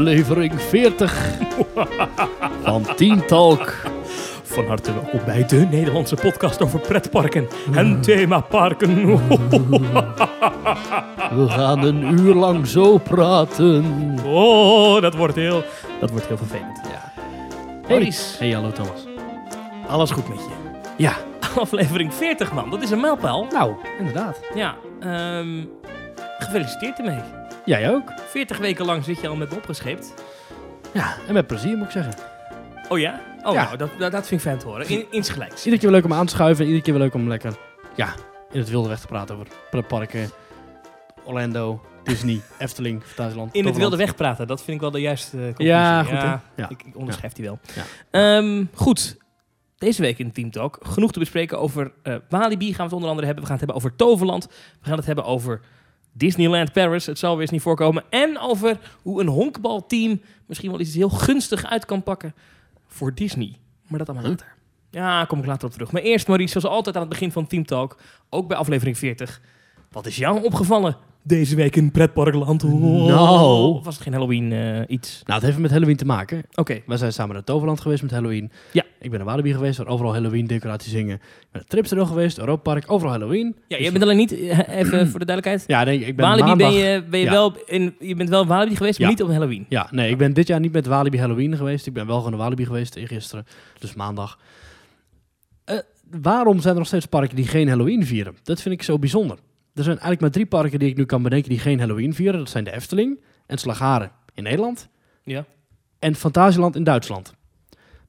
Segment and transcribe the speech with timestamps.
[0.00, 1.12] aflevering 40
[2.64, 3.74] van Team Talk.
[4.42, 8.94] Van harte welkom bij de Nederlandse podcast over pretparken en themaparken.
[11.36, 13.84] We gaan een uur lang zo praten.
[14.26, 15.64] Oh, dat wordt heel,
[16.00, 16.80] dat wordt heel vervelend.
[16.90, 17.12] Ja.
[17.88, 19.06] Maurice, Hey, hallo Thomas.
[19.88, 20.78] alles goed met je?
[20.96, 21.12] Ja,
[21.60, 23.46] Aflevering 40 man, dat is een mijlpaal.
[23.50, 24.40] nou, inderdaad.
[24.54, 25.64] Ja, ehm,
[26.38, 27.20] gefeliciteerd ermee.
[27.64, 28.12] Jij ook?
[28.28, 30.14] 40 weken lang zit je al met me opgescheept.
[30.92, 32.14] Ja, en met plezier moet ik zeggen.
[32.88, 33.20] Oh ja?
[33.42, 33.64] Oh, Ja.
[33.64, 34.88] nou, dat, dat, dat vind ik fijn te horen.
[34.88, 35.64] In, insgelijks.
[35.64, 36.64] Iedere keer weer leuk om aan te schuiven.
[36.64, 37.56] Iedere keer weer leuk om lekker,
[37.96, 38.14] ja,
[38.52, 40.30] in het wilde weg te praten over pretparken,
[41.24, 43.54] Orlando, Disney, Efteling, Fantasieland.
[43.54, 45.72] In het wilde weg praten, dat vind ik wel de juiste conclusie.
[45.72, 46.12] Ja, goed?
[46.56, 46.68] Ja.
[46.68, 47.58] Ik, ik onderschrijf die wel.
[48.10, 49.16] Ehm, goed,
[49.78, 52.66] deze week in Team Talk genoeg te bespreken over eh, Walibi.
[52.66, 53.44] Gaan we het onder andere hebben.
[53.44, 54.46] We gaan het hebben over Toverland.
[54.80, 55.60] We gaan het hebben over
[56.20, 57.06] Disneyland Paris.
[57.06, 58.04] Het zal weer eens niet voorkomen.
[58.10, 62.34] En over hoe een honkbalteam misschien wel iets heel gunstig uit kan pakken
[62.86, 63.56] voor Disney.
[63.86, 64.54] Maar dat allemaal later.
[64.90, 65.92] Ja, kom ik later op terug.
[65.92, 67.96] Maar eerst, Maurice, zoals altijd aan het begin van Team Talk,
[68.28, 69.40] ook bij aflevering 40.
[69.90, 72.64] Wat is jou opgevallen deze week in pretparkland?
[72.64, 73.06] Oh.
[73.06, 73.74] Nou.
[73.74, 75.22] Of was het geen Halloween eh, iets?
[75.26, 76.42] Nou, het heeft met Halloween te maken.
[76.54, 76.80] Oké.
[76.86, 78.50] Wij zijn samen naar Toverland geweest met Halloween.
[78.72, 78.84] Ja.
[79.00, 81.14] Ik ben naar Walibi geweest, waar overal Halloween decoraties hingen.
[81.14, 83.46] Ik ben naar Tripsdale geweest, Europa Park, overal Halloween.
[83.46, 85.64] Ja, Dus- jij bent alleen niet, eh, even voor de duidelijkheid.
[85.66, 86.68] Ja, nee, ik ben Walibi maandag...
[86.70, 87.30] ben je, ben je ja.
[87.30, 89.14] wel in, je bent wel Walibi geweest, maar Ja.
[89.14, 89.66] niet op Halloween.
[89.68, 91.86] Ja, nee, ik ben dit jaar niet met Walibi Halloween geweest.
[91.86, 93.46] Ik ben wel gewoon naar Walibi geweest gisteren,
[93.78, 94.38] dus maandag.
[95.64, 95.78] Eh,
[96.20, 98.36] waarom zijn er nog steeds parken die geen Halloween vieren?
[98.42, 99.38] Dat vind ik zo bijzonder.
[99.74, 102.38] Er zijn eigenlijk maar drie parken die ik nu kan bedenken die geen Halloween vieren.
[102.38, 104.88] Dat zijn de Efteling en Slagharen in Nederland
[105.24, 105.44] Ja.
[105.98, 107.34] en Fantasieland in Duitsland.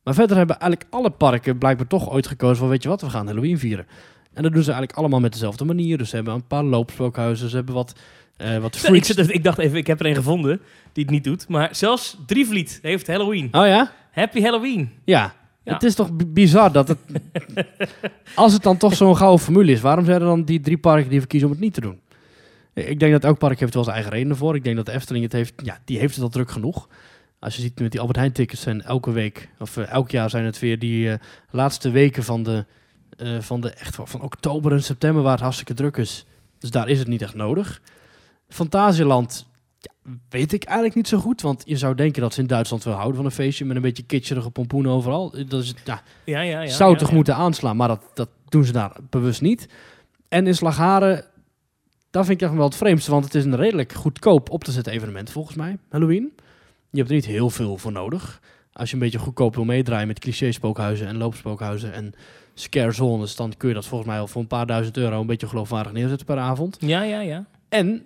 [0.03, 3.09] Maar verder hebben eigenlijk alle parken blijkbaar toch ooit gekozen van weet je wat, we
[3.09, 3.85] gaan Halloween vieren.
[4.33, 5.97] En dat doen ze eigenlijk allemaal met dezelfde manier.
[5.97, 7.93] Dus ze hebben een paar loopspookhuizen, ze hebben wat,
[8.37, 9.07] eh wat Ik, freaks.
[9.07, 10.61] zit- ik dacht even, ik heb er een gevonden
[10.93, 11.47] die het niet doet.
[11.47, 13.45] Maar zelfs Drievliet heeft Halloween.
[13.51, 13.91] Oh ja?
[14.11, 14.89] Happy Halloween.
[15.05, 15.33] Ja.
[15.63, 15.73] Ja.
[15.73, 16.97] Het is toch bizar dat het...
[18.35, 21.09] als het dan toch zo'n gouden formule is, waarom zijn er dan die drie parken
[21.09, 21.99] die verkiezen om het niet te doen?
[22.73, 24.55] Ik denk dat elk park heeft wel zijn eigen redenen voor.
[24.55, 25.53] Ik denk dat de Efteling het heeft...
[25.63, 26.87] Ja, die heeft het al druk genoeg.
[27.39, 29.49] Als je ziet met die Albert Heijn tickets zijn elke week...
[29.59, 32.65] Of eh, elk jaar zijn het weer die eh, laatste weken van de...
[33.17, 36.25] eh, van de echt van oktober en september waar het hartstikke druk is.
[36.59, 37.81] Dus daar is het niet echt nodig.
[38.47, 39.47] Fantasieland
[39.81, 41.41] ja, weet ik eigenlijk niet zo goed.
[41.41, 43.81] Want je zou denken dat ze in Duitsland wel houden van een feestje met een
[43.81, 45.31] beetje kitscherige pompoen overal.
[45.47, 46.69] Dat is, ja, Ja, ja, ja.
[46.69, 49.67] zou ja, toch moeten aanslaan, maar dat, dat doen ze daar bewust niet.
[50.29, 51.25] En in Slagharen,
[52.09, 54.71] dat vind ik echt wel het vreemdste, want het is een redelijk goedkoop op te
[54.71, 56.33] zetten evenement volgens mij, Halloween.
[56.89, 58.41] Je hebt er niet heel veel voor nodig.
[58.73, 62.13] Als je een beetje goedkoop wil meedraaien met cliché-spookhuizen en loopspookhuizen en
[62.53, 65.27] scare zones, dan kun je dat volgens mij al voor een paar duizend euro een
[65.27, 66.77] beetje geloofwaardig neerzetten per avond.
[66.79, 67.45] Ja, ja, ja.
[67.69, 68.05] En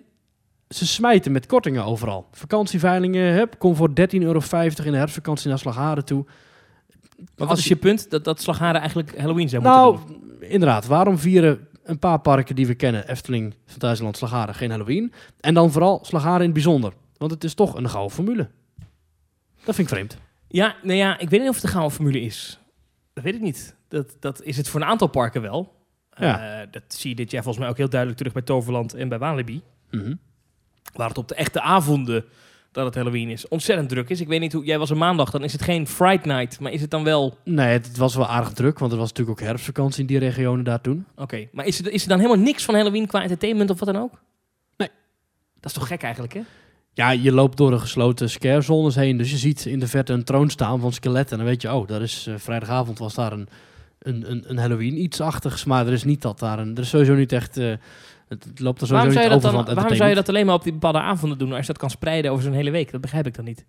[0.68, 2.28] ze smijten met kortingen overal.
[2.32, 4.40] Vakantieveilingen, heb, kom voor 13,50 euro
[4.84, 6.24] in de herfstvakantie naar Slagharen toe.
[7.36, 8.10] Maar wat is je- je punt?
[8.10, 10.42] Dat, dat Slagharen eigenlijk Halloween zou moeten Nou, doen.
[10.50, 10.86] inderdaad.
[10.86, 15.12] Waarom vieren een paar parken die we kennen, Efteling, Fantasieland, Slagharen, geen Halloween?
[15.40, 16.92] En dan vooral Slagharen in het bijzonder.
[17.16, 18.48] Want het is toch een gouden formule.
[19.64, 20.16] Dat vind ik vreemd.
[20.48, 22.58] Ja, nou ja, ik weet niet of het een gouden formule is.
[23.12, 23.74] Dat weet ik niet.
[23.88, 25.74] Dat, dat is het voor een aantal parken wel.
[26.18, 26.60] Ja.
[26.60, 29.08] Eh, dat zie je dit jaar volgens mij ook heel duidelijk terug bij Toverland en
[29.08, 29.62] bij Walibi.
[29.90, 30.14] Mhm.
[30.92, 32.24] Waar het op de echte avonden
[32.72, 34.20] dat het Halloween is ontzettend druk is.
[34.20, 34.64] Ik weet niet hoe...
[34.64, 36.60] Jij was een maandag, dan is het geen Fright Night.
[36.60, 37.38] Maar is het dan wel...
[37.44, 40.64] Nee, het was wel aardig druk, want er was natuurlijk ook herfstvakantie in die regionen
[40.64, 41.06] daar toen.
[41.16, 43.92] Oké, maar is er, is er dan helemaal niks van Halloween qua entertainment of wat
[43.92, 44.12] dan ook?
[44.76, 44.88] Nee.
[45.54, 46.40] Dat is toch gek eigenlijk, hè?
[46.92, 50.24] Ja, je loopt door de gesloten scarezones heen, dus je ziet in de verte een
[50.24, 51.32] troon staan van skeletten.
[51.32, 53.48] En dan weet je, oh, dat is, eh, vrijdagavond was daar een,
[53.98, 55.64] een, een, een Halloween iets-achtigs.
[55.64, 56.74] Maar er is niet dat daar een...
[56.74, 57.56] Er is sowieso niet echt...
[57.56, 57.72] eh,
[58.28, 60.46] het, het loopt er Waarom sowieso zou, je dat dan, waarom zou je dat alleen
[60.46, 61.50] maar op die bepaalde avonden doen...
[61.50, 62.90] als je dat kan spreiden over zo'n hele week?
[62.92, 63.66] Dat begrijp ik dan niet.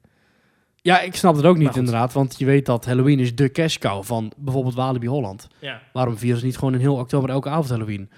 [0.82, 3.78] Ja, ik snap het ook niet inderdaad, want je weet dat Halloween is de cash
[3.78, 5.48] cow van bijvoorbeeld Walibi Holland.
[5.60, 5.82] Ja.
[5.94, 8.10] Waarom vieren ze niet gewoon in heel oktober elke avond Halloween?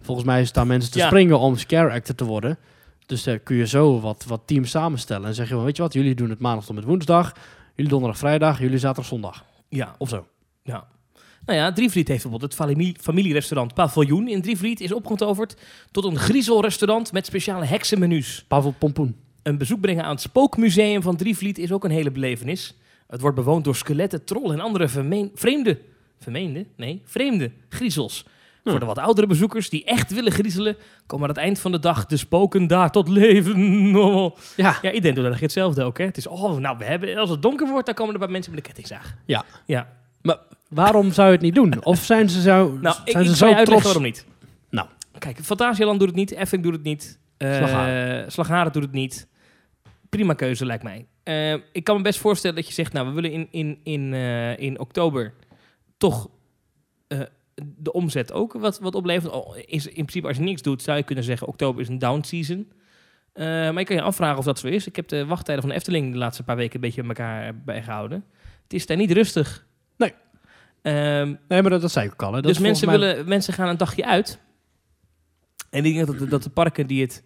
[0.00, 1.06] Volgens mij staan mensen te Ja.
[1.06, 2.58] springen om scare actor te worden.
[3.06, 5.82] Dus daar kun je zo wat, wat teams samenstellen en zeg je van, weet je
[5.82, 7.32] wat, jullie doen het maandag tot met woensdag,
[7.74, 9.44] jullie donderdag, vrijdag, jullie zaterdag, zondag.
[9.68, 10.26] Ja, Of zo.
[10.62, 10.86] Ja.
[11.48, 15.56] Nou ja, Drievliet heeft bijvoorbeeld het familie, familierestaurant Paviljoen in Drievliet is opgetoverd
[15.90, 18.44] tot een griezelrestaurant met speciale heksenmenu's.
[18.48, 19.16] Pavel Pompoen.
[19.42, 22.74] Een bezoek brengen aan het Spookmuseum van Drievliet is ook een hele belevenis.
[23.06, 25.78] Het wordt bewoond door skeletten, trollen en andere vermeen- vreemde,
[26.18, 28.24] vermeende, nee, vreemde griezels.
[28.62, 28.70] Hm.
[28.70, 31.78] Voor de wat oudere bezoekers die echt willen griezelen, komen aan het eind van de
[31.78, 33.96] dag de spoken daar tot leven.
[33.96, 34.36] Oh.
[34.56, 34.78] Ja.
[34.82, 35.98] Ja, iedereen doet eigenlijk hetzelfde ook.
[35.98, 36.04] Hè?
[36.04, 38.54] Het is, oh, nou, we hebben, als het donker wordt, dan komen er bij mensen
[38.54, 39.14] met een kettingzaag.
[39.24, 39.44] Ja.
[39.66, 39.88] Ja,
[40.68, 41.84] Waarom zou je het niet doen?
[41.84, 43.82] Of zijn ze zo, Nou, zijn ik ze zo trots?
[43.84, 44.26] waarom niet.
[44.70, 44.88] Nou.
[45.18, 47.18] Kijk, Fantasialand doet het niet, Effing doet het niet.
[47.36, 48.32] eh Slagharen.
[48.32, 49.28] Slagharen doet het niet.
[50.08, 51.06] Prima keuze, lijkt mij.
[51.22, 54.14] eh, ik kan me best voorstellen dat je zegt, nou, we willen in, in, in,
[54.14, 55.34] eh, in oktober
[55.98, 56.28] toch
[57.76, 59.44] de omzet ook wat, wat opleveren.
[59.46, 61.98] Oh, is, in principe, als je niks doet, zou je kunnen zeggen, oktober is een
[61.98, 62.72] down season.
[63.34, 64.86] Maar je kan je afvragen of dat zo is.
[64.86, 67.56] Ik heb de wachttijden van de Efteling de laatste paar weken een beetje met elkaar
[67.64, 68.24] bijgehouden.
[68.62, 69.66] Het is daar niet rustig.
[70.92, 71.20] Nee.
[71.20, 72.32] Ehm, Nee, maar dat, dat zei ik ook al.
[72.34, 72.40] Hè.
[72.42, 74.40] Dus is mensen, mij- willen, mensen gaan een dagje uit.
[75.70, 77.24] En ik denk dat, de- dat de parken die het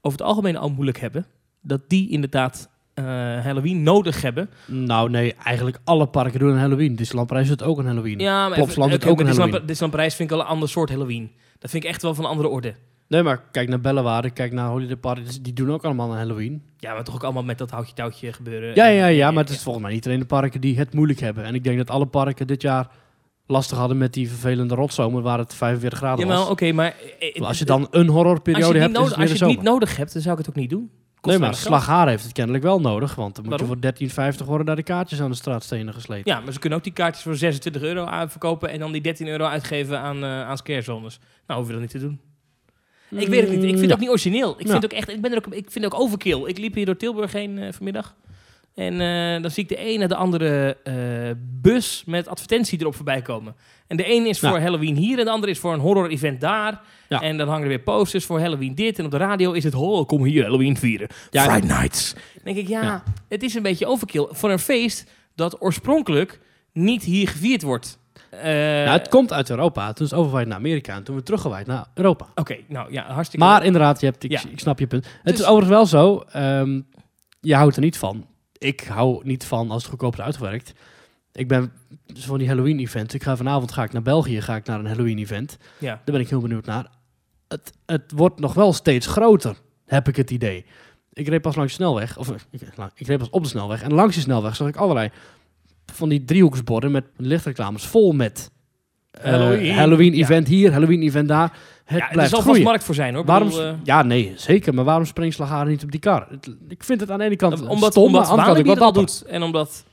[0.00, 1.26] over het algemeen al moeilijk hebben,
[1.60, 3.04] dat die inderdaad eh,
[3.44, 4.50] Halloween nodig hebben.
[4.66, 6.96] Nou, nee, eigenlijk alle parken doen een Halloween.
[6.96, 8.18] Disneyland Parijs doet ook een Halloween.
[8.18, 9.66] Ja, maar Plopsaland even- doet ook oké, een Halloween.
[9.66, 11.30] Disneyland vind ik al een ander soort Halloween.
[11.58, 12.74] Dat vind ik echt wel van een andere orde.
[13.08, 16.62] Nee, maar kijk naar Bellewaarde, kijk naar Holiday dus Die doen ook allemaal een Halloween.
[16.78, 18.74] Ja, maar toch ook allemaal met dat houtje-touwtje gebeuren.
[18.74, 21.20] Ja, ja, ja, maar het is volgens mij niet alleen de parken die het moeilijk
[21.20, 21.44] hebben.
[21.44, 22.90] En ik denk dat alle parken dit jaar
[23.46, 26.48] lastig hadden met die vervelende rotzomer waar het 45 graden was.
[26.48, 26.94] oké, maar...
[27.20, 30.12] eh, Als je eh, dan een horrorperiode hebt, het als je het niet nodig hebt,
[30.12, 30.90] dan zou ik het ook niet doen.
[31.20, 31.56] Kost Nee, maar.
[31.56, 33.78] Slaghaar heeft het kennelijk wel nodig, want dan moet Waarom?
[33.98, 36.32] je voor 13,50 worden daar de kaartjes aan de straatstenen gesleten.
[36.32, 39.26] Ja, maar ze kunnen ook die kaartjes voor 26 euro verkopen en dan die 13
[39.26, 41.20] euro uitgeven aan, eh aan scarezones.
[41.46, 42.20] Nou, hoef je dat niet te doen.
[43.10, 43.62] Ik weet het niet.
[43.62, 44.50] Ik vind het ook niet origineel.
[44.50, 45.08] Ik vind het ook echt.
[45.08, 45.46] Ik ben er ook.
[45.46, 46.44] Ik vind het ook overkill.
[46.46, 48.14] Ik liep hier door Tilburg heen eh, vanmiddag.
[48.74, 50.94] En eh, dan zie ik de ene de andere eh,
[51.62, 53.54] bus met advertentie erop voorbij komen.
[53.86, 54.48] En de een is Ja.
[54.50, 56.80] voor Halloween hier en de andere is voor een horror event daar.
[57.08, 57.20] Ja.
[57.22, 58.98] En dan hangen er weer posters voor Halloween dit.
[58.98, 61.08] En op de radio is het, oh, kom hier Halloween vieren.
[61.30, 62.12] Ja, Friday Nights.
[62.12, 63.02] Dan denk ik, Ja.
[63.28, 64.26] het is een beetje overkill.
[64.30, 66.40] Voor een feest dat oorspronkelijk
[66.72, 67.98] niet hier gevierd wordt.
[68.42, 68.52] Eh,
[68.84, 69.92] Nou, het komt uit Europa.
[69.92, 72.26] Toen is het overgewaaid naar Amerika en toen weer teruggewaaid naar Europa.
[72.34, 74.40] Oké, nou ja, hartstikke Maar inderdaad, je hebt, ik, Ja.
[74.50, 75.04] ik snap je punt.
[75.06, 76.80] Het Dus- is overigens wel zo, ehm,
[77.40, 78.26] je houdt er niet van.
[78.58, 80.72] Ik hou niet van als het goedkoop is uitgewerkt.
[81.32, 81.72] Ik ben
[82.06, 83.14] dus van die Halloween-events.
[83.14, 85.56] Ik ga vanavond ga ik naar België, ga ik naar een Halloween-event.
[85.78, 85.94] Ja.
[85.94, 86.86] Daar ben ik heel benieuwd naar.
[87.48, 89.56] Het, het wordt nog wel steeds groter,
[89.86, 90.64] heb ik het idee.
[91.12, 92.46] Ik reed pas langs de snelweg, of ik,
[92.94, 93.82] ik reed pas op de snelweg.
[93.82, 95.10] En langs die snelweg zag ik allerlei
[95.92, 98.50] van die driehoeksborden met lichtreclames vol met
[99.10, 99.74] eh, Halloween.
[99.74, 101.58] Halloween-event hier, Halloween-event daar.
[101.84, 103.24] Het ja, er blijft zal vast markt voor zijn hoor.
[103.24, 103.48] Waarom?
[103.48, 104.74] bedoel, eh, ja, nee, zeker.
[104.74, 106.26] Maar waarom springt Slagharen niet op die kar?
[106.30, 108.78] Het- ik vind het aan de ene kant omdat stom, omdat aan de andere kant
[108.78, 109.22] wel doet.
[109.26, 109.84] En omdat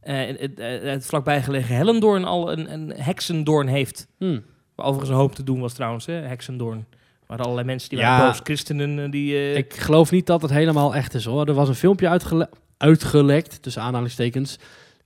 [0.00, 0.50] eh, het,
[0.82, 4.06] het vlakbij gelegen Hellendoorn al een, een heksendoorn heeft.
[4.18, 4.42] Hmm.
[4.74, 6.86] Waar overigens een hoop te doen was trouwens, hè, heksendoorn.
[7.26, 8.10] Maar allerlei mensen die Ja.
[8.10, 9.52] waren boos, christenen die...
[9.54, 11.46] Ik geloof niet dat het helemaal echt is hoor.
[11.46, 14.56] Er was een filmpje uitgele- uitgelekt, tussen aanhalingstekens,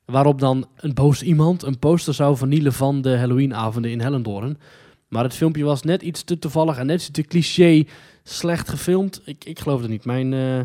[0.04, 4.58] waarop dan een boos iemand een poster zou vernielen van de Halloweenavonden in Hellendoorn.
[5.08, 7.84] Maar het filmpje was net iets te toevallig en net iets te cliché
[8.22, 9.22] slecht gefilmd.
[9.24, 10.04] Ik, ik geloof het niet.
[10.04, 10.60] Mijn, eh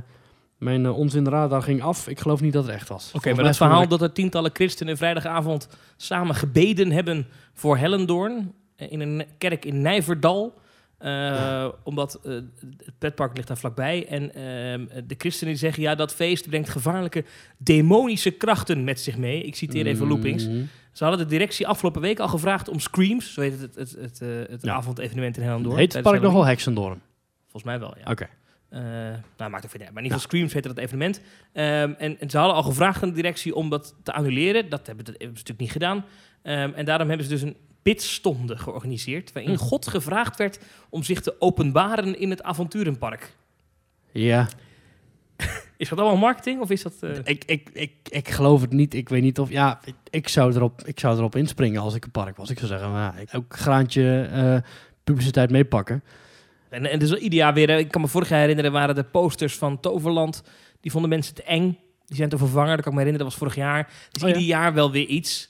[0.59, 2.07] mijn uh, onzinradar ging af.
[2.07, 3.12] Ik geloof niet dat het echt was.
[3.13, 8.91] Oké, maar het verhaal dat er tientallen christenen vrijdagavond samen gebeden hebben voor Hellendoorn eh,
[8.91, 10.53] in een kerk in Nijverdal.
[11.00, 14.07] Eh, Omdat eh, het petpark ligt daar vlakbij.
[14.07, 17.24] En ehm, de christenen die zeggen, ja, dat feest brengt gevaarlijke
[17.57, 19.44] demonische krachten met zich mee.
[19.44, 20.48] Ik citeer even Loopings.
[20.48, 20.62] Mhm.
[20.92, 23.96] Ze hadden de directie afgelopen week al gevraagd om Screams, zo heet het, het, het,
[24.01, 24.74] het, eh, het Ja.
[24.74, 25.78] avondevenement in Hellendoorn.
[25.78, 26.51] Heet het park nog wel Halloween.
[26.51, 27.01] Hexendorm?
[27.42, 28.12] Volgens mij wel, ja.
[28.12, 28.28] Oké.
[28.69, 28.81] Eh,
[29.38, 29.80] nou, maakt ook uit.
[29.80, 31.22] Maar in ieder geval Screams heette dat evenement.
[31.54, 34.69] Ehm, en, en ze hadden al gevraagd aan de directie om dat te annuleren.
[34.69, 36.06] Dat hebben, dat hebben ze natuurlijk niet gedaan.
[36.42, 37.56] Ehm, en daarom hebben ze dus een
[37.94, 39.31] bidstonde georganiseerd...
[39.31, 39.57] waarin Hm.
[39.59, 43.34] God gevraagd werd om zich te openbaren in het avonturenpark.
[44.12, 44.48] Ja.
[45.77, 46.93] Is dat allemaal marketing of is dat...
[47.01, 48.93] eh, Ik, ik, ik, ik geloof het niet.
[48.93, 49.50] Ik weet niet of...
[49.50, 52.50] Ja, ik, ik, zou, erop, ik zou erop inspringen als ik een park was.
[52.50, 54.58] Ik zou zeggen, nou, ik ook graantje eh,
[55.03, 56.03] publiciteit meepakken.
[56.69, 57.69] En, en dus ieder jaar weer...
[57.69, 60.43] Ik kan me vorig jaar herinneren, waren de posters van Toverland...
[60.81, 61.77] die vonden mensen te eng.
[62.05, 63.27] Die zijn te vervangen, dat kan ik me herinneren.
[63.29, 63.91] Dat was vorig jaar.
[64.12, 64.36] Dus Oh ja.
[64.36, 65.50] ieder jaar wel weer iets.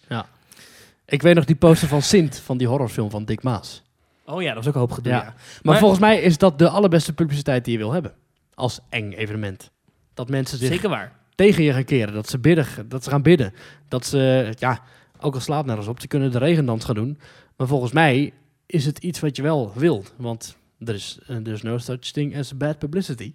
[1.10, 3.84] Ik weet nog die poster van Sint, van die horrorfilm van Dick Maas.
[4.26, 5.24] Oh ja, dat was ook een hoop gedoe, Ja.
[5.24, 8.14] Maar, Maar- volgens mij is dat de allerbeste publiciteit die je wil hebben.
[8.54, 9.72] Als eng evenement.
[10.14, 11.12] Dat mensen zich Zeker waar.
[11.36, 12.14] tegen je gaan keren.
[12.14, 13.54] Dat ze, bidden, dat ze gaan bidden.
[13.88, 14.82] Dat ze, ja,
[15.20, 17.20] ook al slaapt nergens op, ze kunnen de regendans gaan doen.
[17.58, 18.34] Maar volgens mij
[18.66, 20.14] is het iets wat je wel wilt.
[20.18, 23.34] Want er is eh, there's no such thing as bad publicity.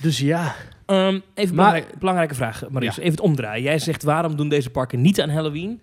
[0.00, 0.54] Dus ja,
[0.86, 2.60] Ehm, even Maar- belangrijk- belangrijke vraag.
[2.60, 2.80] Ja.
[2.80, 3.62] Even het omdraaien.
[3.62, 5.80] Jij zegt, waarom doen deze parken niet aan Halloween?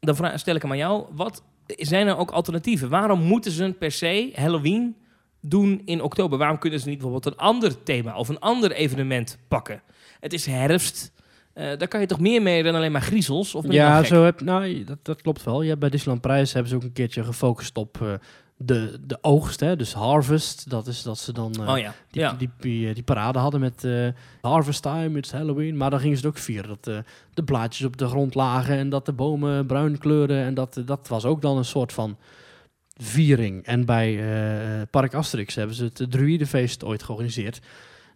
[0.00, 1.04] Dan vra- stel ik hem aan jou.
[1.12, 2.88] Wat zijn er ook alternatieven?
[2.88, 4.96] Waarom moeten ze per se Halloween
[5.40, 6.38] doen in oktober?
[6.38, 9.82] Waarom kunnen ze niet bijvoorbeeld een ander thema of een ander evenement pakken?
[10.20, 11.12] Het is herfst.
[11.52, 13.54] Eh, daar kan je toch meer mee dan alleen maar griezels?
[13.54, 15.62] Of ja zo heb, nou, dat, dat klopt wel.
[15.62, 18.12] Je hebt bij Disneyland Prijs hebben ze ook een keertje gefocust op eh,
[18.56, 19.60] de, de oogst.
[19.60, 19.76] Hè?
[19.76, 21.52] Dus harvest, dat is dat ze dan...
[21.54, 21.94] eh, Oh ja.
[22.10, 22.32] Die, ja.
[22.32, 24.08] die, die, die parade hadden met eh,
[24.40, 25.76] Harvest Time, it's Halloween.
[25.76, 26.68] Maar dan gingen ze het ook vieren.
[26.68, 26.98] Dat eh,
[27.34, 30.44] de blaadjes op de grond lagen en dat de bomen bruin kleuren.
[30.44, 32.16] En dat, dat was ook dan een soort van
[32.96, 33.64] viering.
[33.64, 37.60] En bij eh, Park Asterix hebben ze het Druidenfeest ooit georganiseerd.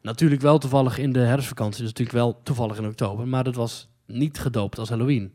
[0.02, 3.28] Natuurlijk wel toevallig in de herfstvakantie, dus natuurlijk wel toevallig in oktober.
[3.28, 5.32] Maar dat was niet gedoopt als Halloween.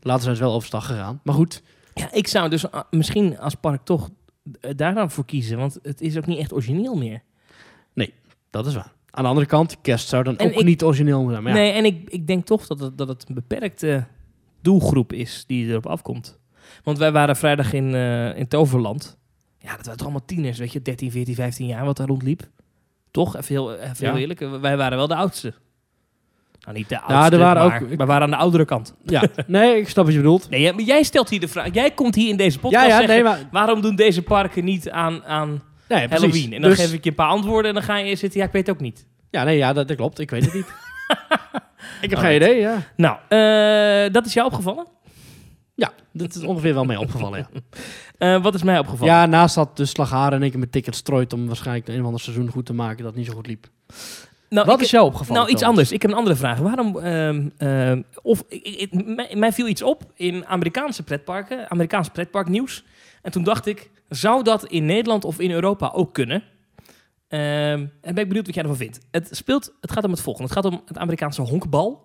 [0.00, 1.20] Later zijn ze wel overstag gegaan.
[1.22, 1.62] Maar goed,
[1.94, 4.10] Ja, ik zou dus ah, misschien als park toch eh,
[4.76, 5.58] daar dan voor kiezen.
[5.58, 7.22] Want het is ook niet echt origineel meer.
[8.50, 8.92] dat is waar.
[9.10, 11.42] Aan de andere kant, kerst zou dan En ook ik- niet origineel zijn.
[11.42, 14.06] Maar ja, Nee, en ik, ik denk toch dat het, dat het een beperkte
[14.60, 16.38] doelgroep is die erop afkomt.
[16.82, 19.16] Want wij waren vrijdag in, eh, in Toverland.
[19.58, 22.48] Ja, dat waren toch allemaal tieners, weet je, 13, 14, 15 jaar wat daar rondliep.
[23.10, 23.36] Toch?
[23.36, 25.54] Even heel, even heel eerlijk, eh, wij waren wel de oudste.
[26.66, 28.94] Nou, niet de er oudste, waren maar ook- wij waren aan de oudere kant.
[29.04, 29.22] ja.
[29.46, 30.50] nee, ik snap wat je bedoelt.
[30.50, 31.68] Nee, ja, maar jij stelt hier de vraag.
[31.72, 33.48] Jij komt hier in deze podcast Ja, ja, zeggen, nee, maar...
[33.50, 36.26] waarom doen deze parken niet aan, aan Nee, precies.
[36.26, 36.52] Halloween?
[36.52, 38.46] En dan Dus- geef ik je een paar antwoorden en dan ga je zitten, ja,
[38.46, 39.06] ik weet het ook niet.
[39.30, 40.18] Ja, nee, ja, dat, dat klopt.
[40.18, 40.66] Ik weet het niet.
[42.00, 42.20] ik heb Alright.
[42.26, 42.76] geen idee, ja.
[42.96, 44.86] Nou, eh, dat is jou opgevallen?
[45.74, 47.60] Ja, dat is ongeveer wel mee opgevallen, ja.
[48.18, 49.14] Eh, wat is mij opgevallen?
[49.14, 52.20] Ja, naast dat de slagharen één keer met tickets strooit om waarschijnlijk een of ander
[52.20, 53.66] seizoen goed te maken dat niet zo goed liep.
[54.48, 55.34] Nou, Wat ik- is jou opgevallen?
[55.42, 55.68] Nou, iets Thomas?
[55.76, 55.92] anders.
[55.92, 56.58] Ik heb een andere vraag.
[56.58, 62.08] Waarom, ehm, ehm, of, ik- ik- mij, mij viel iets op in Amerikaanse pretparken, Amerikaans
[62.08, 62.84] pretparknieuws.
[63.22, 66.42] En toen dacht ik, zou dat in Nederland of in Europa ook kunnen?
[67.28, 67.40] Ehm,
[68.00, 68.98] en ben ik benieuwd wat jij ervan vindt.
[69.10, 70.48] Het, speelt, het gaat om het volgende.
[70.54, 72.04] Het gaat om het Amerikaanse honkbal.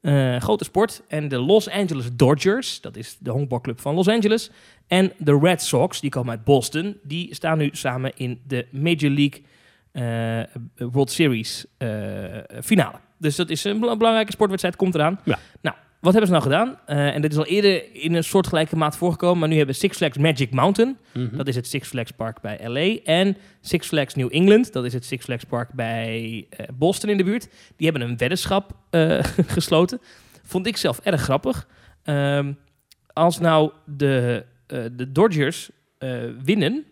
[0.00, 1.02] Eh, grote sport.
[1.08, 4.50] En de Los Angeles Dodgers, dat is de honkbalclub van Los Angeles.
[4.86, 6.96] En de Red Sox, die komen uit Boston.
[7.02, 9.42] Die staan nu samen in de Major League
[10.76, 11.88] World Series eh,
[12.62, 12.96] finale.
[13.18, 15.20] Dus dat is een bela- belangrijke sportwedstrijd, komt eraan.
[15.24, 15.38] Ja.
[15.60, 16.78] Nou, wat hebben ze nou gedaan?
[16.86, 19.96] Eh, en dit is al eerder in een soortgelijke maat voorgekomen, maar nu hebben Six
[19.96, 21.36] Flags Magic Mountain, Mhm.
[21.36, 24.92] dat is het Six Flags Park bij LA, en Six Flags New England, dat is
[24.92, 27.48] het Six Flags Park bij eh, Boston in de buurt.
[27.76, 29.18] Die hebben een weddenschap eh,
[29.56, 30.00] gesloten.
[30.42, 31.68] Vond ik zelf erg grappig.
[32.02, 32.52] Ehm,
[33.12, 36.84] als nou de, eh, de Dodgers eh, winnen,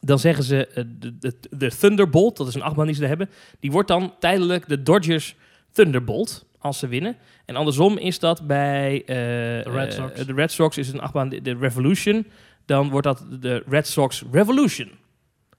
[0.00, 3.30] dan zeggen ze eh, de, de, de Thunderbolt, dat is een achtbaan die ze hebben,
[3.60, 5.36] die wordt dan tijdelijk de Dodgers
[5.72, 7.16] Thunderbolt als ze winnen.
[7.44, 10.24] En andersom is dat bij eh, Red eh, Sox.
[10.24, 12.26] de Red Sox is een achtbaan de, de Revolution,
[12.64, 14.90] dan wordt dat de Red Sox Revolution.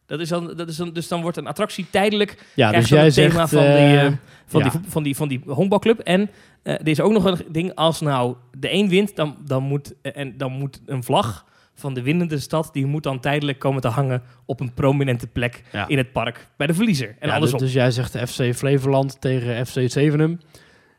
[0.06, 3.04] Dat is dan, dat is dan, dus dan wordt een attractie tijdelijk Ja, dus jij
[3.04, 3.32] het zegt...
[3.32, 4.70] thema van, die, van, ja.
[4.70, 6.00] die, van, die, van die honkbalclub.
[6.00, 6.30] En
[6.64, 9.94] eh, er is ook nog een ding, als nou de een wint, dan, dan, moet,
[10.02, 11.46] en dan moet een vlag
[11.82, 15.64] van de winnende stad, die moet dan tijdelijk komen te hangen op een prominente plek
[15.72, 15.88] Ja.
[15.88, 17.16] in het park bij de verliezer.
[17.20, 17.60] En ja, andersom.
[17.60, 20.40] Dus jij zegt FC Flevoland tegen FC Zevenum.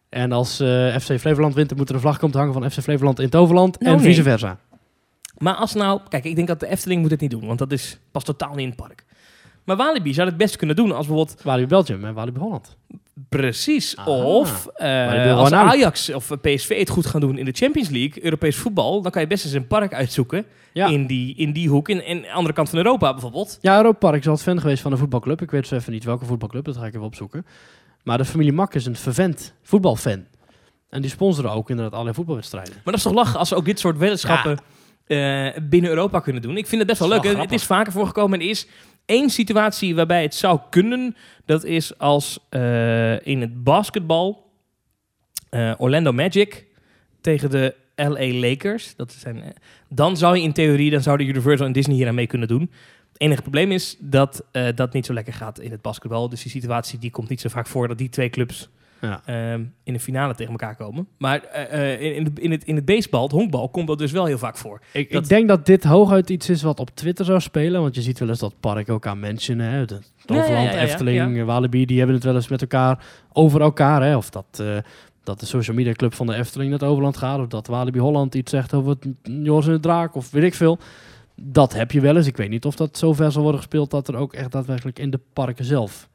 [0.08, 2.70] En als eh, FC Flevoland wint, dan moet er een vlag komen te hangen van
[2.70, 3.80] FC Flevoland in Toverland.
[3.80, 4.10] Nou, en nee.
[4.10, 4.58] vice versa.
[5.38, 7.72] Maar als nou, kijk, ik denk dat de Efteling moet het niet doen, want dat
[7.72, 9.04] is pas totaal niet in het park.
[9.64, 12.76] Maar Walibi zou het best kunnen doen als bijvoorbeeld Walibi Belgium en Walibi Holland.
[13.28, 13.96] Precies.
[13.96, 14.06] Ah.
[14.26, 15.52] Of eh als.
[15.52, 19.22] Ajax of PSV het goed gaan doen in de Champions League, Europees voetbal, dan kan
[19.22, 20.86] je best eens een park uitzoeken Ja.
[20.86, 21.88] in, die, in die hoek.
[21.88, 23.58] In, de andere kant van Europa bijvoorbeeld.
[23.60, 25.42] Ja, Europa Park is altijd fan geweest van een voetbalclub.
[25.42, 27.46] Ik weet zo even niet welke voetbalclub, dat ga ik even opzoeken.
[28.02, 30.24] Maar de familie Mak is een vervent voetbalfan.
[30.90, 32.72] En die sponsoren ook inderdaad allerlei voetbalwedstrijden.
[32.74, 34.58] Maar dat is toch lachen als ze ook dit soort weddenschappen
[35.06, 36.56] eh, binnen Europa kunnen doen.
[36.56, 37.32] Ik vind het best wel Dat leuk.
[37.32, 38.40] wel het is vaker voorgekomen.
[38.40, 38.66] En is
[39.04, 41.16] één situatie waarbij het zou kunnen.
[41.44, 44.50] Dat is als eh, in het basketbal
[45.48, 46.66] eh, Orlando Magic
[47.20, 48.96] tegen de LA Lakers.
[48.96, 49.50] Dat zijn, eh,
[49.88, 52.70] dan zou je in theorie, dan zouden Universal en Disney hier aan mee kunnen doen.
[53.12, 54.44] Het enige probleem is dat
[54.74, 56.28] dat niet zo lekker gaat in het basketbal.
[56.28, 58.68] Dus die situatie die komt niet zo vaak voor dat die twee clubs
[59.02, 59.22] Ja.
[59.26, 61.08] ehm, in de finale tegen elkaar komen.
[61.18, 63.98] Maar eh, eh, in, in, het- in, het, in het baseball, het honkbal, komt dat
[63.98, 64.80] dus wel heel vaak voor.
[64.92, 67.80] Ik, Dat- ik denk dat dit hooguit iets is wat op Twitter zou spelen.
[67.80, 69.58] Want je ziet wel eens dat park ook aan mensen.
[69.58, 71.44] Hè, de Toverland, ja, ja, ja, Efteling, ja.
[71.44, 74.02] Walibi, die hebben het wel eens met elkaar over elkaar.
[74.02, 74.16] Hè.
[74.16, 74.76] Of dat, eh,
[75.24, 77.38] dat de social media club van de Efteling naar het Overland gaat.
[77.38, 80.14] Of dat Walibi Holland iets zegt over het Joris en de Draak.
[80.14, 80.78] Of weet ik veel.
[81.36, 82.26] Dat heb je wel eens.
[82.26, 85.10] Ik weet niet of dat zover zal worden gespeeld dat er ook echt daadwerkelijk in
[85.10, 86.08] de parken zelf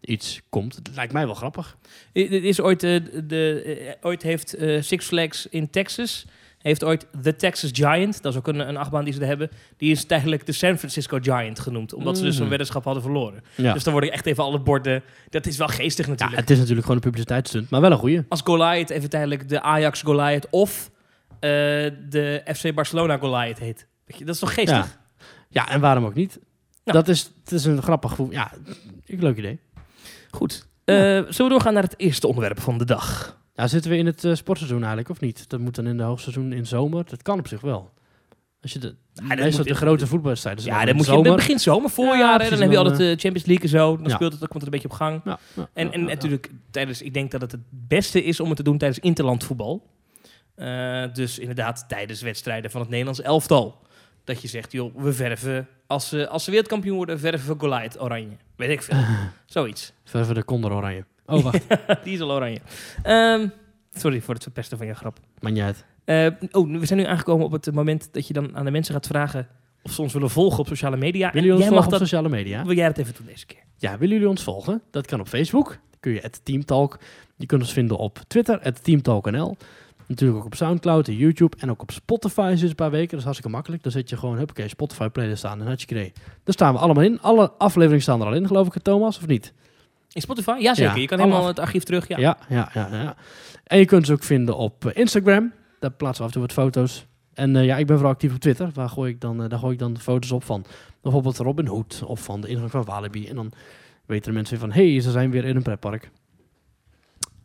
[0.00, 0.76] iets komt.
[0.76, 1.76] Het lijkt mij wel grappig.
[2.12, 6.26] Dit is ooit, eh, de, eh, ooit heeft eh, Six Flags in Texas,
[6.58, 9.50] heeft ooit The Texas Giant, dat is ook een, een achtbaan die ze er hebben,
[9.76, 13.42] die is tijdelijk de San Francisco Giant genoemd, omdat ze dus een weddenschap hadden verloren.
[13.54, 13.72] Ja.
[13.72, 16.40] Dus dan worden echt even alle borden, dat is wel geestig ja, natuurlijk.
[16.40, 18.22] het is natuurlijk gewoon een publiciteitsstunt, maar wel een goeie.
[18.28, 20.90] Als Goliath even tijdelijk de Ajax Goliath of
[21.40, 21.50] eh,
[22.08, 23.86] de FC Barcelona Goliath heet.
[24.06, 24.76] Weet je, dat is toch geestig?
[24.76, 24.98] Ja.
[25.48, 26.38] Ja, en waarom ook niet?
[26.84, 26.92] Ja.
[26.92, 28.30] Dat is, het is een grappig gevoel.
[28.30, 28.52] Ja,
[29.06, 29.58] een leuk idee.
[30.30, 30.66] Goed.
[30.84, 33.38] Eh, zullen we doorgaan naar het eerste onderwerp van de dag?
[33.54, 35.48] Ja, zitten we in het eh, sportseizoen eigenlijk, of niet?
[35.48, 37.04] Dat moet dan in de hoogseizoen in zomer.
[37.08, 37.90] Dat kan op zich wel.
[38.62, 41.26] Als je de, dat moet de grote voetbalwedstrijden zijn Ja, dan moet je, zomer.
[41.26, 43.96] dat begint zomer, voorjaar, Ja, precies, dan heb je altijd de Champions League en zo.
[43.96, 44.14] Dan ja.
[44.14, 45.20] speelt het, dan komt het een beetje op gang.
[45.24, 45.38] Ja,
[45.72, 48.78] En, en natuurlijk, tijdens, ik denk dat het het beste is om het te doen
[48.78, 49.86] tijdens interlandvoetbal.
[50.54, 53.78] Eh, dus inderdaad, tijdens wedstrijden van het Nederlands elftal.
[54.24, 58.00] Dat je zegt, joh, we verven, als ze, als ze wereldkampioen worden, verven we Goliath
[58.00, 58.36] oranje.
[58.56, 58.98] Weet ik veel.
[59.46, 59.92] Zoiets.
[60.04, 61.04] Verven de Condor oranje.
[61.26, 61.64] Oh, wacht.
[62.04, 62.60] Die is al oranje.
[63.02, 63.48] Ehm,
[63.92, 65.18] sorry voor het verpesten van je grap.
[65.40, 65.84] Maar niet uit.
[66.04, 68.94] Eh, oh, we zijn nu aangekomen op het moment dat je dan aan de mensen
[68.94, 69.48] gaat vragen
[69.82, 71.30] of ze ons willen volgen op sociale media.
[71.32, 72.64] Willen jullie ons volgen op dat, sociale media?
[72.64, 73.62] wil jij dat even doen deze keer?
[73.76, 74.82] Ja, willen jullie ons volgen?
[74.90, 75.68] Dat kan op Facebook.
[75.68, 76.98] Dan kun je het Teamtalk.
[77.36, 79.56] Je kunt ons vinden op Twitter, het Teamtalk.nl.
[80.10, 83.08] Natuurlijk ook op Soundcloud en YouTube en ook op Spotify sinds een paar weken.
[83.08, 83.82] Dat is hartstikke makkelijk.
[83.82, 86.12] Dan zet je gewoon, huppakee, Spotify playlist aan en had je idee.
[86.44, 87.20] Daar staan we allemaal in.
[87.20, 89.52] Alle afleveringen staan er al in, geloof ik, Thomas, of niet?
[90.12, 90.56] In Spotify?
[90.58, 92.08] Ja, je kan helemaal het archief terug.
[92.08, 92.18] Ja.
[92.18, 92.88] Ja, ja, ja.
[92.92, 93.16] ja.
[93.64, 95.52] En je kunt ze ook vinden op eh, Instagram.
[95.78, 97.06] Daar plaatsen we af en toe wat foto's.
[97.34, 98.70] En eh, ja, ik ben vooral actief op Twitter.
[98.74, 100.64] Waar gooi ik dan, eh, daar gooi ik dan foto's op van
[101.02, 103.28] bijvoorbeeld Robin Hood of van de ingang van Walibi.
[103.28, 103.52] En dan
[104.06, 106.10] weten de mensen weer van, hé, hey, ze zijn weer in een pretpark.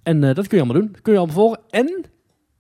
[0.03, 0.91] En dat kun je allemaal doen.
[0.91, 1.59] Dat kun je allemaal volgen.
[1.69, 2.05] En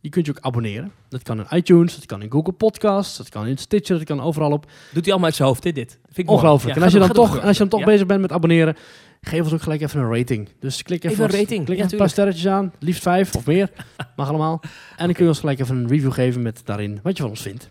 [0.05, 0.91] je kunt je ook abonneren.
[1.09, 4.21] Dat kan in iTunes, dat kan in Google Podcasts, dat kan in Stitcher, dat kan
[4.21, 4.65] overal op.
[4.65, 5.75] Doet hij allemaal uit zijn hoofd, dit?
[5.75, 5.99] dit.
[6.05, 6.33] Vind ik.
[6.33, 6.69] Ongelooflijk.
[6.69, 7.79] Ja, en als je dan toch, en als je dan toch.
[7.79, 7.85] Ja.
[7.85, 8.75] bezig bent met abonneren,
[9.21, 10.49] geef ons ook gelijk even een rating.
[10.59, 13.45] Dus klik even, Even een rating, Klik ja, een paar sterretjes aan, liefst vijf of
[13.45, 13.69] meer.
[14.15, 14.61] Mag allemaal.
[14.95, 17.31] En dan kun je ons gelijk even een review geven met daarin wat je van
[17.31, 17.69] ons vindt.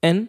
[0.00, 0.28] En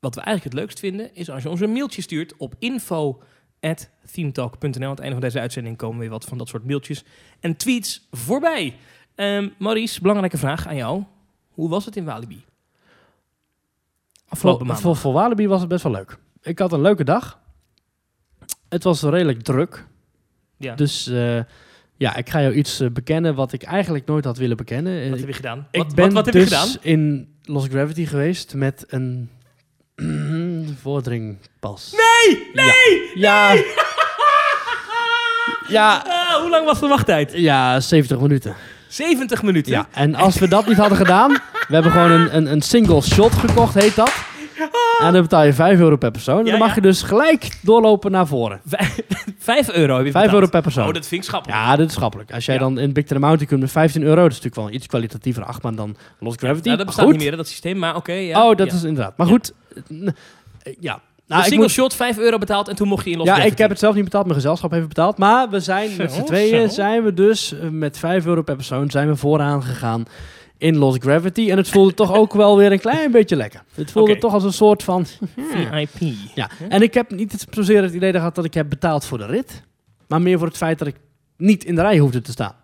[0.00, 4.84] wat we eigenlijk het leukst vinden, is als je ons een mailtje stuurt op info.themetalk.nl.
[4.84, 7.04] Aan het einde van deze uitzending komen weer wat van dat soort mailtjes
[7.40, 8.74] en tweets voorbij.
[9.20, 11.02] Ehm Maurice, belangrijke vraag aan jou.
[11.50, 12.44] Hoe was het in Walibi?
[14.28, 14.80] Afgelopen maand.
[14.80, 16.18] voor, voor Walibi was het best wel leuk.
[16.42, 17.38] Ik had een leuke dag.
[18.68, 19.86] Het was redelijk druk.
[20.56, 20.74] Ja.
[20.74, 21.38] Dus eh,
[21.96, 24.92] ja, ik ga jou iets eh, bekennen wat ik eigenlijk nooit had willen bekennen.
[25.02, 25.66] Eh, wat ik heb je gedaan?
[25.70, 26.76] ik wat, ben wat, wat heb dus je gedaan?
[26.80, 29.30] in Lost Gravity geweest met een
[30.82, 31.92] vordringpas.
[31.92, 32.50] Nee!
[32.52, 33.10] Nee!
[33.14, 33.52] Ja.
[33.52, 33.62] Ja.
[35.68, 37.32] Ja, Ah, hoe lang was de wachttijd?
[37.32, 38.56] ja, 70 minuten.
[38.90, 39.72] 70 minuten.
[39.72, 41.30] Ja, en als we dat niet hadden gedaan,
[41.68, 44.12] we hebben gewoon een, een, een single shot gekocht, heet dat.
[45.02, 46.38] En dan betaal je 5 euro per persoon.
[46.38, 46.74] En Ja, dan mag ja.
[46.74, 48.60] je dus gelijk doorlopen naar voren.
[49.38, 50.32] 5 euro heb je 5 betaald.
[50.32, 50.86] euro per persoon.
[50.86, 51.58] Oh, dat vind ik schappelijk.
[51.60, 52.32] Ja, dit is schappelijk.
[52.32, 52.60] Als jij Ja.
[52.60, 54.86] dan in Big Thunder Mountain kunt met 15 euro, dat is natuurlijk wel een iets
[54.86, 56.64] kwalitatiever achtbaan dan Lost Gravity.
[56.64, 57.14] Nou, dat bestaat goed.
[57.14, 57.78] niet meer, dat systeem.
[57.78, 58.48] Maar oké, ja.
[58.48, 58.74] Oh, dat ja.
[58.76, 59.16] is inderdaad.
[59.16, 59.32] Maar Ja.
[59.32, 60.06] goed, eh,
[60.62, 61.00] eh, ja.
[61.30, 63.58] Nou, single moet- shot, 5 euro betaald en toen mocht je in Los ja, ik
[63.58, 65.18] heb het zelf niet betaald, mijn gezelschap heeft het betaald.
[65.18, 68.90] Maar we zijn met z'n tweeën, zijn we dus eh, met 5 euro per persoon,
[68.90, 70.04] zijn we vooraan gegaan
[70.58, 71.50] in Lost Gravity.
[71.50, 73.62] En het voelde toch ook wel weer een klein beetje lekker.
[73.74, 75.06] Het voelde toch als een soort van...
[75.52, 76.12] VIP.
[76.34, 79.18] Ja, en ik heb niet het- zozeer het idee gehad dat ik heb betaald voor
[79.18, 79.62] de rit.
[80.08, 80.96] Maar meer voor het feit dat ik
[81.36, 82.54] niet in de rij hoefde te staan.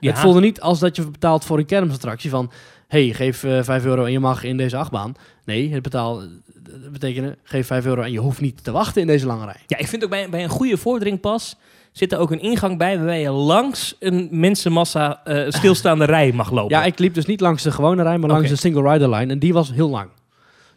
[0.00, 0.10] Ja.
[0.10, 2.50] Het voelde niet als dat je betaalt voor een kermisattractie van...
[2.88, 5.14] hey, geef eh 5 euro en je mag in deze achtbaan.
[5.44, 6.22] Nee, het betaal,
[6.70, 9.60] dat betekent geef 5 euro en je hoeft niet te wachten in deze lange rij.
[9.66, 11.56] Ja, ik vind ook bij, bij een goede vordringpas
[11.92, 16.50] zit er ook een ingang bij waarbij je langs een mensenmassa eh, stilstaande rij mag
[16.50, 16.76] lopen.
[16.76, 19.32] Ja, ik liep dus niet langs de gewone rij, maar langs de single rider line.
[19.32, 20.10] En die was heel lang.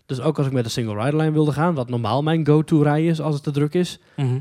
[0.06, 2.82] Dus ook als ik met de single rider line wilde gaan, wat normaal mijn go-to
[2.82, 4.00] rij is als het te druk is.
[4.16, 4.40] Mhm.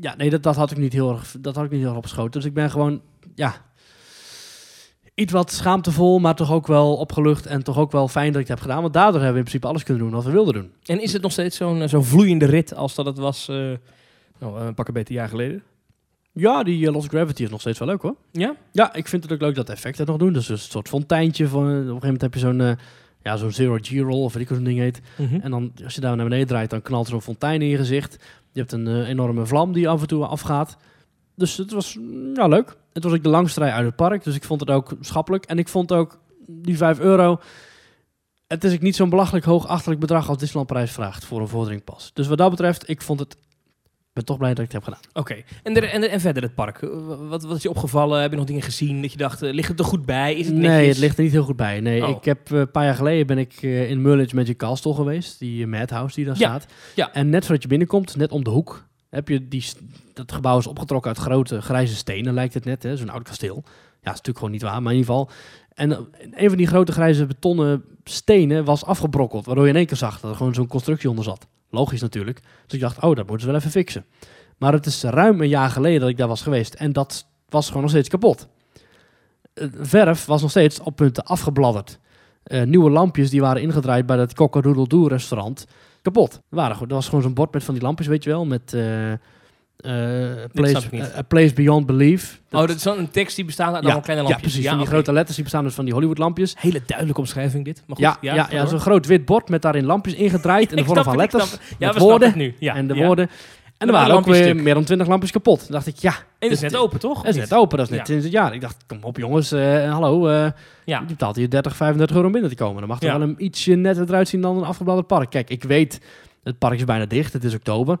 [0.00, 1.98] Ja, nee, dat, dat, had ik niet heel erg, dat had ik niet heel erg
[1.98, 2.32] opgeschoten.
[2.32, 3.00] Dus ik ben gewoon,
[3.34, 3.54] ja,
[5.20, 7.46] iets wat schaamtevol, maar toch ook wel opgelucht.
[7.46, 8.82] En toch ook wel fijn dat ik het heb gedaan.
[8.82, 10.70] Want daardoor hebben we in principe alles kunnen doen wat we wilden doen.
[10.84, 13.56] En is het nog steeds zo'n eh, zo'n vloeiende rit als dat het was eh
[14.38, 15.62] nou, een pak een beter jaar geleden?
[16.32, 18.14] Ja, die eh, Lost Gravity is nog steeds wel leuk hoor.
[18.30, 18.56] Ja?
[18.72, 20.32] Ja, ik vind het ook leuk dat de effecten het nog doen.
[20.32, 21.48] Dus een soort fonteintje.
[21.48, 22.72] Van, op een gegeven moment heb je zo'n eh,
[23.22, 25.00] ja, zo'n zero G-roll of weet ik hoe zo'n ding heet.
[25.16, 25.40] Mhm.
[25.40, 27.76] En dan, als je daar naar beneden draait, dan knalt er zo'n fontein in je
[27.76, 28.16] gezicht.
[28.52, 30.76] Je hebt een eh, enorme vlam die af en toe afgaat.
[31.40, 32.76] Dus het was mm, ja, leuk.
[32.92, 35.44] Het was ook de langste rij uit het park, dus ik vond het ook schappelijk.
[35.44, 37.40] En ik vond ook die 5 euro...
[38.46, 41.48] Het is ook niet zo'n belachelijk hoog achterlijk bedrag als Disneyland prijs vraagt voor een
[41.48, 42.10] vorderingpas.
[42.14, 43.32] Dus wat dat betreft, ik vond het...
[43.32, 45.10] Ik ben toch blij dat ik het heb gedaan.
[45.12, 45.42] Oké.
[45.62, 46.80] En, de- en, de- en verder het park.
[47.28, 48.20] Wat, wat is je opgevallen?
[48.20, 50.34] Heb je nog dingen gezien dat je dacht, eh, ligt het er goed bij?
[50.34, 50.88] Is het nee, netjes?
[50.88, 51.80] het ligt er niet heel goed bij.
[51.80, 52.08] Nee, Oh.
[52.16, 55.38] ik heb eh, een paar jaar geleden ben ik eh, in Mullage Magic Castle geweest.
[55.38, 56.66] Die Madhouse die daar Ja, staat.
[56.94, 57.12] ja.
[57.12, 59.64] En net voordat je binnenkomt, net om de hoek, heb je die,
[60.12, 62.88] dat gebouw is opgetrokken uit grote grijze stenen, lijkt het net.
[62.94, 63.62] Zo'n oud kasteel.
[64.02, 65.30] Ja, is natuurlijk gewoon niet waar, maar in ieder geval.
[65.74, 65.98] En eh,
[66.42, 69.46] een van die grote grijze betonnen stenen was afgebrokkeld.
[69.46, 71.46] Waardoor je in één keer zag dat er gewoon zo'n constructie onder zat.
[71.70, 72.40] Logisch natuurlijk.
[72.64, 74.04] Dus ik dacht, oh, dat moeten ze wel even fixen.
[74.58, 76.74] Maar het is ruim een jaar geleden dat ik daar was geweest.
[76.74, 78.48] En dat was gewoon nog steeds kapot.
[79.54, 81.98] Het verf was nog steeds op punten afgebladderd.
[82.42, 85.66] Eh, nieuwe lampjes die waren ingedraaid bij dat Cock-a-Doodle-Doo restaurant.
[86.02, 86.42] Kapot.
[86.48, 88.44] Waren, er was gewoon zo'n bord met van die lampjes, weet je wel.
[88.44, 88.76] Met
[90.52, 92.40] snap place, Beyond Belief.
[92.50, 94.52] Oh, dat is een tekst die bestaat uit ja, allemaal kleine ja, lampjes.
[94.52, 94.70] precies.
[94.70, 96.54] van die grote letters die bestaan dus van die Hollywood lampjes.
[96.58, 97.82] Hele duidelijke omschrijving dit.
[97.86, 100.84] Maar goed, Ja, ja, ja, zo'n groot wit bord met daarin lampjes ingedraaid in de
[100.84, 101.56] vorm van het, letters.
[101.78, 102.54] Ja, met woorden het nu.
[102.58, 103.06] Ja, en de ja.
[103.06, 103.30] woorden.
[103.80, 104.62] En er waren ook weer stuk.
[104.62, 105.58] meer dan 20 lampjes kapot.
[105.60, 107.18] Dan dacht ik, ja, En het is net open, toch?
[107.22, 107.78] het is net open.
[107.78, 108.54] Dat is net sinds het jaar.
[108.54, 110.28] Ik dacht, kom op jongens, eh, hallo.
[110.28, 110.50] eh,
[110.84, 111.00] Ja.
[111.00, 112.78] Je betaalt hier 30, 35 euro om binnen te komen.
[112.80, 113.18] Dan mag er Ja.
[113.18, 115.30] wel een ietsje netter eruit zien dan een afgebladerd park.
[115.30, 116.00] Kijk, ik weet,
[116.42, 117.32] het park is bijna dicht.
[117.32, 117.98] Het is oktober.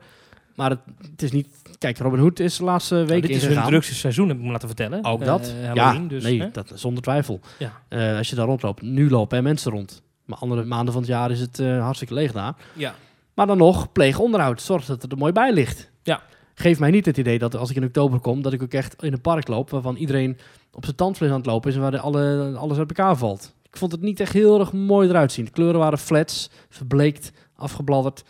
[0.54, 0.78] Maar het,
[1.10, 1.46] het is niet...
[1.78, 4.42] Kijk, Robin Hood is de laatste week Nou, dit is hun drukste seizoen, heb ik
[4.42, 5.04] me laten vertellen.
[5.04, 5.54] Ook Eh, dat.
[5.74, 6.50] Ja, dus, nee, hè?
[6.52, 7.40] dat, zonder twijfel.
[7.58, 8.16] Ja.
[8.16, 8.82] Als je daar rondloopt.
[8.82, 10.02] Nu lopen er mensen rond.
[10.24, 12.54] Maar andere maanden van het jaar is het hartstikke leeg daar.
[12.72, 12.94] ja.
[13.40, 14.62] Maar dan nog, pleeg onderhoud.
[14.62, 15.90] Zorg dat het er mooi bij ligt.
[16.02, 16.22] Ja.
[16.54, 19.02] Geef mij niet het idee dat als ik in oktober kom, dat ik ook echt
[19.02, 20.38] in een park loop waarvan iedereen
[20.72, 23.54] op zijn tandvlees aan het lopen is en waar de alle, alles uit elkaar valt.
[23.62, 25.44] Ik vond het niet echt heel erg mooi eruit zien.
[25.44, 28.24] De kleuren waren flats, verbleekt, afgebladderd.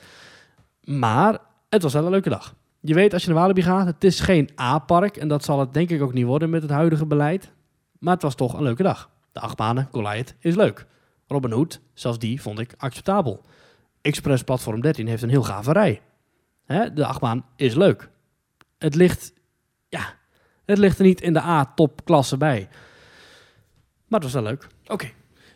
[0.85, 2.55] Maar het was wel een leuke dag.
[2.81, 5.75] Je weet als je naar Walibi gaat, het is geen A-park en dat zal het
[5.75, 7.53] denk ik ook niet worden met het huidige beleid.
[7.99, 9.11] Maar het was toch een leuke dag.
[9.33, 10.87] De achtbanen, Goliath, is leuk.
[11.27, 13.45] Robin Hood, zelfs die vond ik acceptabel.
[14.03, 16.01] Express Platform 13 heeft een heel gave rij.
[16.67, 18.09] Hè, de achtbaan is leuk.
[18.79, 19.33] Het ligt,
[19.89, 20.15] ja,
[20.65, 22.69] het ligt er niet in de A-top klasse bij.
[24.09, 24.67] Maar het was wel leuk.
[24.87, 25.11] Oké.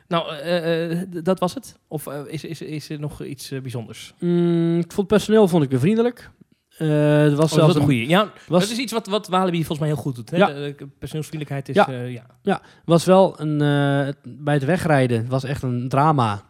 [0.08, 1.78] Nou, eh, eh, dat was het?
[1.88, 4.14] Of eh, is, is, is er nog iets bijzonders?
[4.18, 6.30] Mm, ik vond het personeel vond ik weer vriendelijk.
[6.78, 8.08] Er was Oh, zelfs een goeie.
[8.08, 10.30] Ja, was, dat is iets wat, wat Walibi volgens mij heel goed doet.
[10.30, 10.36] Hè?
[10.36, 10.46] Ja.
[10.46, 11.74] De, de personeelsvriendelijkheid is...
[11.74, 11.90] Ja.
[12.00, 12.26] Ja.
[12.42, 12.60] ja.
[12.84, 16.42] was wel een, het- bij het wegrijden was echt een drama.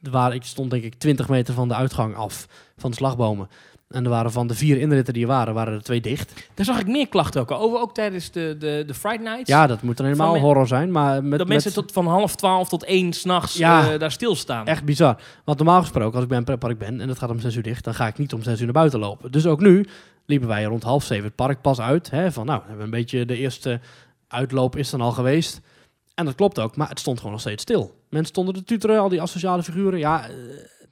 [0.00, 3.48] Waar ik stond denk ik 20 meter van de uitgang af van de slagbomen.
[3.88, 6.46] En er waren van de vier inritten die er waren, waren er twee dicht.
[6.54, 7.80] Daar zag ik meer klachten ook over.
[7.80, 9.48] Ook tijdens de, de, de Friday Nights.
[9.50, 10.90] Ja, dat moet dan helemaal horror zijn.
[10.90, 13.92] Maar met, dat mensen tot van half twaalf tot één s'nachts Ja.
[13.92, 14.66] eh daar stilstaan.
[14.66, 15.16] Echt bizar.
[15.44, 17.62] Want normaal gesproken, als ik bij een pretpark ben en het gaat om 6 uur
[17.62, 19.32] dicht, dan ga ik niet om 6 uur naar buiten lopen.
[19.32, 19.86] Dus ook nu
[20.26, 22.10] liepen wij rond half zeven het park pas uit.
[22.10, 23.80] Hè, van nou, we hebben een beetje de eerste
[24.28, 25.60] uitloop is dan al geweest.
[26.14, 27.97] En dat klopt ook, maar het stond gewoon nog steeds stil.
[28.08, 29.98] Mensen stonden te tuteren, al die asociale figuren.
[29.98, 30.34] Ja, eh,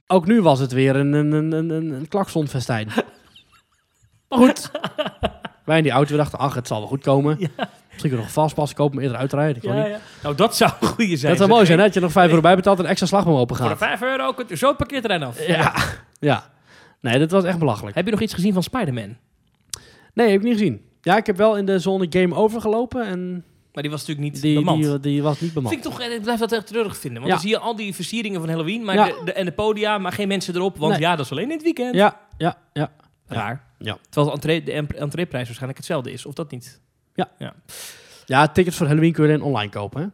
[0.07, 2.87] ook nu was het weer een, een, een, een, een, klaksonfestijn.
[4.29, 4.71] maar goed.
[5.65, 7.37] wij in die auto we dachten, ach, het zal wel goed komen.
[7.39, 7.57] Misschien
[7.99, 9.57] kunnen we nog vastpas kopen om eerder uit te rijden.
[9.57, 9.99] Ik kon Ja, ja.
[10.23, 11.31] Nou, dat zou een goede zijn.
[11.31, 11.85] Dat zou mooi zijn, hè?
[11.85, 13.79] dat je nog 5 euro bij betaalt en een extra slagboom open Voor gaat.
[13.79, 15.47] 5 euro kunt u zo het parkeerterrein af.
[15.47, 15.75] Ja,
[16.19, 16.51] ja.
[17.01, 17.97] Nee, dat was echt belachelijk.
[17.97, 19.17] Heb je nog iets gezien van Spider-Man?
[20.15, 20.85] Nee, heb ik niet gezien.
[21.01, 23.45] Ja, ik heb wel in de zone game over gelopen en
[23.77, 24.83] Maar die was natuurlijk niet die, bemand.
[24.83, 25.75] die, die was niet bemand.
[25.75, 27.23] Vind ik toch, eh, ik blijf dat echt treurig vinden.
[27.23, 27.39] Want Ja.
[27.41, 29.05] dan zie je al die versieringen van Halloween maar Ja.
[29.07, 30.77] de, de- en de podia, maar geen mensen erop.
[30.79, 31.01] Want Nee.
[31.01, 31.95] ja, dat is alleen in het weekend.
[31.95, 32.93] Ja, ja, ja.
[33.27, 33.65] Raar.
[33.79, 33.99] Ja.
[34.11, 36.27] Terwijl de, entree, de entreeprijs waarschijnlijk hetzelfde is.
[36.27, 36.81] Of dat niet?
[38.27, 40.07] Ja, tickets voor Halloween kun je alleen online kopen, hè?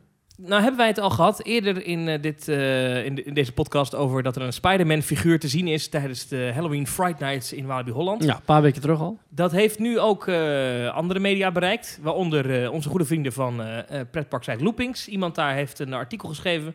[0.46, 3.52] Nou hebben wij het al gehad eerder in, eh, dit, eh, in, de- in deze
[3.52, 7.52] podcast over dat er een Spider-Man figuur te zien is tijdens de Halloween Fright Nights
[7.52, 8.24] in Walibi Holland.
[8.24, 9.18] Ja, een paar weken terug al.
[9.28, 13.62] Dat heeft nu ook eh, andere media bereikt, waaronder onze goede vrienden van
[14.10, 15.08] pretparksite Loopings.
[15.08, 16.74] Iemand daar heeft een artikel geschreven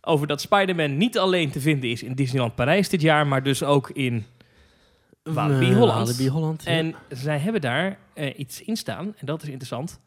[0.00, 3.62] over dat Spider-Man niet alleen te vinden is in Disneyland Parijs dit jaar, maar dus
[3.62, 4.24] ook in
[5.22, 6.06] Walibi Holland.
[6.08, 6.70] Walibi Holland, ja.
[6.70, 7.98] En zij hebben daar
[8.36, 10.00] iets in staan, en dat is interessant.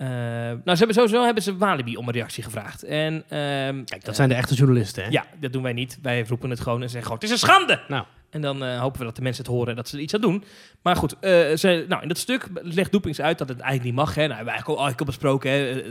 [0.00, 2.82] Eh, nou, ze hebben sowieso hebben ze Walibi om een reactie gevraagd.
[2.82, 5.10] En, ehm, Kijk, dat zijn de echte journalisten, hè?
[5.10, 5.98] ja, dat doen wij niet.
[6.02, 7.80] Wij roepen het gewoon en zeggen gewoon, het is een schande!
[7.88, 8.04] Nou.
[8.30, 10.14] En dan eh, hopen we dat de mensen het horen en dat ze er iets
[10.14, 10.44] aan doen.
[10.82, 14.04] Maar goed, eh, ze, nou, in dat stuk legt Doepings uit dat het eigenlijk niet
[14.06, 14.14] mag.
[14.14, 14.20] Hè.
[14.26, 15.50] Nou, hebben we eigenlijk al, al besproken.
[15.50, 15.82] Hè.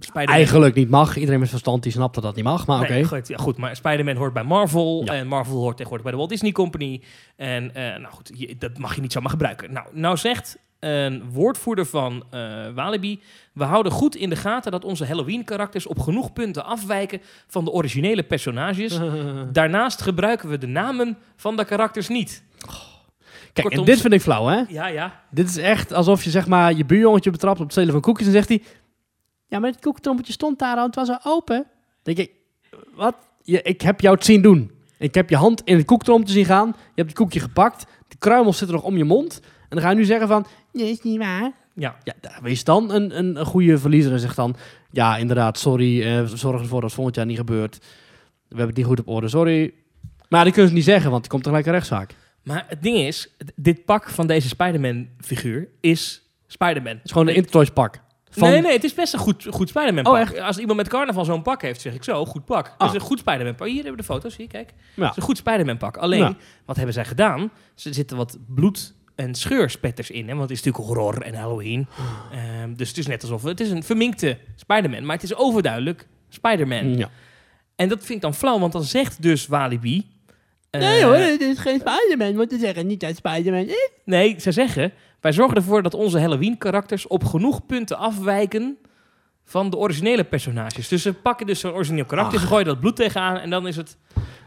[0.00, 1.16] Spider-Man Eigenlijk niet mag.
[1.16, 3.04] Iedereen met verstand die snapt dat dat niet mag, maar oké.
[3.04, 5.02] Goed, ja, goed, maar Spider-Man hoort bij Marvel.
[5.04, 5.12] Ja.
[5.14, 7.02] En Marvel hoort tegenwoordig bij de Walt Disney Company.
[7.36, 9.72] En nou goed, je- dat mag je niet zomaar gebruiken.
[9.72, 12.40] Nou, nou zegt een woordvoerder van eh,
[12.74, 13.20] Walibi...
[13.52, 15.86] We houden goed in de gaten dat onze Halloween-karakters...
[15.86, 18.98] op genoeg punten afwijken van de originele personages.
[19.52, 22.44] Daarnaast gebruiken we de namen van de karakters niet.
[22.58, 24.62] Kijk, Kortom, en dit vind ik flauw, hè?
[24.68, 25.22] Ja, ja.
[25.30, 28.26] Dit is echt alsof je zeg maar je buurjongetje betrapt op het stelen van koekjes
[28.26, 28.62] en zegt hij...
[29.46, 31.66] Ja, maar het koektrommetje stond daar al, het was al open.
[32.02, 32.30] Dan denk ik,
[32.94, 33.16] wat?
[33.42, 34.70] Je, ik heb jou het zien doen.
[34.98, 36.66] Ik heb je hand in het koektrommetje zien gaan.
[36.66, 37.86] Je hebt het koekje gepakt.
[38.08, 39.40] De kruimels zitten nog om je mond.
[39.42, 41.52] En dan ga je nu zeggen van, nee, is niet waar.
[41.74, 44.56] Ja, Ja, wees dan een, een, een goede verliezer en zeg dan...
[44.90, 47.76] Ja, inderdaad, sorry, eh, zorg ervoor dat het volgend jaar niet gebeurt.
[47.78, 47.84] We
[48.48, 49.74] hebben het niet goed op orde, sorry.
[50.28, 52.14] Maar die kunnen ze niet zeggen, want er komt tegelijk een rechtszaak.
[52.42, 53.34] maar het ding is...
[53.56, 56.92] Dit pak van deze Spider-Man-figuur is Spider-man.
[56.94, 58.02] Het is gewoon een Intertoys pak.
[58.30, 60.12] Van, Nee, nee, het is best een goed, goed Spider-Man pak.
[60.12, 60.38] Oh, echt?
[60.40, 62.66] Als iemand met carnaval zo'n pak heeft, zeg ik zo, goed pak.
[62.66, 62.88] Het Ah.
[62.88, 63.66] is een goed Spider-Man pak.
[63.66, 64.72] Hier hebben we de foto's, zie je, kijk.
[64.94, 65.02] Ja.
[65.02, 65.96] Het is een goed Spider-Man pak.
[65.96, 66.36] Alleen, Ja.
[66.64, 67.40] wat hebben zij gedaan?
[67.40, 67.50] Er
[67.94, 70.34] zitten wat bloed en scheurspetters in, hè?
[70.34, 71.86] want het is natuurlijk horror en Halloween.
[72.32, 76.06] Ehm, dus het is net alsof het is een verminkte Spider-Man, maar het is overduidelijk
[76.28, 76.96] Spider-Man.
[76.96, 77.10] Ja.
[77.76, 80.06] En dat vind ik dan flauw, want dan zegt dus Walibi...
[80.70, 83.90] eh, Nee hoor, het is geen Spider-Man, want ze zeggen niet dat Spider-Man is.
[84.04, 88.78] Nee, ze zeggen, wij zorgen ervoor dat onze Halloween-karakters op genoeg punten afwijken
[89.44, 90.88] van de originele personages.
[90.88, 92.40] Dus ze pakken dus zo'n origineel karakter, Ach.
[92.40, 93.96] ze gooien dat bloed tegenaan en dan is het...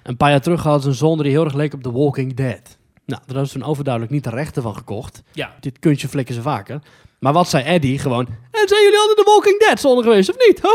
[0.03, 2.33] Een paar jaar terug hadden ze een zonder die heel erg leek op The Walking
[2.35, 2.77] Dead.
[3.07, 5.23] Nou, daar ze toen overduidelijk niet de rechten van gekocht.
[5.31, 5.55] Ja.
[5.59, 6.81] Dit kunstje flikken ze vaker.
[7.19, 7.99] Maar wat zei Eddie?
[7.99, 10.61] Gewoon, en zijn jullie altijd de Walking Dead zone geweest, of niet?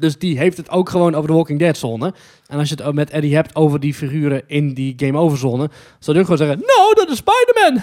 [0.00, 2.14] Dus die heeft het ook gewoon over de Walking Dead zone.
[2.46, 5.38] En als je het ook met Eddie hebt over die figuren in die Game Over
[5.38, 7.80] zone, zou hij ook gewoon zeggen, no, dat is Spider-Man.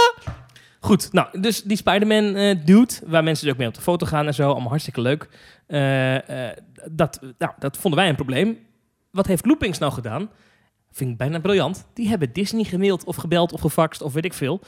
[0.88, 4.06] Goed, nou, dus die Spider-Man eh, dude, waar mensen dus ook mee op de foto
[4.06, 5.28] gaan en zo, allemaal hartstikke leuk.
[5.66, 6.56] Eh, eh,
[6.90, 8.58] dat, nou, dat vonden wij een probleem.
[9.10, 10.30] Wat heeft Loopings nou gedaan?
[10.90, 11.86] Vind ik bijna briljant.
[11.94, 14.60] Die hebben Disney gemaild of gebeld of gefaxt of weet ik veel.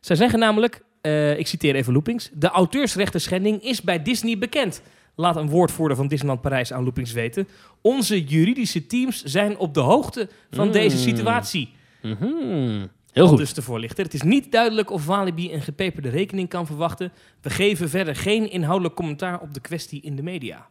[0.00, 4.82] Zij zeggen namelijk, eh, ik citeer even Loopings, de auteursrechten schending is bij Disney bekend.
[5.14, 7.48] Laat een woordvoerder van Disneyland Parijs aan Loopings weten.
[7.80, 10.72] Onze juridische teams zijn op de hoogte van Mm.
[10.72, 11.72] deze situatie.
[12.02, 12.86] Mhm.
[13.12, 13.38] Heel goed.
[13.38, 14.04] Dus de voorlichter.
[14.04, 17.12] Het is niet duidelijk of Walibi een gepeperde rekening kan verwachten.
[17.40, 20.66] We geven verder geen inhoudelijk commentaar op de kwestie in de media.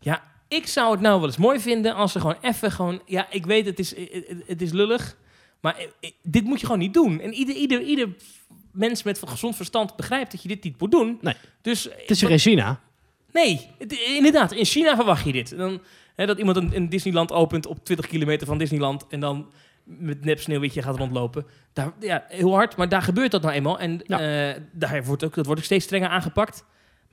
[0.00, 3.00] Ja, ik zou het nou wel eens mooi vinden als ze gewoon even gewoon...
[3.06, 5.16] Ja, ik weet het is, het, het is lullig,
[5.60, 7.20] maar eh, eh, dit moet je gewoon niet doen.
[7.20, 8.08] En ieder, ieder, ieder
[8.72, 11.18] mens met gezond verstand begrijpt dat je dit niet moet doen.
[11.20, 11.34] Nee.
[11.62, 12.80] Dus Het is hier in China.
[13.32, 13.70] Nee,
[14.16, 14.52] inderdaad.
[14.52, 15.56] In China verwacht je dit.
[15.56, 15.80] Dan,
[16.14, 19.50] hè, dat iemand een, een Disneyland opent op 20 kilometer van Disneyland en dan
[19.84, 21.46] met nep sneeuwwitje gaat rondlopen.
[21.72, 23.78] Daar, ja, heel hard, maar daar gebeurt dat nou eenmaal.
[23.78, 24.20] En Ja.
[24.54, 26.64] eh, daar wordt ook, dat wordt ook steeds strenger aangepakt.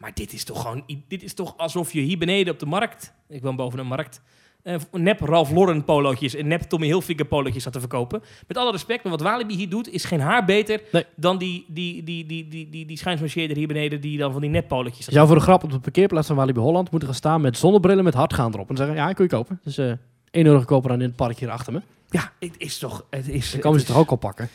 [0.02, 3.14] Maar dit is toch gewoon, dit is toch alsof je hier beneden op de markt,
[3.30, 4.22] ik woon boven een markt,
[4.64, 8.22] eh, nep Ralph Lauren polootjes en nep Tommy Hilfiger polootjes staat te verkopen.
[8.48, 11.06] Met alle respect, maar wat Walibi hier doet, is geen haar beter Nee.
[11.16, 14.50] dan die, die, die, die, die, die, die schijnsmarcheerder hier beneden die dan van die
[14.50, 17.10] nep polootjes Je staat zou voor de grap op de parkeerplaats van Walibi Holland moeten
[17.10, 18.70] gaan staan met zonnebrillen met hardgaan erop.
[18.70, 19.60] En zeggen, ja, kun je kopen.
[19.64, 19.92] Dus eh
[20.32, 21.82] 1 euro goedkoper dan in het park hier achter me.
[22.10, 23.06] Ja, het is toch...
[23.10, 24.50] Het is, Dan komen ze het toch ook al pakken.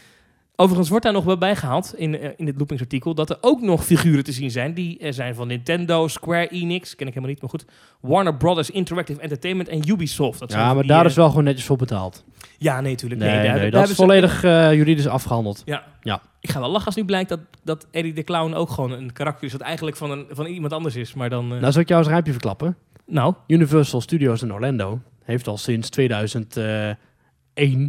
[0.57, 3.61] Overigens wordt daar nog wel bij gehaald in, eh, in dit loopingsartikel dat er ook
[3.61, 4.75] nog figuren te zien zijn.
[4.75, 7.65] Die eh, zijn van Nintendo, Square Enix, ken ik helemaal niet, maar goed.
[8.01, 10.39] Warner Brothers Interactive Entertainment en Ubisoft.
[10.39, 12.25] Dat zijn Ja, maar die, daar eh, is wel gewoon netjes voor betaald.
[12.59, 13.21] Ja, nee, natuurlijk.
[13.21, 15.63] Nee, Nee, nee, daar- daar dat is volledig eh, juridisch afgehandeld.
[15.65, 15.83] Ja.
[16.01, 16.23] Ja.
[16.41, 19.13] Ik ga wel lachen als nu blijkt dat, dat Eddie de Clown ook gewoon een
[19.13, 21.15] karakter is dat eigenlijk van, een, van iemand anders is.
[21.15, 21.53] Maar dan...
[21.55, 22.77] eh, Nou, zal ik jou eens een rijmpje verklappen?
[23.07, 26.99] nou, Universal Studios in Orlando heeft al sinds 2001,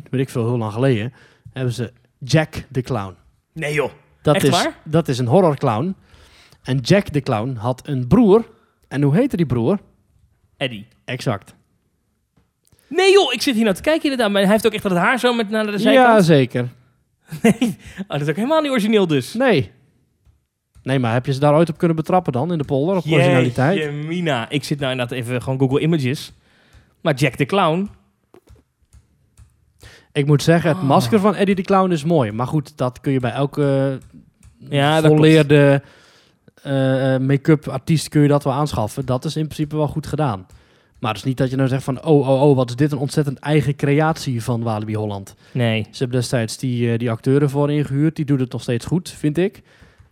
[0.10, 1.13] weet ik veel, heel lang geleden,
[1.53, 3.15] hebben ze Jack the Clown.
[3.53, 3.91] nee joh.
[4.21, 4.77] Dat Echt is, waar?
[4.84, 5.95] Dat is een horror clown.
[6.63, 8.45] En Jack the Clown had een broer.
[8.88, 9.80] En hoe heette die broer?
[10.58, 10.88] Eddie.
[11.06, 11.56] Exact.
[12.88, 14.32] Nee joh, ik zit hier nou te kijken inderdaad.
[14.32, 16.25] Maar hij heeft ook echt dat haar zo met naar de Ja, zijkant.
[16.25, 16.67] zeker.
[17.41, 17.53] Nee,
[17.99, 19.34] oh, dat is ook helemaal niet origineel dus.
[19.34, 19.71] Nee.
[20.84, 23.06] Nee, maar heb je ze daar ooit op kunnen betrappen dan, in de polder, op
[23.12, 23.77] originaliteit?
[23.77, 24.49] Jeetje, Mina.
[24.49, 26.32] Ik zit nou inderdaad even gewoon Google Images.
[27.01, 27.89] Maar Jack the Clown.
[30.17, 30.84] Ik moet zeggen, het Ah.
[30.88, 32.32] masker van Eddie de Clown is mooi.
[32.32, 33.99] Maar goed, dat kun je bij elke
[34.69, 35.82] Ja, volleerde
[36.63, 39.06] eh, eh, make-up artiest kun je dat wel aanschaffen.
[39.06, 40.45] Dat is in principe wel goed gedaan.
[40.99, 42.91] Maar het is niet dat je nou zegt van, oh, oh, oh, wat is dit
[42.91, 45.36] een ontzettend eigen creatie van Walibi Holland.
[45.51, 45.82] Nee.
[45.91, 48.15] Ze hebben destijds die, eh, die acteur ervoor ingehuurd.
[48.15, 49.62] Die doet het nog steeds goed, vind ik.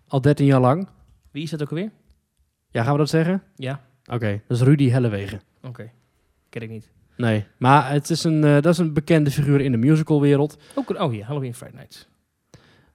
[0.07, 0.87] Al 13 jaar lang.
[1.31, 1.91] Wie is dat ook alweer?
[2.69, 3.43] Ja, gaan we dat zeggen?
[3.55, 5.41] Ja, Oké, dat is Rudy Hellewegen.
[5.63, 5.91] oké.
[6.49, 6.91] Ken ik niet.
[7.17, 10.58] Nee, maar het is een, eh, dat is een bekende figuur in de musicalwereld.
[10.75, 12.08] Ook, oh hier, Halloween Friday Nights.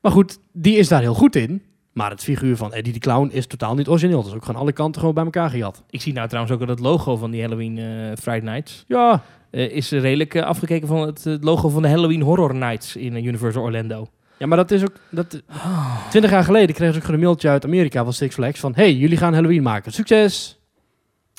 [0.01, 1.63] Maar goed, die is daar heel goed in.
[1.93, 4.17] Maar het figuur van Eddie de Clown is totaal niet origineel.
[4.17, 5.83] Dat is ook gewoon alle kanten gewoon bij elkaar gejat.
[5.91, 7.85] Ik zie nou trouwens ook dat het logo van die Halloween eh,
[8.21, 8.85] Friday Nights...
[8.87, 13.63] Ja, eh, is redelijk afgekeken van het logo van de Halloween Horror Nights in Universal
[13.63, 14.07] Orlando.
[14.39, 14.93] ja maar dat is ook...
[15.11, 15.43] Dat,
[16.11, 18.75] 20 jaar geleden kregen ze ook een mailtje uit Amerika van Six Flags van...
[18.75, 19.93] Hey, jullie gaan Halloween maken.
[19.93, 20.59] Succes!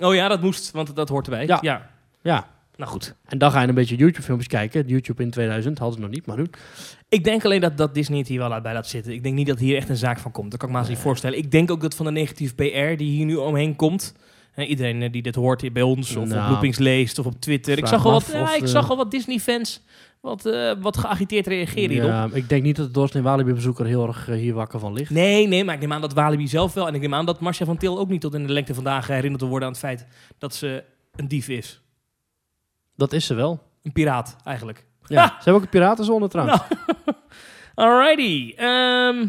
[0.04, 1.46] Oh ja, dat moest, want dat hoort erbij.
[1.46, 1.58] Ja.
[1.62, 1.90] ja.
[2.22, 2.48] Ja,
[2.82, 3.16] Nou goed.
[3.26, 4.88] en dan ga je een beetje YouTube-filmpjes kijken.
[4.88, 6.46] YouTube in 2000 hadden ze nog niet, maar nu.
[7.10, 9.14] Ik denk alleen dat, dat Disney het hier wel uit bij laat zitten.
[9.14, 10.52] Ik denk niet dat hier echt een zaak van komt.
[10.52, 11.38] Dat kan ik me haast niet voorstellen.
[11.38, 14.16] Ik denk ook dat van de negatieve PR die hier nu omheen komt...
[14.52, 17.26] hè, iedereen eh, die dit hoort hier bij ons of op Nou, loopings leest of
[17.26, 17.78] op Twitter.
[17.78, 19.82] Ik zag al wat, ja, ik eh, zag al wat Disney-fans
[20.22, 22.10] wat, eh, wat geagiteerd reageren hierop.
[22.10, 25.10] Ja, ik denk niet dat de doorsnee Walibi-bezoeker heel erg hier wakker van ligt.
[25.10, 26.88] Nee, nee, maar ik neem aan dat Walibi zelf wel.
[26.88, 29.08] En ik neem aan dat Marcia van Til ook niet tot in de lengte vandaag
[29.08, 30.06] herinnerd te worden aan het feit
[30.38, 30.84] dat ze
[31.16, 31.81] een dief is.
[33.02, 33.60] Dat is ze wel.
[33.84, 34.86] Een piraat, eigenlijk.
[35.06, 36.62] Ja, ze hebben ook een piratenzone trouwens.
[37.76, 38.54] Alrighty.
[38.56, 39.28] ehm,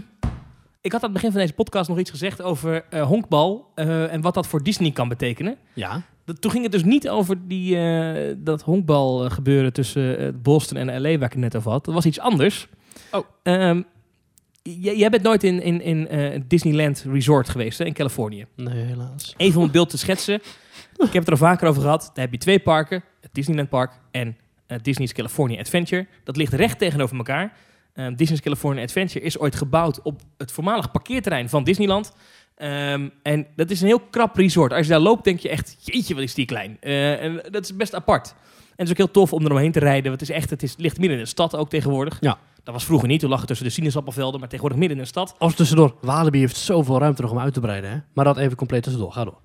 [0.80, 4.12] ik had aan het begin van deze podcast nog iets gezegd over eh, honkbal eh,
[4.12, 5.56] en wat dat voor Disney kan betekenen.
[5.72, 6.02] Ja.
[6.24, 11.00] Dat, toen ging het dus niet over die, eh, dat honkbal gebeuren tussen Boston en
[11.00, 11.84] LA waar ik het net over had.
[11.84, 12.68] Dat was iets anders.
[13.10, 13.24] Oh.
[13.42, 13.82] Ehm,
[14.62, 18.46] jij bent nooit in, in, in Disneyland Resort geweest hè, in Californië.
[18.56, 19.34] Nee, helaas.
[19.36, 20.40] Even om het beeld te schetsen.
[20.96, 22.10] Ik heb het er al vaker over gehad.
[22.14, 23.04] Daar heb je twee parken.
[23.20, 26.06] Het Disneyland Park en eh, Disney's California Adventure.
[26.24, 27.52] Dat ligt recht tegenover elkaar.
[27.94, 32.12] Ehm, Disney's California Adventure is ooit gebouwd op het voormalig parkeerterrein van Disneyland.
[32.56, 34.72] Ehm, en dat is een heel krap resort.
[34.72, 36.76] Als je daar loopt, denk je echt, jeetje, wat is die klein.
[36.80, 38.28] Eh, en dat is best apart.
[38.28, 40.08] En het is ook heel tof om er omheen te rijden.
[40.08, 42.16] Want het, is echt, het is, ligt midden in de stad ook tegenwoordig.
[42.20, 42.38] Ja.
[42.62, 43.20] Dat was vroeger niet.
[43.20, 45.34] Toen lag het tussen de sinaasappelvelden, maar tegenwoordig midden in een stad.
[45.38, 47.90] Als tussendoor, Walibi heeft zoveel ruimte nog om uit te breiden.
[47.90, 47.96] Hè?
[48.12, 49.12] Maar dat even compleet tussendoor.
[49.12, 49.38] Ga door.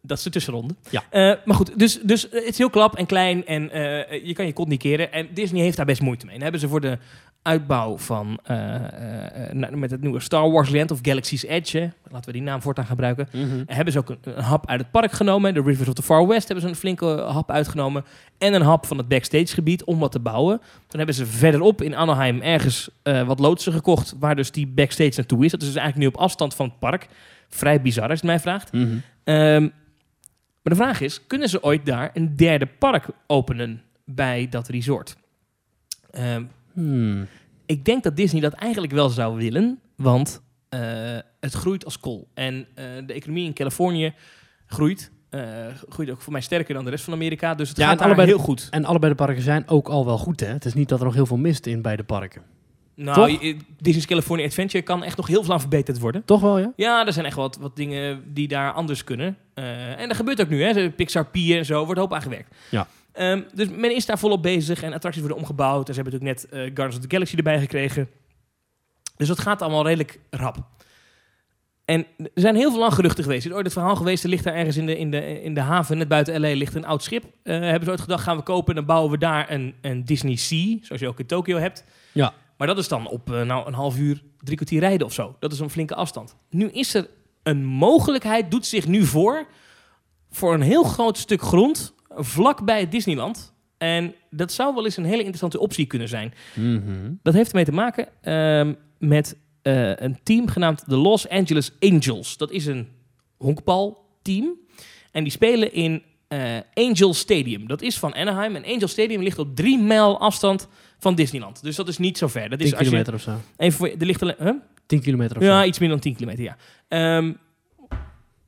[0.00, 0.74] Dat is de tussenronde.
[0.90, 1.02] Ja.
[1.10, 4.32] Eh, maar goed, dus, dus eh, het is heel klap en klein en eh, je
[4.32, 5.12] kan je kont niet keren.
[5.12, 6.34] En Disney heeft daar best moeite mee.
[6.34, 6.98] En hebben ze voor de
[7.42, 8.38] uitbouw van,
[9.72, 12.86] met het nieuwe Star Wars Land of Galaxy's Edge, hè, laten we die naam voortaan
[12.86, 13.28] gebruiken,
[13.66, 15.54] hebben ze ook een, een hap uit het park genomen.
[15.54, 18.04] De Rivers of the Far West hebben ze een flinke hap uitgenomen.
[18.38, 20.60] En een hap van het backstage gebied om wat te bouwen.
[20.86, 25.44] Dan hebben ze verderop in Anaheim ergens wat loodsen gekocht, waar dus die backstage naartoe
[25.44, 25.50] is.
[25.50, 27.08] Dat is dus eigenlijk nu op afstand van het park.
[27.48, 28.72] Vrij bizar als je het mij vraagt.
[28.72, 28.96] Mhm.
[29.24, 29.62] Ehm,
[30.62, 35.16] maar de vraag is, kunnen ze ooit daar een derde park openen bij dat resort?
[36.10, 37.26] Ehm, Hmm.
[37.66, 40.80] ik denk dat Disney dat eigenlijk wel zou willen, want eh,
[41.40, 42.28] het groeit als kool.
[42.34, 44.14] En eh, de economie in Californië
[44.66, 45.10] groeit.
[45.28, 45.40] eh,
[45.88, 47.54] groeit ook voor mij sterker dan de rest van Amerika.
[47.54, 48.66] Dus het Ja, gaat allebei- heel goed.
[48.70, 50.40] En allebei de parken zijn ook al wel goed.
[50.40, 50.46] Hè?
[50.46, 52.42] Het is niet dat er nog heel veel mist in beide parken.
[53.00, 53.54] Nou, Toch?
[53.80, 56.24] Disney's California Adventure kan echt nog heel veel aan verbeterd worden.
[56.24, 56.72] Toch wel, ja?
[56.76, 59.36] Ja, er zijn echt wat, wat dingen die daar anders kunnen.
[59.54, 60.90] Eh, en dat gebeurt ook nu, hè.
[60.90, 62.54] Pixar Pier en zo, wordt hoop aangewerkt.
[62.70, 62.86] Ja.
[63.12, 65.88] Ehm, dus men is daar volop bezig en attracties worden omgebouwd.
[65.88, 68.08] En ze hebben natuurlijk net eh, Guardians of the Galaxy erbij gekregen.
[69.16, 70.56] Dus dat gaat allemaal redelijk rap.
[71.84, 73.44] En er zijn heel veel lang geruchten geweest.
[73.44, 75.54] Er is ooit het verhaal geweest, er ligt daar ergens in de, in de, in
[75.54, 77.24] de haven, net buiten L.A., ligt een oud schip.
[77.42, 80.04] Eh, hebben ze ooit gedacht, gaan we kopen en dan bouwen we daar een, een
[80.04, 81.84] Disney Sea, zoals je ook in Tokio hebt.
[82.12, 82.32] Ja.
[82.58, 85.36] Maar dat is dan op eh, nou, een half uur, drie kwartier rijden of zo.
[85.38, 86.36] Dat is een flinke afstand.
[86.50, 87.08] Nu is er
[87.42, 89.46] een mogelijkheid, doet zich nu voor,
[90.30, 93.52] voor een heel groot stuk grond, vlakbij Disneyland.
[93.78, 96.34] En dat zou wel eens een hele interessante optie kunnen zijn.
[96.54, 97.12] Mhm.
[97.22, 102.36] Dat heeft ermee te maken ehm, met eh, een team genaamd de Los Angeles Angels.
[102.36, 102.88] Dat is een
[103.36, 104.58] honkbalteam.
[105.12, 107.66] En die spelen in eh, Angel Stadium.
[107.68, 108.56] Dat is van Anaheim.
[108.56, 111.62] En Angel Stadium ligt op drie mijl afstand van Disneyland.
[111.62, 112.48] Dus dat is niet zo ver.
[112.48, 113.30] Dat 10 is als je, kilometer of zo.
[113.56, 114.52] even voor, je- er ligt alleen, huh?
[114.86, 115.66] 10 kilometer of Ja, zo.
[115.68, 116.56] iets minder dan 10 kilometer, ja.
[116.88, 117.32] Ehm,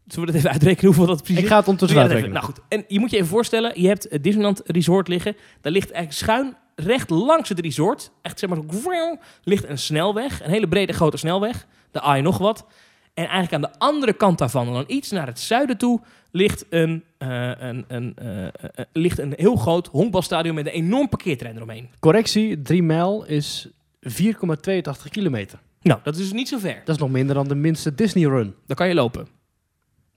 [0.07, 1.49] zullen we dat even uitrekenen hoeveel dat precies Ik is?
[1.51, 2.15] ga het ondertussen even.
[2.15, 2.43] uitrekenen.
[2.43, 5.37] Nou goed, en je moet je even voorstellen, je hebt het Disneyland Resort liggen.
[5.61, 10.43] Daar ligt eigenlijk schuin recht langs het resort, echt zeg maar zo, ligt een snelweg,
[10.45, 12.67] een hele brede grote snelweg, de AI nog wat.
[13.15, 17.05] En eigenlijk aan de andere kant daarvan, dan iets naar het zuiden toe, ligt een,
[17.19, 18.53] eh, een, een, eh, eh,
[18.93, 21.89] ligt een heel groot honkbalstadion met een enorm parkeerterrein eromheen.
[21.99, 23.69] Correctie, 3 mijl is
[24.01, 25.59] 4,82 kilometer.
[25.83, 26.83] Nou, dat is dus niet zo ver.
[26.85, 28.55] Dat is nog minder dan de minste Disney Run.
[28.67, 29.29] Dan kan je lopen.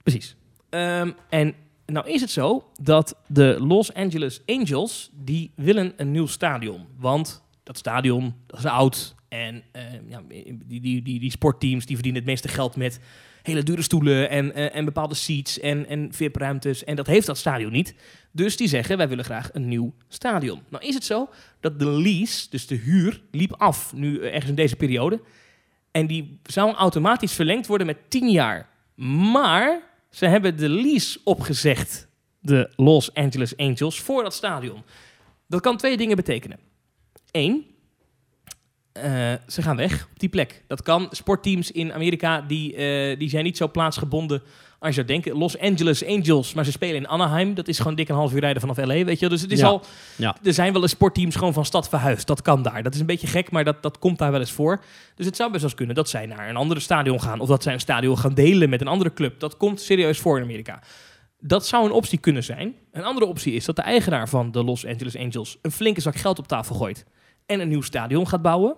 [0.03, 0.35] Precies.
[0.69, 1.53] Ehm, en
[1.85, 6.85] nou is het zo dat de Los Angeles Angels, die willen een nieuw stadion.
[6.99, 9.15] Want dat stadion, dat is oud.
[9.27, 12.99] En eh, ja, die, die, die, die sportteams die verdienen het meeste geld met
[13.43, 16.83] hele dure stoelen en, eh, en bepaalde seats en, en VIP-ruimtes.
[16.83, 17.95] En dat heeft dat stadion niet.
[18.31, 20.61] Dus die zeggen, wij willen graag een nieuw stadion.
[20.69, 21.29] Nou is het zo
[21.59, 25.21] dat de lease, dus de huur, liep af nu eh, ergens in deze periode.
[25.91, 28.69] En die zou automatisch verlengd worden met 10 jaar.
[29.31, 32.07] Maar ze hebben de lease opgezegd,
[32.39, 34.83] de Los Angeles Angels, voor dat stadion.
[35.47, 36.59] Dat kan twee dingen betekenen.
[37.31, 37.65] Eén,
[38.93, 40.63] eh, ze gaan weg op die plek.
[40.67, 41.07] Dat kan.
[41.11, 44.41] Sportteams in Amerika die, eh, die zijn niet zo plaatsgebonden
[44.79, 45.37] als je zou denken.
[45.37, 47.53] Los Angeles Angels, maar ze spelen in Anaheim.
[47.53, 49.29] Dat is gewoon dik een half uur rijden vanaf LA, weet je wel.
[49.29, 49.67] Dus het is Ja.
[49.67, 49.81] al...
[50.15, 50.35] Ja.
[50.43, 52.27] Er zijn wel eens sportteams gewoon van stad verhuisd.
[52.27, 52.83] Dat kan daar.
[52.83, 54.83] Dat is een beetje gek, maar dat, dat komt daar wel eens voor.
[55.15, 57.39] Dus het zou best wel eens kunnen dat zij naar een andere stadion gaan.
[57.39, 59.39] Of dat zij een stadion gaan delen met een andere club.
[59.39, 60.81] Dat komt serieus voor in Amerika.
[61.39, 62.75] Dat zou een optie kunnen zijn.
[62.91, 66.15] Een andere optie is dat de eigenaar van de Los Angeles Angels een flinke zak
[66.15, 67.05] geld op tafel gooit
[67.45, 68.75] en een nieuw stadion gaat bouwen.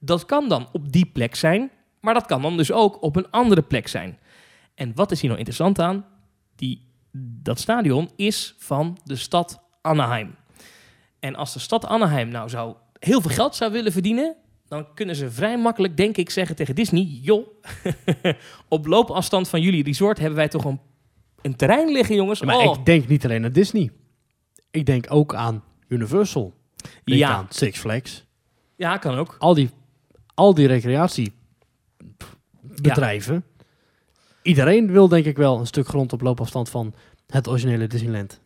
[0.00, 3.30] Dat kan dan op die plek zijn, maar dat kan dan dus ook op een
[3.30, 4.18] andere plek zijn.
[4.74, 6.04] En wat is hier nou interessant aan?
[6.56, 6.90] Die,
[7.42, 10.34] dat stadion is van de stad Anaheim.
[11.20, 14.36] En als de stad Anaheim nou zou heel veel geld zou willen verdienen,
[14.68, 17.46] dan kunnen ze vrij makkelijk, denk ik, zeggen tegen Disney: joh,
[18.68, 20.80] op loopafstand van jullie resort hebben wij toch een,
[21.42, 22.38] een terrein liggen, jongens.
[22.40, 23.90] Ja, maar Oh, ik denk niet alleen aan Disney.
[24.70, 26.54] Ik denk ook aan Universal.
[27.04, 27.34] Denk Ja.
[27.34, 28.24] aan Six Flags.
[28.76, 29.36] ja, kan ook.
[29.38, 29.70] Al die,
[30.34, 33.44] al die recreatiebedrijven.
[34.42, 36.94] Iedereen wil denk ik wel een stuk grond op loopafstand van
[37.26, 38.40] het originele Disneyland.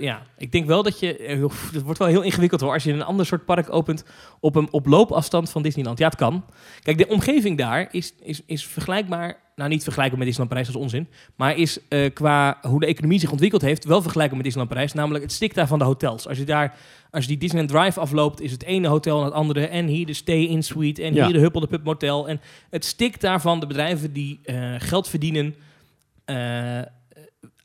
[0.00, 1.16] Ja, ik denk wel dat je...
[1.16, 2.72] eh, Het wordt wel heel ingewikkeld hoor.
[2.72, 4.04] Als je een ander soort park opent
[4.40, 5.98] op een op loopafstand van Disneyland.
[5.98, 6.44] Ja, het kan.
[6.82, 9.44] Kijk, de omgeving daar is, is, is vergelijkbaar...
[9.56, 11.08] Nou, niet vergelijkbaar met Disneyland Parijs, dat is onzin.
[11.36, 13.84] Maar is eh, qua hoe de economie zich ontwikkeld heeft...
[13.84, 14.92] wel vergelijkbaar met Disneyland Parijs.
[14.92, 16.28] Namelijk het stik daar van de hotels.
[16.28, 16.74] Als je daar...
[17.10, 19.66] Als je die Disneyland Drive afloopt, is het ene hotel en het andere.
[19.66, 21.02] En hier de Stay-In Suite.
[21.02, 21.24] En Ja.
[21.24, 22.28] hier de Huppel de Pub Motel.
[22.28, 25.54] En het stikt daarvan de bedrijven die eh, geld verdienen...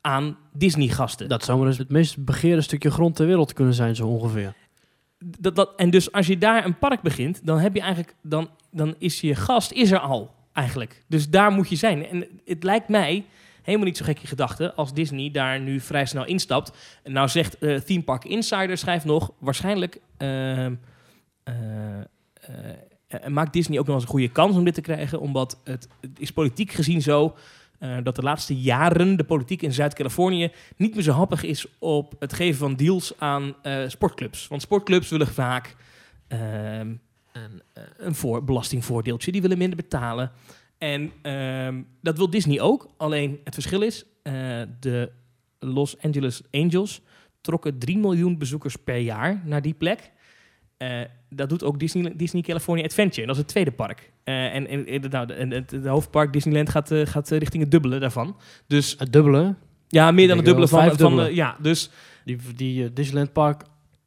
[0.02, 1.28] aan Disney-gasten.
[1.28, 4.54] Dat zou maar eens het meest begeerde stukje grond ter wereld kunnen zijn, zo ongeveer.
[5.18, 8.50] dat, dat, en dus als je daar een park begint, dan heb je eigenlijk, dan,
[8.70, 11.04] dan is je gast is er al eigenlijk.
[11.08, 12.06] Dus daar moet je zijn.
[12.06, 13.24] En het lijkt mij
[13.62, 17.00] helemaal niet zo gekke gedachte als Disney daar nu vrij snel instapt.
[17.02, 20.74] En nou zegt eh Theme Park Insider schrijft nog, waarschijnlijk ehm,
[21.42, 22.00] eh,
[23.06, 25.88] eh, maakt Disney ook nog eens een goede kans om dit te krijgen, omdat het,
[26.00, 27.34] het is politiek gezien zo
[27.82, 32.14] eh, dat de laatste jaren de politiek in Zuid-Californië niet meer zo happig is op
[32.18, 34.48] het geven van deals aan eh, sportclubs.
[34.48, 35.76] Want sportclubs willen vaak
[36.28, 36.40] ehm,
[37.32, 40.30] een, eh, een voor, belastingvoordeeltje, die willen minder betalen.
[40.78, 42.88] En ehm, dat wil Disney ook.
[42.96, 44.04] Alleen het verschil is,
[44.80, 45.12] de
[45.58, 47.00] Los Angeles Angels
[47.40, 50.10] trokken 3 miljoen bezoekers per jaar naar die plek.
[50.82, 53.20] Eh, dat doet ook Disney, Disney California Adventure.
[53.20, 54.12] En dat is het tweede park.
[54.24, 57.70] Eh, en, en, en, nou, en het, het hoofdpark Disneyland gaat, eh, gaat richting het
[57.70, 58.36] dubbele daarvan.
[58.66, 59.54] Dus Het dubbele,
[59.88, 61.34] ja, meer dan het dubbele van, van dubbele.
[61.34, 61.90] ja, dus
[62.24, 63.62] die, die Disneyland Park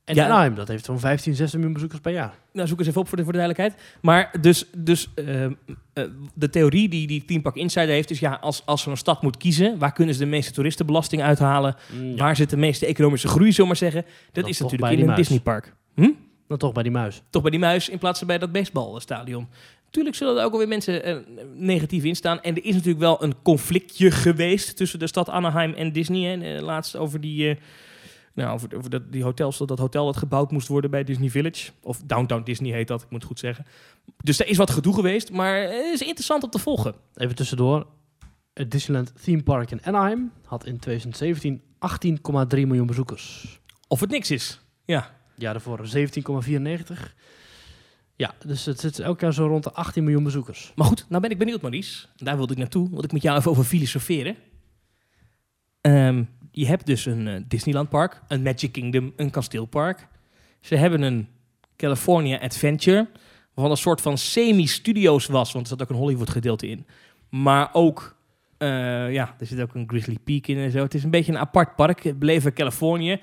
[0.06, 0.26] en Ja.
[0.26, 2.34] Anaheim, dat heeft zo'n 15, 16 miljoen bezoekers per jaar.
[2.54, 3.82] nou, zoek eens even op voor de, voor de duidelijkheid.
[4.02, 5.52] Maar dus, dus ehm,
[5.94, 6.04] eh,
[6.34, 9.38] de theorie die die Team Park Insider heeft is ja, als, als zo'n stad moet
[9.38, 11.76] kiezen, waar kunnen ze de meeste toeristenbelasting uithalen?
[12.02, 12.16] Ja.
[12.16, 14.12] Waar zit de meeste economische groei, zullen we maar zeggen?
[14.32, 15.16] Dat is natuurlijk in een.
[15.16, 15.74] Disneypark.
[15.96, 16.10] Hm?
[16.48, 17.22] Dan toch bij die muis.
[17.30, 19.48] Toch bij die muis in plaats van bij dat baseballstadion.
[19.90, 21.18] Tuurlijk zullen er ook alweer mensen eh,
[21.54, 22.42] negatief in staan.
[22.42, 26.32] En er is natuurlijk wel een conflictje geweest tussen de stad Anaheim en Disney.
[26.32, 27.56] En eh, laatst over die, eh,
[28.34, 31.72] nou, over, over dat, die hotels, dat hotel dat gebouwd moest worden bij Disney Village.
[31.82, 33.66] Of Downtown Disney heet dat, ik moet het goed zeggen.
[34.24, 36.96] Dus er is wat gedoe geweest, maar het is interessant om te volgen.
[37.16, 37.88] Even tussendoor.
[38.54, 43.60] Het Disneyland Theme Park in Anaheim had in 2017 18,3 miljoen bezoekers.
[43.88, 44.60] Of het niks is.
[44.86, 45.16] Ja.
[45.38, 47.14] Ja, daarvoor 17,94.
[48.16, 50.72] Ja, dus het zit elk jaar zo rond de 18 miljoen bezoekers.
[50.76, 52.08] Maar goed, nou ben ik benieuwd, Maurice.
[52.16, 52.90] Daar wilde ik naartoe.
[52.90, 54.36] Wil ik met jou even over filosoferen.
[55.82, 60.08] Ehm, je hebt dus een eh, Disneyland park, een Magic Kingdom, een kasteelpark.
[60.62, 61.28] Ze hebben een
[61.76, 63.08] California Adventure,
[63.54, 66.86] wat een soort van semi-studio's was, want er zat ook een Hollywood gedeelte in.
[67.30, 68.16] Maar ook,
[68.58, 68.68] eh,
[69.14, 70.82] ja, er zit ook een Grizzly Peak in en zo.
[70.82, 72.04] Het is een beetje een apart park.
[72.04, 73.22] Het Beleven Californië.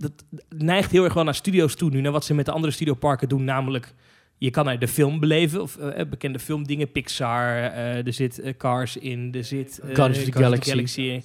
[0.00, 2.72] Dat neigt heel erg wel naar studio's toe nu, naar wat ze met de andere
[2.72, 3.94] studioparken doen, namelijk
[4.40, 8.56] je kan er de film beleven, of eh, bekende filmdingen, Pixar, eh, er zit eh,
[8.56, 10.32] Cars in, er zit Guardians of the
[10.70, 11.00] Galaxy.
[11.00, 11.24] in.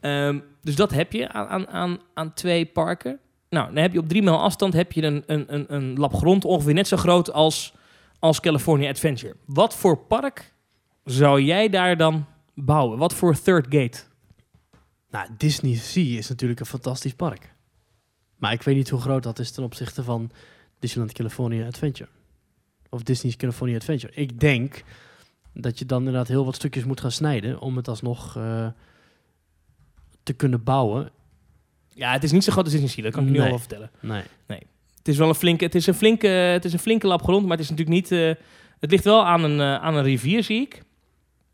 [0.00, 3.18] Ehm, dus dat heb je aan, aan, aan, aan twee parken.
[3.50, 6.14] Nou, dan heb je op drie mijl afstand heb je een, een, een, een lap
[6.14, 7.74] grond ongeveer net zo groot als,
[8.18, 9.34] als California Adventure.
[9.46, 10.52] Wat voor park
[11.04, 12.98] zou jij daar dan bouwen?
[12.98, 13.98] Wat voor third gate?
[15.10, 17.54] Nou, Disney Sea is natuurlijk een fantastisch park.
[18.36, 20.30] Maar ik weet niet hoe groot dat is ten opzichte van
[20.78, 22.08] Disneyland California Adventure.
[22.90, 24.12] Of Disney's California Adventure.
[24.14, 24.82] Ik denk
[25.52, 28.66] dat je dan inderdaad heel wat stukjes moet gaan snijden om het alsnog eh,
[30.22, 31.10] te kunnen bouwen.
[31.88, 33.42] Ja, het is niet zo groot als Disney Sea, dat kan ik nu Nee.
[33.44, 33.90] al wel vertellen.
[34.00, 34.22] Nee.
[34.96, 37.42] Het is wel een flinke, het is een flinke, het is een flinke lap grond,
[37.46, 38.12] maar het is natuurlijk niet.
[38.12, 38.34] eh,
[38.80, 40.82] het ligt wel aan een, eh, aan een rivier, zie ik.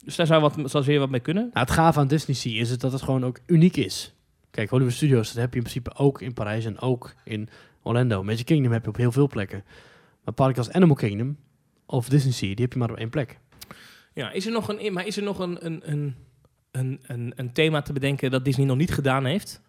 [0.05, 1.43] Dus daar zou, wat, zou zeer wat mee kunnen.
[1.53, 4.13] Nou, het gave aan Disney Sea is het dat het gewoon ook uniek is.
[4.53, 7.49] Kijk, Hollywood Studios, dat heb je in principe ook in Parijs en ook in
[7.83, 8.23] Orlando.
[8.23, 9.65] Magic Kingdom heb je op heel veel plekken.
[10.25, 11.37] Maar parken als Animal Kingdom
[11.87, 13.39] of Disney Sea, die heb je maar op één plek.
[14.13, 16.15] Ja, is er nog een, maar is er nog een, een, een,
[16.71, 19.61] een, een, een thema te bedenken dat Disney nog niet gedaan heeft?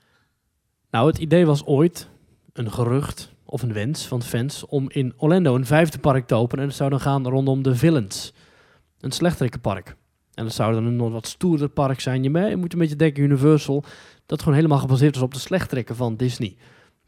[0.89, 2.09] Nou, het idee was ooit
[2.53, 6.63] een gerucht of een wens van fans om in Orlando een vijfde park te openen.
[6.63, 8.33] En dat zou dan gaan rondom de Villains.
[8.99, 9.95] Een slechterikenpark.
[10.33, 12.23] En dat zou dan een nog wat stoerder park zijn.
[12.23, 13.83] Je, moet een beetje denken Universal.
[14.25, 16.55] Dat gewoon helemaal gebaseerd is op de slechterikken van Disney.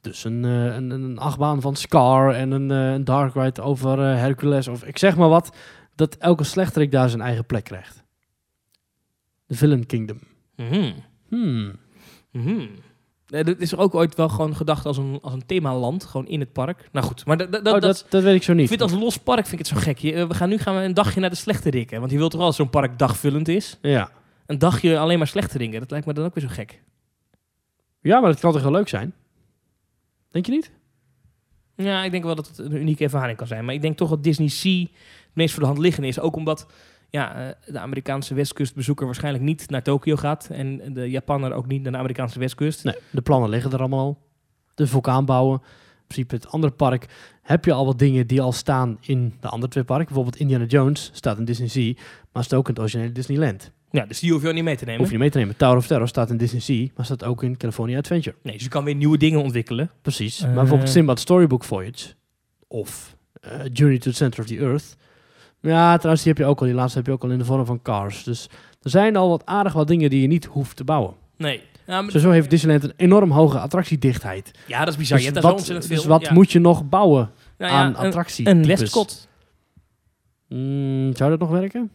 [0.02, 4.00] Dus een, eh, een, een achtbaan van Scar en een, eh, een dark ride over
[4.00, 4.68] eh, Hercules.
[4.68, 5.56] Of ik zeg maar wat.
[5.96, 8.04] Dat elke slechterik daar zijn eigen plek krijgt.
[9.46, 10.20] De Villain Kingdom.
[10.56, 10.92] Mhm.
[11.28, 11.72] Hmm.
[12.32, 12.56] Mhm.
[12.56, 12.70] Nee,
[13.44, 16.54] dit is ook ooit wel gewoon gedacht als een, als een themaland, gewoon in het
[16.54, 16.90] park.
[16.92, 18.68] Nou goed, maar dat, dat, oh, dat, dat, dat weet ik zo ik niet.
[18.68, 19.98] vind als los park vind ik het zo gek.
[19.98, 22.32] Je, eh, we gaan nu gaan we een dagje naar de slechterikken, want je wilt
[22.32, 23.78] toch wel dat zo'n park dagvullend is.
[23.82, 24.10] Ja.
[24.46, 26.82] Een dagje alleen maar slechterikken, dat lijkt me dan ook weer zo gek.
[28.02, 29.14] ja, maar dat kan toch wel leuk zijn?
[30.32, 30.72] Denk je niet?
[31.76, 33.66] Ja, ik denk wel dat het een unieke ervaring kan zijn.
[33.66, 34.90] Maar ik denk toch dat Disney Sea het
[35.34, 36.20] meest voor de hand liggende is.
[36.20, 36.68] Ook omdat
[37.16, 40.48] ja, eh, de Amerikaanse westkustbezoeker waarschijnlijk niet naar Tokio gaat.
[40.52, 42.84] En de Japaner ook niet naar de Amerikaanse westkust.
[42.84, 44.18] Nee, de plannen liggen er allemaal al.
[44.74, 45.62] De vulkaan bouwen.
[45.62, 47.06] In principe het andere park
[47.42, 50.06] heb je al wat dingen die al staan in de andere twee parken.
[50.06, 51.94] Bijvoorbeeld Indiana Jones staat in Disney Sea,
[52.32, 53.72] maar staat ook in het originele Disneyland.
[53.92, 55.00] Ja, dus die hoef je ook niet mee te nemen.
[55.00, 55.56] Hoef je niet mee te nemen.
[55.56, 58.36] Tower of Terror staat in Disney Sea, maar staat ook in California Adventure.
[58.42, 59.92] Nee, dus je kan weer nieuwe dingen ontwikkelen.
[60.02, 60.40] Precies.
[60.40, 60.46] Eh.
[60.46, 62.14] Maar bijvoorbeeld Sinbad Storybook Voyage
[62.68, 64.96] of eh, Journey to the Center of the Earth.
[65.66, 66.66] Ja, trouwens, die heb je ook al.
[66.66, 68.24] Die laatste heb je ook al in de vorm van cars.
[68.24, 68.50] Dus
[68.82, 71.14] er zijn al wat aardig wat dingen die je niet hoeft te bouwen.
[71.38, 71.62] Nee.
[71.88, 74.52] Maar- Sowieso heeft Disneyland een enorm hoge attractiedichtheid.
[74.68, 75.18] ja, dat is bizar.
[75.18, 75.96] Dus je hebt zo wat, ontzettend veel.
[75.98, 76.34] dus wat ja.
[76.34, 78.48] moet je nog bouwen Nou ja, aan attractie?
[78.50, 79.28] Een Westcott.
[80.50, 81.92] Mm, zou dat nog werken?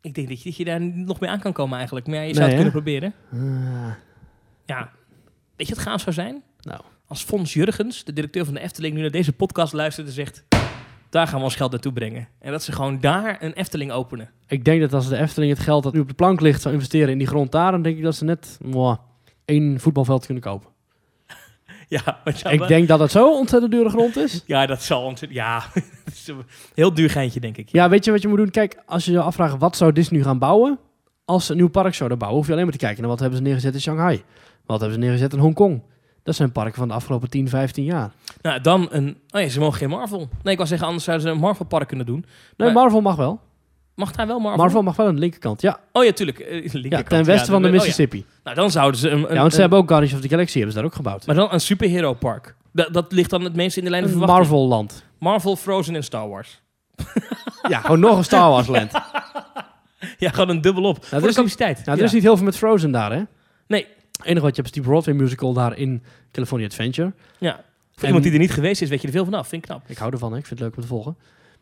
[0.00, 2.06] Ik denk dat je, dat je daar nog mee aan kan komen eigenlijk.
[2.06, 2.70] Maar ja, je zou Nee, het hè?
[2.72, 3.14] kunnen proberen.
[3.32, 3.92] Ah,
[4.66, 4.90] Ja.
[5.56, 6.42] Weet je wat gaaf zou zijn?
[6.60, 10.12] nou, Als Fons Jurgens, de directeur van de Efteling, nu naar deze podcast luistert en
[10.12, 10.44] zegt...
[11.10, 12.28] Daar gaan we ons geld naartoe brengen.
[12.38, 14.30] En dat ze gewoon daar een Efteling openen.
[14.46, 16.74] ik denk dat als de Efteling het geld dat nu op de plank ligt zou
[16.74, 18.98] investeren in die grond daar, dan denk ik dat ze net mwah,
[19.44, 20.70] één voetbalveld kunnen kopen.
[21.88, 24.42] Ja, ik denk dat het zo ontzettend dure grond is.
[24.46, 25.40] ja dat zal ontzettend...
[25.40, 25.62] Ja,
[26.04, 26.44] het is een
[26.74, 27.68] heel duur geintje, denk ik.
[27.68, 28.50] Ja, weet je wat je moet doen?
[28.50, 30.78] Kijk, als je je afvraagt wat zou Disney nu gaan bouwen,
[31.24, 33.20] als ze een nieuw park zouden bouwen, hoef je alleen maar te kijken naar wat
[33.20, 34.22] hebben ze neergezet in Shanghai.
[34.66, 35.82] Wat hebben ze neergezet in Hongkong.
[36.22, 38.10] Dat zijn parken van de afgelopen 10, 15 jaar.
[38.42, 39.16] Nou, dan een...
[39.30, 40.18] Oh ja, ze mogen geen Marvel.
[40.18, 42.24] Nee, ik wou zeggen, anders zouden ze een Marvel park kunnen doen.
[42.56, 43.40] Nee, Maar- Marvel mag wel.
[43.94, 44.62] Mag daar wel Marvel?
[44.62, 45.60] Marvel mag wel aan de linkerkant.
[45.62, 46.38] Ja, Oh ja, tuurlijk.
[46.38, 47.08] eh, ja linkerkant.
[47.08, 47.78] ten westen van de oh ja.
[47.80, 48.24] Mississippi.
[48.44, 49.22] Nou, dan zouden ze een...
[49.28, 50.94] een ja, want ze een- hebben ook Guardians of the Galaxy hebben ze daar ook
[50.96, 51.26] gebouwd.
[51.26, 52.56] Maar dan een superhero park.
[52.72, 54.38] Dat, dat ligt dan het meest in de lijn van verwachting.
[54.48, 55.04] Marvel land.
[55.18, 56.60] Marvel, Frozen en Star Wars.
[57.68, 58.92] Ja, gewoon nog een Star Wars land.
[58.92, 59.04] Nou,
[60.18, 61.04] Ja, gewoon een dubbel op.
[61.04, 61.86] Voor er de is capaciteit.
[61.86, 62.02] er Ja.
[62.04, 63.22] is niet heel veel met Frozen daar, hè?
[63.66, 63.86] Nee.
[64.18, 66.02] Het enige wat je hebt is die Broadway musical daar in
[66.32, 67.12] California Adventure.
[67.38, 67.52] Ja.
[67.54, 67.62] Voor
[68.02, 69.48] En- iemand die er niet geweest is, weet je er veel vanaf.
[69.48, 69.82] Vind ik knap.
[69.86, 70.38] Ik hou ervan, hè?
[70.38, 71.16] ik vind het leuk om te volgen.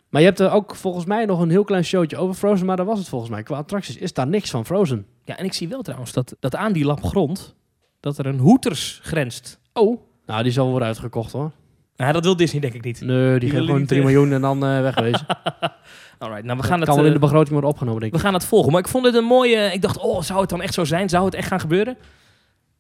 [0.09, 2.77] Maar je hebt er ook volgens mij nog een heel klein showtje over Frozen, maar
[2.77, 3.43] dat was het volgens mij.
[3.43, 5.07] Qua attracties is daar niks van Frozen.
[5.25, 7.55] Ja, en ik zie wel trouwens dat, dat aan die lap grond,
[8.01, 9.61] dat er een Hoeters grenst.
[9.73, 10.01] Oh.
[10.27, 11.51] Nou, die zal worden uitgekocht hoor.
[11.97, 13.01] Nou, dat wil Disney denk ik niet.
[13.01, 14.15] Nee, die, geeft gewoon niet 3 terug.
[14.15, 15.27] miljoen en dan eh wegwezen.
[16.19, 18.13] Alright, nou we Dat gaan, het, kan wel in eh, de begroting worden opgenomen, denk
[18.13, 18.25] we ik.
[18.25, 18.73] gaan het volgen.
[18.73, 19.73] Maar ik vond het een mooie...
[19.73, 21.09] Ik dacht, oh, zou het dan echt zo zijn?
[21.09, 21.97] Zou het echt gaan gebeuren?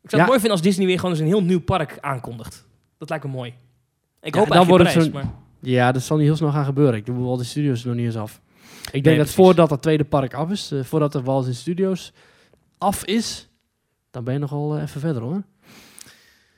[0.06, 0.28] Ik zou Ja.
[0.28, 2.66] het mooi vinden als Disney weer gewoon eens een heel nieuw park aankondigt.
[2.98, 3.54] Dat lijkt me mooi.
[4.20, 5.32] Ik Ja, hoop dan wordt het Parijs, maar...
[5.60, 6.94] Ja, dat zal niet heel snel gaan gebeuren.
[6.94, 8.40] Ik doe al die studios nog niet eens af.
[8.84, 11.54] Ik denk Nee, dat voordat dat tweede park af is, eh, voordat de Walt in
[11.54, 12.12] Studios
[12.78, 13.48] af is,
[14.10, 15.42] dan ben je nogal eh, even verder hoor.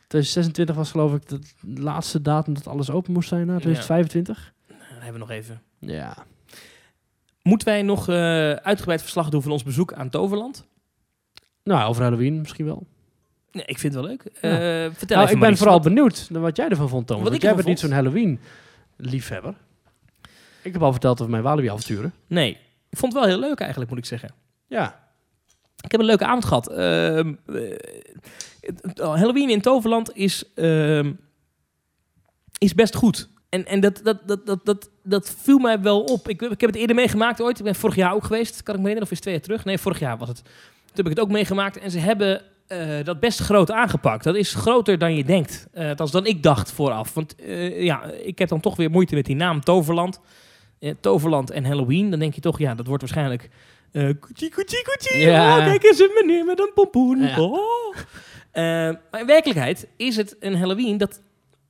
[0.07, 4.53] 2026 was geloof ik de laatste datum dat alles open moest zijn na 2025.
[4.69, 5.63] Dan hebben we nog even.
[5.79, 6.17] Ja.
[7.43, 8.15] Moeten wij nog eh,
[8.53, 10.67] uitgebreid verslag doen van ons bezoek aan Toverland?
[11.65, 12.87] Nou, over Halloween misschien wel.
[13.53, 14.23] Nee, ik vind het wel leuk.
[14.41, 14.85] Ja.
[14.85, 17.23] Eh, vertel nou, ik ben vooral benieuwd naar wat jij ervan vond, Thomas.
[17.23, 19.55] Wat Want ik jij bent niet zo'n Halloween-liefhebber.
[20.63, 22.15] Ik heb al verteld over mijn Walibi-avonturen.
[22.27, 22.51] Nee,
[22.91, 24.31] ik vond het wel heel leuk eigenlijk, moet ik zeggen.
[24.67, 25.07] Ja.
[25.81, 26.69] Ik heb een leuke avond gehad.
[26.69, 31.13] Ehm, eh, Halloween in Toverland is, ehm,
[32.59, 33.29] is best goed.
[33.49, 36.29] En, en dat, dat, dat, dat, dat, dat viel mij wel op.
[36.29, 37.59] Ik, ik heb het eerder meegemaakt ooit.
[37.59, 38.63] Ik ben vorig jaar ook geweest.
[38.63, 39.03] Kan ik me herinneren?
[39.03, 39.65] Of is het twee jaar terug?
[39.65, 40.43] Nee, vorig jaar was het.
[40.43, 41.79] Toen heb ik het ook meegemaakt.
[41.79, 44.25] En ze hebben eh, dat best groot aangepakt.
[44.25, 45.67] Dat is groter dan je denkt.
[45.75, 47.15] Althans dan ik dacht vooraf.
[47.15, 50.21] Want eh, ja, ik heb dan toch weer moeite met die naam Toverland.
[51.01, 52.11] Toverland en Halloween.
[52.11, 53.49] Dan denk je toch, ja, dat wordt waarschijnlijk...
[53.93, 55.19] koetsie, koetsie, koetsie.
[55.19, 55.59] Ja.
[55.59, 57.19] Oh, kijk eens een meneer met een pompoen.
[57.19, 57.41] Ja.
[57.41, 57.97] Oh.
[59.11, 61.21] Maar in werkelijkheid is het een Halloween dat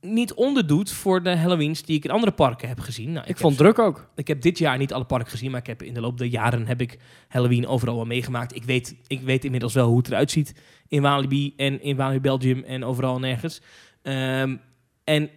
[0.01, 3.11] niet onderdoet voor de Halloweens die ik in andere parken heb gezien.
[3.11, 4.09] Nou, Ik, vond het druk ook.
[4.15, 6.27] ik heb dit jaar niet alle parken gezien, maar ik heb in de loop der
[6.27, 8.55] jaren heb ik Halloween overal wel meegemaakt.
[8.55, 10.53] Ik weet, ik weet inmiddels wel hoe het eruit ziet
[10.87, 13.61] in Walibi en in Walibi Belgium en overal nergens.
[14.01, 14.55] Ehm,
[15.03, 15.29] en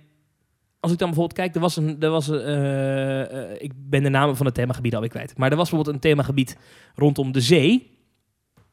[0.81, 4.03] als ik dan bijvoorbeeld kijk, er was een, er was een, eh, eh, ik ben
[4.03, 6.57] de namen van het themagebied alweer kwijt, maar er was bijvoorbeeld een themagebied
[6.95, 7.91] rondom de zee.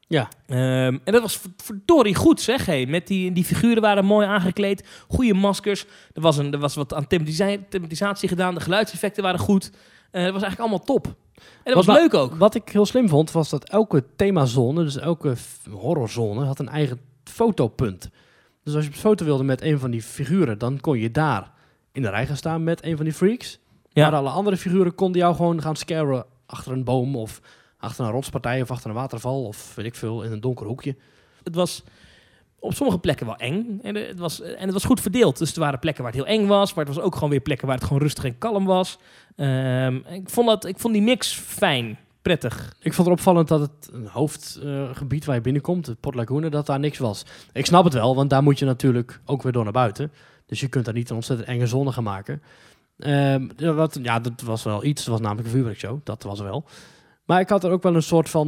[0.10, 0.28] Ja.
[0.46, 2.66] Ehm, en dat was v- verdorie goed, zeg.
[2.66, 2.86] Hey.
[2.86, 4.88] Met die, die figuren waren mooi aangekleed.
[5.08, 5.86] Goede maskers.
[6.14, 8.54] Er was, een, er was wat aan thematisatie, gedaan.
[8.54, 9.64] De geluidseffecten waren goed.
[10.12, 11.06] Dat was eigenlijk allemaal top.
[11.64, 12.36] En dat was leuk ook.
[12.36, 15.36] Wat ik heel slim vond, was dat elke themazone, dus elke
[15.72, 18.10] horrorzone, had een eigen fotopunt.
[18.64, 21.52] Dus als je op foto wilde met een van die figuren, dan kon je daar
[21.92, 23.60] in de rij gaan staan met een van die freaks.
[23.90, 24.10] Ja.
[24.10, 27.42] Maar alle andere figuren konden jou gewoon gaan scaren achter een boom of
[27.80, 30.96] achter een rotspartij of achter een waterval of weet ik veel, in een donker hoekje.
[31.44, 31.84] Het was
[32.60, 33.80] op sommige plekken wel eng.
[33.82, 35.38] En het was, en het was goed verdeeld.
[35.38, 36.74] Dus er waren plekken waar het heel eng was.
[36.74, 38.98] Maar het was ook gewoon weer plekken waar het gewoon rustig en kalm was.
[39.36, 41.98] Ehm, ik, vond dat, ik vond die mix fijn.
[42.22, 42.76] Prettig.
[42.80, 46.66] Ik vond het opvallend dat het een hoofdgebied waar je binnenkomt, het Port Laguna, dat
[46.66, 47.26] daar niks was.
[47.54, 50.12] Ik snap het wel, want daar moet je natuurlijk ook weer door naar buiten.
[50.46, 52.42] Dus je kunt daar niet een ontzettend enge zone gaan maken.
[53.00, 55.02] Ehm, ja, wat, ja, dat was wel iets.
[55.02, 56.00] Het was namelijk een vuurwerkshow.
[56.04, 56.66] Dat was wel.
[57.30, 58.48] Maar ik had er ook wel een soort van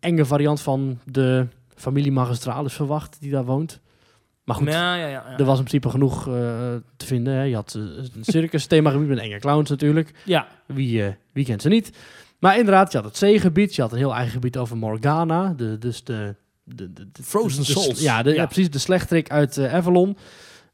[0.00, 3.80] enge variant van de familie Magistralis verwacht die daar woont.
[4.44, 5.38] Maar goed, Ja, ja, ja, ja.
[5.38, 6.34] er was in principe genoeg eh,
[6.96, 7.34] te vinden.
[7.34, 7.42] Hè.
[7.42, 7.82] Je had eh,
[8.16, 10.12] een circus themagebied met enge clowns natuurlijk.
[10.24, 10.46] ja.
[10.66, 11.92] Wie, eh, wie kent ze niet?
[12.38, 13.74] Maar inderdaad, je had het zeegebied.
[13.74, 15.54] Je had een heel eigen gebied over Morgana.
[15.56, 18.00] De, dus de, de, de, de- Frozen de- de- Souls.
[18.00, 18.36] ja, de, ja.
[18.36, 18.44] Ja.
[18.46, 18.70] precies.
[18.70, 20.16] De slechterik uit Avalon.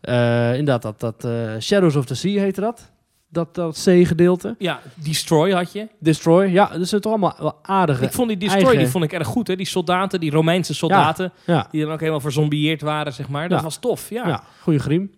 [0.00, 1.26] Eh, inderdaad, dat, dat
[1.62, 2.90] Shadows of the Sea heette dat.
[3.28, 4.54] Dat, dat C-gedeelte.
[4.58, 5.88] Ja, Destroy had je.
[5.98, 8.04] Destroy, ja, dat zijn toch allemaal wel aardige.
[8.04, 9.46] Ik vond die Destroy eigen- die vond ik erg goed.
[9.48, 9.56] Hè?
[9.56, 13.48] Die soldaten, die Romeinse soldaten, Ja, die dan ook helemaal verzombieerd waren, zeg maar.
[13.48, 13.64] Dat Ja.
[13.64, 14.22] was tof, ja.
[14.22, 14.28] ja.
[14.28, 14.42] ja.
[14.60, 15.10] goede griem.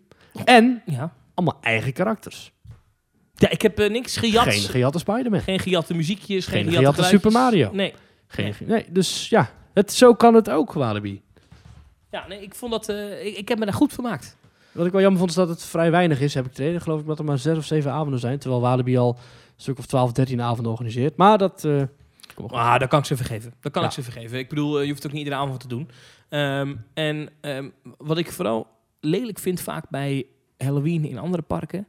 [0.44, 1.12] En ja.
[1.34, 2.52] allemaal eigen karakters.
[3.38, 4.44] ik heb eh, niks gejat.
[4.44, 5.40] Geen gejatte Spider-Man.
[5.40, 7.02] Geen gejatte muziekjes, geen, Geen gejatte.
[7.02, 7.70] Super Mario.
[7.72, 7.94] Nee.
[8.26, 11.22] Geen, nee, dus ja, het, zo kan het ook, Walibi.
[12.10, 12.88] Ja, nee, ik vond dat...
[12.88, 14.36] eh, ik, ik heb me daar goed vermaakt.
[14.72, 16.80] Wat ik wel jammer vond is dat het vrij weinig is, heb ik gereden.
[16.80, 18.38] Geloof ik dat er maar zes of zeven avonden zijn.
[18.38, 19.22] Terwijl Walibi al een
[19.56, 21.16] stuk of 12, 13 avonden organiseert.
[21.16, 21.64] Maar dat...
[21.64, 21.82] eh.
[22.46, 23.54] Ah, dat kan ik ze vergeven.
[23.60, 23.88] Dat kan Ja.
[23.88, 24.38] ik ze vergeven.
[24.38, 25.88] Ik bedoel, eh, je hoeft ook niet iedere avond te doen.
[26.28, 27.68] Ehm, en ehm,
[27.98, 28.66] wat ik vooral
[29.00, 30.26] lelijk vind vaak bij
[30.58, 31.86] Halloween in andere parken...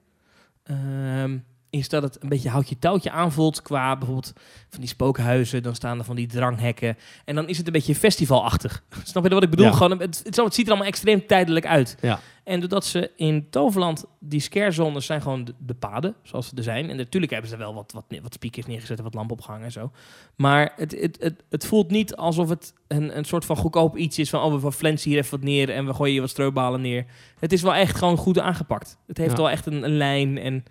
[0.64, 1.38] ehm,
[1.72, 4.34] is dat het een beetje houtje touwtje aanvoelt qua bijvoorbeeld
[4.70, 5.64] van die spookhuizen.
[5.64, 6.98] Dan staan er van die dranghekken.
[7.26, 8.84] En dan is het een beetje festivalachtig.
[9.04, 9.66] Snap je wat ik bedoel?
[9.66, 9.72] Ja.
[9.72, 11.98] Gewoon, het, het, het ziet er allemaal extreem tijdelijk uit.
[12.02, 12.20] Ja.
[12.44, 16.64] En doordat ze in Toverland, die scarezones zijn gewoon de, de paden, zoals ze er
[16.64, 16.90] zijn.
[16.90, 19.72] En natuurlijk hebben ze wel wat, wat, wat speakers neergezet en wat lampen opgehangen en
[19.72, 19.92] zo.
[20.36, 24.20] Maar het, het, het, het voelt niet alsof het een, een soort van goedkoop iets
[24.20, 24.42] is van...
[24.42, 27.06] oh, we flensen hier even wat neer en we gooien hier wat strobalen neer.
[27.40, 28.98] Het is wel echt gewoon goed aangepakt.
[29.08, 29.38] Het heeft Ja.
[29.38, 30.64] wel echt een, een lijn en...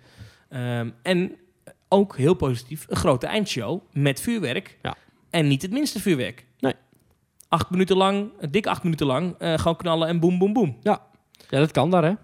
[0.51, 1.35] ehm, en
[1.87, 4.77] ook heel positief, een grote eindshow met vuurwerk.
[4.81, 4.95] Ja.
[5.29, 6.45] En niet het minste vuurwerk.
[6.59, 6.73] Nee.
[7.47, 10.77] Acht minuten lang, dik acht minuten lang, eh, gewoon knallen en boem, boem, boem.
[10.81, 11.01] Ja,
[11.49, 12.09] dat kan daar, hè?
[12.09, 12.17] En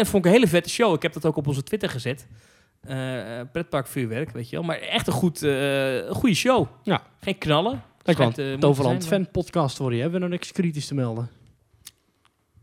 [0.00, 0.94] dat vond ik een hele vette show.
[0.94, 2.26] Ik heb dat ook op onze Twitter gezet.
[2.80, 4.64] Eh eh, pretparkvuurwerk, weet je wel.
[4.64, 6.66] Maar echt een, goed, eh, goede show.
[6.82, 7.02] Ja.
[7.20, 7.82] Geen knallen.
[8.02, 8.32] Dat kan.
[8.32, 9.84] eh, Toverland fan podcast je.
[9.84, 11.30] Hebben we nog niks kritisch te melden?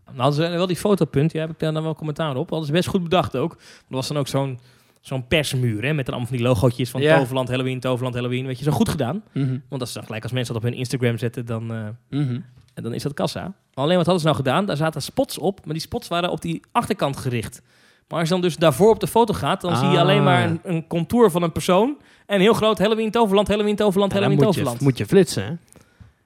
[0.05, 1.31] Nou, hadden ze wel die fotopunt.
[1.31, 2.49] Ja, heb ik daar dan wel commentaar op.
[2.49, 3.51] Dat is best goed bedacht ook.
[3.53, 4.59] Er was dan ook zo'n
[4.99, 7.17] zo'n persmuur, hè, met dan allemaal van die logootjes van Ja.
[7.17, 8.45] Toverland, Halloween, Toverland, Halloween.
[8.45, 9.23] Weet je, zo goed gedaan.
[9.33, 9.47] Mhm.
[9.49, 11.87] Want dat is dan gelijk als mensen dat op hun Instagram zetten, dan, eh,
[12.19, 12.39] Mhm.
[12.73, 13.53] en dan is dat kassa.
[13.73, 14.65] Alleen wat hadden ze nou gedaan?
[14.65, 17.61] Daar zaten spots op, maar die spots waren op die achterkant gericht.
[18.07, 20.01] Maar als je dan dus daarvoor op de foto gaat, dan zie je Ah.
[20.01, 21.97] alleen maar een, een contour van een persoon.
[22.25, 24.81] En heel groot Halloween, Toverland, Halloween, Toverland, Ja, Halloween, moet je, Toverland.
[24.87, 25.51] moet je flitsen, hè?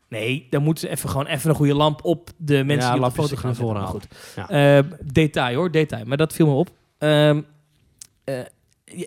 [0.09, 3.03] Nee, dan moeten ze even gewoon even een goede lamp op de mensen Ja, die
[3.03, 4.07] op de foto gaan naar voren zetten.
[4.35, 4.83] Maar halen.
[4.85, 4.91] goed.
[5.01, 6.05] Eh, detail hoor, detail.
[6.05, 6.69] Maar dat viel me op.
[6.97, 7.41] Ehm,
[8.23, 8.43] eh, ja,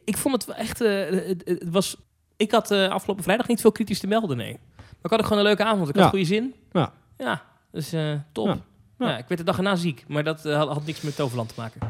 [0.04, 0.80] ik vond het wel echt...
[0.80, 1.96] eh, het, het was,
[2.36, 4.58] ik had eh, afgelopen vrijdag niet veel kritisch te melden, nee.
[4.76, 5.88] Maar ik had ook gewoon een leuke avond.
[5.88, 6.10] Ik had Ja.
[6.10, 6.54] goede zin.
[6.72, 6.92] Ja.
[7.18, 8.46] Ja, dus eh, top.
[8.46, 8.58] Ja.
[8.98, 9.08] Ja.
[9.08, 9.18] Ja.
[9.18, 11.54] ik werd de dag erna ziek, maar dat eh, had, had niks met Toverland te
[11.60, 11.80] maken.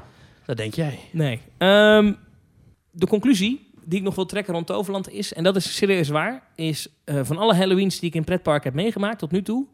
[0.44, 0.98] Dat denk jij.
[1.12, 1.40] Nee.
[1.58, 2.12] Ehm,
[2.90, 6.42] de conclusie die ik nog wil trekken rond Toverland is, en dat is serieus waar,
[6.54, 9.66] is eh, van alle Halloweens die ik in pretpark heb meegemaakt tot nu toe,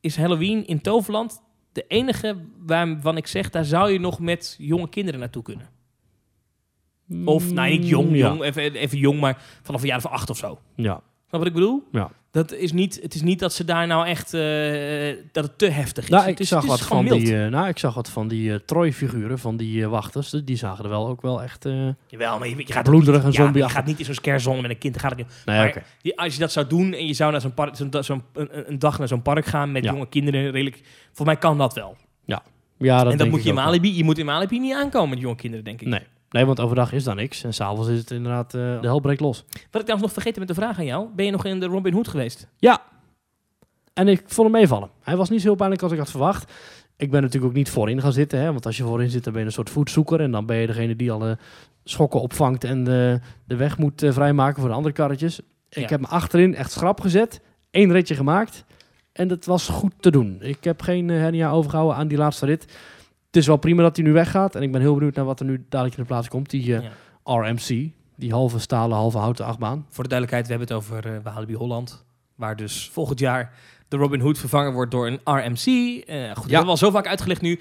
[0.00, 1.40] is Halloween in Toverland
[1.72, 2.36] de enige
[2.66, 5.68] waarvan ik zeg, daar zou je nog met jonge kinderen naartoe kunnen.
[7.24, 8.28] Of, nou niet jong, Mm, ja.
[8.28, 10.58] jong even, even jong, maar vanaf een jaar of acht of zo.
[10.76, 11.00] Ja.
[11.28, 11.82] Snap wat ik bedoel?
[11.92, 12.10] Ja.
[12.30, 15.68] Dat is niet, het is niet dat ze daar nou echt, eh, dat het te
[15.68, 16.10] heftig is.
[16.10, 17.20] Nou, het ik is, zag wat is van mild.
[17.20, 20.30] die, eh, nou, ik zag wat van die eh, Troy-figuren, van die wachters.
[20.44, 21.64] Die, zagen er wel ook wel echt...
[22.08, 24.14] Jawel, maar je, je gaat Bloederig en niet, ja, zombie je gaat niet in zo'n
[24.14, 24.92] scarezone met een kind.
[24.94, 25.42] dan Gaat het niet.
[25.44, 25.84] nee, Maar-.
[26.02, 28.70] Die- als je dat zou doen en je zou naar zo'n park, zo'n, zo'n, een,
[28.70, 29.92] een dag naar zo'n park gaan met Ja.
[29.92, 30.80] jonge kinderen, redelijk,
[31.12, 31.96] voor mij kan dat wel.
[32.78, 33.56] Ja, dat en dat denk moet ik je in.
[33.56, 35.86] Malibu, je moet in Malibu niet aankomen met jonge kinderen, denk ik.
[35.86, 36.00] Nee.
[36.32, 37.44] Nee, want overdag is daar niks.
[37.44, 38.54] En s'avonds is het inderdaad...
[38.54, 39.44] eh, de hel breekt los.
[39.48, 41.66] Wat ik trouwens nog vergeten met de vraag aan jou, ben je nog in de
[41.66, 42.46] Robin Hood geweest?
[42.56, 42.82] Ja.
[43.92, 44.90] En ik vond hem meevallen.
[45.02, 46.52] Hij was niet zo heel pijnlijk als ik had verwacht.
[46.96, 48.38] Ik ben natuurlijk ook niet voorin gaan zitten.
[48.38, 50.20] Hè, want als je voorin zit, dan ben je een soort voetzoeker.
[50.20, 51.38] En dan ben je degene die alle
[51.84, 55.40] schokken opvangt en de, de weg moet eh, vrijmaken voor de andere karretjes.
[55.68, 55.86] Ik Ja.
[55.88, 57.40] heb me achterin echt schrap gezet.
[57.70, 58.64] Eén ritje gemaakt.
[59.12, 60.36] En dat was goed te doen.
[60.40, 62.76] Ik heb geen eh, hernia overgehouden aan die laatste rit.
[63.32, 64.54] Het is wel prima dat hij nu weggaat.
[64.54, 66.50] En ik ben heel benieuwd naar wat er nu dadelijk in de plaats komt.
[66.50, 66.90] Die eh, Ja.
[67.50, 67.90] RMC.
[68.16, 69.86] Die halve stalen, halve houten achtbaan.
[69.88, 72.04] Voor de duidelijkheid, we hebben het over uh, Walibi Holland,
[72.34, 73.52] waar dus volgend jaar
[73.88, 75.66] de Robin Hood vervangen wordt door een RMC.
[75.66, 77.60] Eh, goed, dat hebben we al zo vaak uitgelegd nu.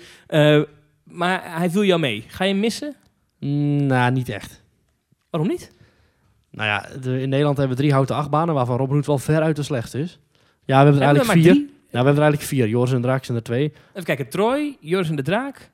[1.04, 2.24] Maar hij viel jou mee.
[2.28, 2.96] Ga je hem missen?
[3.40, 4.62] Mm, nou, niet echt.
[5.30, 5.72] Waarom niet?
[6.52, 9.56] Nou ja, de- in Nederland hebben we drie houten achtbanen, waarvan Robin Hood wel veruit
[9.56, 10.20] de slechtste is.
[10.66, 11.54] Ja, we hebben er Hebben eigenlijk vier.
[11.54, 11.80] drie?
[11.92, 12.68] Ja, we hebben er eigenlijk vier.
[12.68, 13.74] Joris en Draak zijn er twee.
[13.92, 15.72] Even kijken, Troy, Joris en de Draak.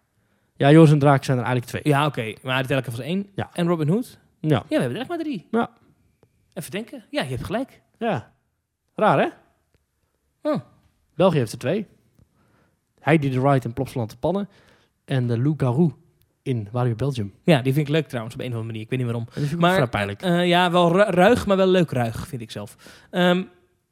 [0.55, 1.93] Ja, Joris en Draak zijn er eigenlijk twee.
[1.93, 2.33] Ja, oké.
[2.43, 3.27] Maar de telkens was één.
[3.35, 3.49] Ja.
[3.53, 4.19] En Robin Hood?
[4.39, 4.49] Ja.
[4.49, 5.47] Ja, we hebben er echt maar drie.
[5.51, 5.69] Ja.
[6.53, 7.03] Even denken.
[7.09, 7.81] Ja, je hebt gelijk.
[7.97, 8.31] ja.
[8.95, 9.27] Raar, hè?
[10.51, 10.59] Oh.
[11.15, 11.87] België heeft er twee.
[12.99, 14.49] Heidi de Wright in Plopsaland te Pannen.
[15.05, 15.91] En de Lou Garou
[16.43, 17.33] in Wario Belgium.
[17.43, 18.83] Ja, die vind ik leuk trouwens op een of andere manier.
[18.83, 19.27] Ik weet niet waarom.
[19.29, 20.21] Vind ik Maar, pijnlijk.
[20.21, 22.75] Eh, ja, wel ru- ruig, maar wel leuk ruig, vind ik zelf.
[23.11, 23.43] Ehm,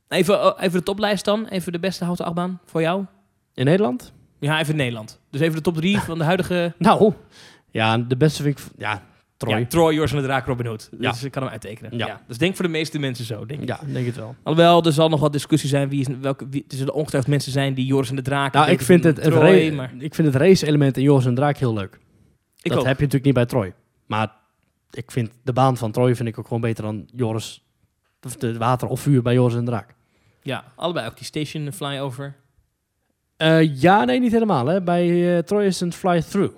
[0.10, 1.48] even, oh, even de toplijst dan.
[1.48, 3.06] Even de beste houten achtbaan voor jou.
[3.54, 4.14] In Nederland?
[4.40, 5.20] Ja, even Nederland.
[5.30, 6.74] Dus even de top drie van de huidige...
[6.78, 7.14] Nou,
[7.72, 8.66] ja, de beste vind ik...
[8.78, 9.04] Ja,
[9.38, 9.60] Troy.
[9.60, 10.90] Ja, Troy, Joris en de Draak, Robin Hood.
[11.00, 11.12] Ja.
[11.12, 11.98] Dus ik kan hem uittekenen.
[11.98, 12.08] Ja.
[12.08, 12.22] Ja.
[12.28, 13.68] Dus denk voor de meeste mensen zo, denk ik.
[13.68, 14.36] Ja, denk het wel.
[14.44, 15.90] Alhoewel, er zal nog wat discussie zijn.
[15.90, 18.54] Wie is, welke, wie, er zullen ongetwijfeld mensen zijn die Joris en de Draak...
[18.54, 21.58] Nou, ik vind het, het, Troy, maar ik vind het race-element in Joris en Draak
[21.58, 22.00] heel leuk.
[22.62, 22.86] ik dat ook.
[22.86, 23.74] heb je natuurlijk niet bij Troy.
[24.06, 24.36] Maar
[24.92, 27.64] ik vind de baan van Troje vind ik ook gewoon beter dan Joris.
[28.22, 29.95] Of de water of vuur bij Joris en Draak.
[30.46, 32.36] Ja, allebei ook die station flyover.
[33.38, 34.66] Eh, ja, nee, niet helemaal.
[34.66, 34.82] Hè.
[34.82, 36.56] Bij eh Troje is een fly-through.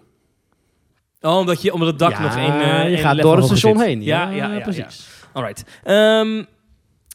[1.22, 3.82] Oh, omdat, je, omdat het dak ja, nog één eh, je gaat door het station
[3.82, 4.04] heen.
[4.04, 5.08] Ja, ja, ja, precies.
[5.34, 5.64] Alright.
[5.84, 6.44] Ehm,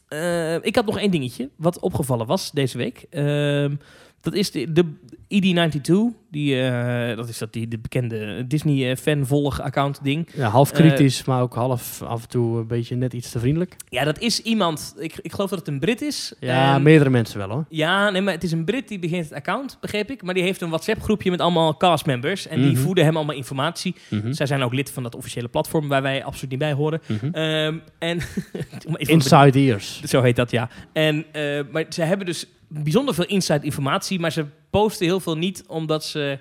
[0.07, 3.05] eh, ik had nog één dingetje wat opgevallen was deze week.
[3.09, 3.75] Ehm,
[4.21, 4.93] dat is de, de
[5.33, 6.21] ED92.
[6.31, 10.27] Die, eh, dat is dat die, de bekende Disney-fan-volg-account ding.
[10.35, 13.39] Ja, half Eh, kritisch, maar ook half af en toe een beetje net iets te
[13.39, 13.75] vriendelijk.
[13.89, 14.95] Ja, dat is iemand...
[14.99, 16.33] Ik, ik geloof dat het een Brit is.
[16.39, 17.65] Ja, En- meerdere mensen wel hoor.
[17.69, 20.23] Ja, nee, maar het is een Brit die begint het account, begreep ik.
[20.23, 22.47] Maar die heeft een WhatsApp-groepje met allemaal castmembers.
[22.47, 22.81] En die Mhm.
[22.81, 23.95] voeden hem allemaal informatie.
[24.09, 24.31] Mhm.
[24.33, 27.01] Zij zijn ook lid van dat officiële platform waar wij absoluut niet bij horen.
[27.07, 27.25] Mhm.
[27.33, 28.19] Ehm, en
[28.97, 30.01] Inside ears.
[30.03, 30.69] Zo heet dat, ja.
[30.93, 34.45] En, eh, maar ze hebben dus bijzonder veel inside informatie, maar ze
[34.79, 36.39] posten heel veel niet omdat ze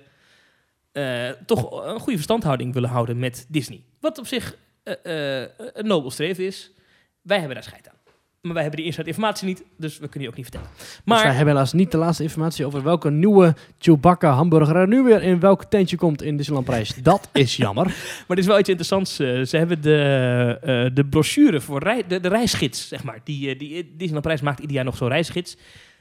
[0.93, 3.83] eh, toch een goede verstandhouding willen houden met Disney.
[4.01, 6.71] Wat op zich eh, eh, een nobel streven is.
[7.23, 7.95] Wij hebben daar scheid aan.
[8.41, 10.69] Maar wij hebben die inside informatie niet, dus we kunnen die ook niet vertellen.
[10.69, 14.77] Maar Maar dus wij hebben helaas niet de laatste informatie over welke nieuwe Chewbacca hamburger
[14.77, 16.95] er nu weer in welk tentje komt in Disneyland Prijs.
[17.03, 17.85] Dat is jammer.
[17.85, 19.17] Maar er is wel iets interessants.
[19.17, 23.21] ze hebben de, de brochure voor rei- de, de reisgids, zeg maar.
[23.25, 25.57] Die, eh, die Disneyland Prijs maakt ieder jaar nog zo'n reisgids.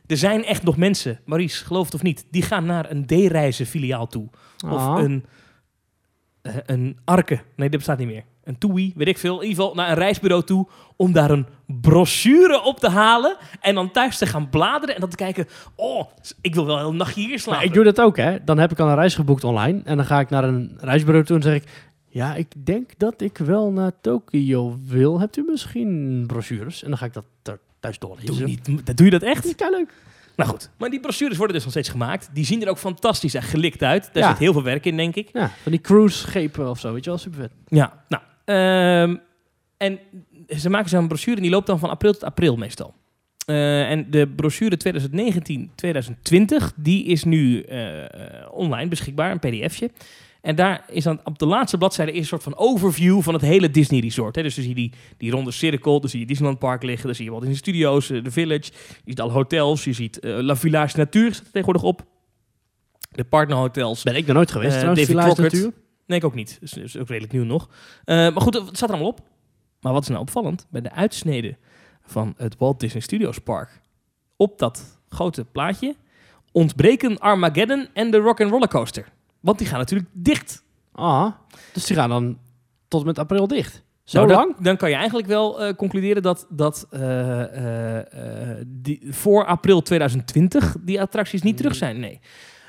[0.07, 3.65] Er zijn echt nog mensen, Maurice, geloof het of niet, die gaan naar een D-reizen
[3.65, 4.29] filiaal toe.
[4.65, 5.01] Of Ah.
[5.03, 5.25] een,
[6.41, 7.35] eh, een Arke.
[7.55, 8.23] Nee, dat bestaat niet meer.
[8.43, 9.41] Een TUI, weet ik veel.
[9.41, 13.37] In ieder geval naar een reisbureau toe om daar een brochure op te halen.
[13.61, 15.47] En dan thuis te gaan bladeren en dan te kijken...
[15.75, 16.03] Oh,
[16.41, 17.59] ik wil wel een nachtje hier slapen.
[17.59, 18.43] Maar ik doe dat ook, hè.
[18.43, 19.81] Dan heb ik al een reis geboekt online.
[19.83, 21.89] En dan ga ik naar een reisbureau toe en zeg ik...
[22.07, 25.19] Ja, ik denk dat ik wel naar Tokio wil.
[25.19, 26.83] Hebt u misschien brochures?
[26.83, 27.25] En dan ga ik dat
[27.81, 28.35] thuis doorlezen.
[28.35, 29.45] Doe, niet, dat doe je dat echt?
[29.45, 29.93] Niet leuk.
[30.35, 32.29] Nou goed, maar die brochures worden dus nog steeds gemaakt.
[32.33, 34.09] Die zien er ook fantastisch en gelikt uit.
[34.13, 34.29] Daar Ja.
[34.29, 35.29] zit heel veel werk in, denk ik.
[35.33, 37.51] Ja, van die cruise-schepen of zo, weet je wel, super vet.
[37.67, 38.23] Ja, nou.
[38.45, 39.15] ehm,
[39.77, 39.99] en
[40.59, 42.93] ze maken zo'n brochure en die loopt dan van april tot april meestal.
[43.45, 48.09] Eh, en de brochure 2019-2020, die is nu eh, eh,
[48.51, 49.91] online beschikbaar, een pdfje.
[50.41, 53.71] En daar is dan op de laatste bladzijde een soort van overview van het hele
[53.71, 54.35] Disney Resort.
[54.35, 54.43] Hè.
[54.43, 57.15] Dus dan zie je die, die ronde cirkel, dan zie je Disneyland Park liggen, dan
[57.15, 60.37] zie je Walt Disney Studios, eh, de Village, je ziet alle hotels, je ziet eh,
[60.39, 62.05] La Village Natuur staat er tegenwoordig op.
[63.11, 64.03] De partnerhotels.
[64.03, 65.63] Ben ik er nooit geweest Eh, trouwens, David Village Crockett.
[65.63, 65.81] Natuur.
[66.05, 66.57] Nee, ik ook niet.
[66.59, 67.69] Dus is ook redelijk nieuw nog.
[68.03, 69.19] Eh, maar goed, het staat er allemaal op.
[69.81, 70.67] Maar wat is nou opvallend?
[70.69, 71.57] Bij de uitsnede
[72.05, 73.81] van het Walt Disney Studios Park
[74.37, 75.95] op dat grote plaatje
[76.51, 79.05] ontbreken Armageddon en de Rock and Roller Coaster.
[79.41, 80.63] Want die gaan natuurlijk dicht.
[80.91, 81.31] Ah,
[81.73, 82.39] dus die gaan dan
[82.87, 83.83] tot met april dicht.
[84.03, 84.57] Zo Nou, lang?
[84.57, 90.75] Dan, kan je eigenlijk wel eh, concluderen dat, dat eh, eh, die, voor april 2020
[90.81, 91.99] die attracties niet terug zijn.
[91.99, 92.19] Nee.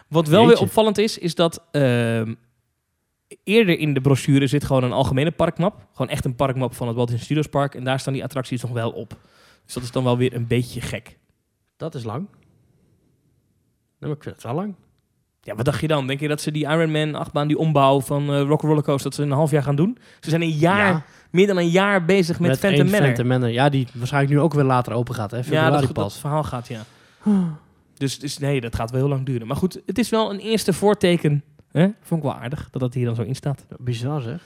[0.09, 2.35] Wat wel weer opvallend is, is dat ehm,
[3.45, 5.87] eerder in de brochure zit gewoon een algemene parkmap.
[5.93, 7.75] Gewoon echt een parkmap van het Walt Disney Studios Park.
[7.75, 9.16] En daar staan die attracties nog wel op.
[9.64, 11.18] Dus dat is dan wel weer een beetje gek.
[11.77, 12.29] Dat is lang.
[13.99, 14.75] Maar ik vind het wel lang.
[15.45, 16.07] Ja, wat dacht je dan?
[16.07, 19.05] Denk je dat ze die Iron Man achtbaan, die ombouw van eh Rock Roller Coaster,
[19.05, 19.99] dat ze in een half jaar gaan doen?
[20.20, 23.01] Ze zijn een jaar, Ja, meer dan een jaar bezig met, Phantom Manor.
[23.01, 23.49] Phantom Manor.
[23.49, 25.30] Ja, die waarschijnlijk nu ook weer later open gaat.
[25.30, 25.36] Hè?
[25.36, 26.18] Ja, Februari dat pas.
[26.18, 26.84] verhaal gaat, ja.
[27.97, 29.47] Dus, dus nee, dat gaat wel heel lang duren.
[29.47, 31.43] Maar goed, het is wel een eerste voorteken.
[31.72, 31.88] Hè?
[32.03, 33.64] Vond ik wel aardig dat dat hier dan zo in staat.
[33.78, 34.43] Bizar zeg.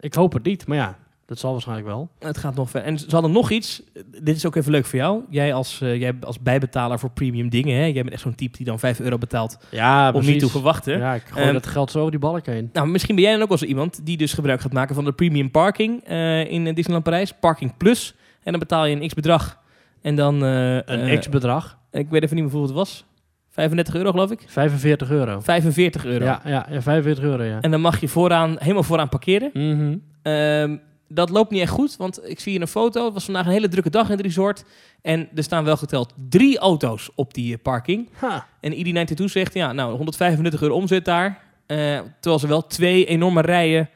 [0.00, 0.98] Ik hoop het niet, maar ja,
[1.30, 2.10] dat zal waarschijnlijk wel.
[2.18, 2.82] Het gaat nog ver.
[2.82, 3.82] En ze hadden nog iets.
[4.22, 5.22] Dit is ook even leuk voor jou.
[5.28, 7.76] Jij als, eh, jij als bijbetaler voor premium dingen.
[7.76, 7.84] Hè?
[7.84, 10.62] Jij bent echt zo'n type die dan 5 euro betaalt Ja, om niet te hoeven
[10.62, 10.98] wachten.
[10.98, 12.70] Ja, ik gooi Ehm, dat geld zo over die balk heen.
[12.72, 15.04] Nou, misschien ben jij dan ook wel zo iemand die dus gebruik gaat maken van
[15.04, 17.32] de premium parking eh, in eh, Disneyland Parijs.
[17.32, 18.14] Parking Plus.
[18.42, 19.58] En dan betaal je een x-bedrag.
[20.02, 20.42] En dan...
[20.42, 21.78] Een x-bedrag.
[21.90, 23.04] Ik weet even niet meer hoeveel het was.
[23.50, 24.42] 35 euro geloof ik.
[24.46, 25.40] 45 euro.
[25.40, 26.24] 45 euro.
[26.24, 27.60] Ja, ja, ja, 45 euro, ja.
[27.60, 29.50] En dan mag je vooraan, helemaal vooraan parkeren.
[29.52, 29.96] Mhm.
[30.22, 30.76] Ehm,
[31.12, 33.04] dat loopt niet echt goed, want ik zie hier een foto.
[33.04, 34.64] Het was vandaag een hele drukke dag in het resort.
[35.02, 38.08] En er staan wel geteld drie auto's op die eh, parking.
[38.12, 38.46] Ha.
[38.60, 41.42] En ID92 zegt, ja, nou, 135 euro omzet daar.
[41.66, 41.76] Eh,
[42.20, 43.90] terwijl ze wel twee enorme rijen,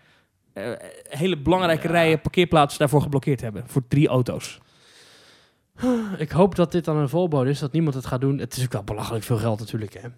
[0.52, 0.70] eh,
[1.08, 1.92] hele belangrijke Ja.
[1.92, 3.64] rijen parkeerplaatsen daarvoor geblokkeerd hebben.
[3.66, 4.58] Voor drie auto's.
[6.18, 8.38] Ik hoop dat dit dan een voorbode is, dat niemand het gaat doen.
[8.38, 10.08] Het is ook wel belachelijk veel geld natuurlijk, hè.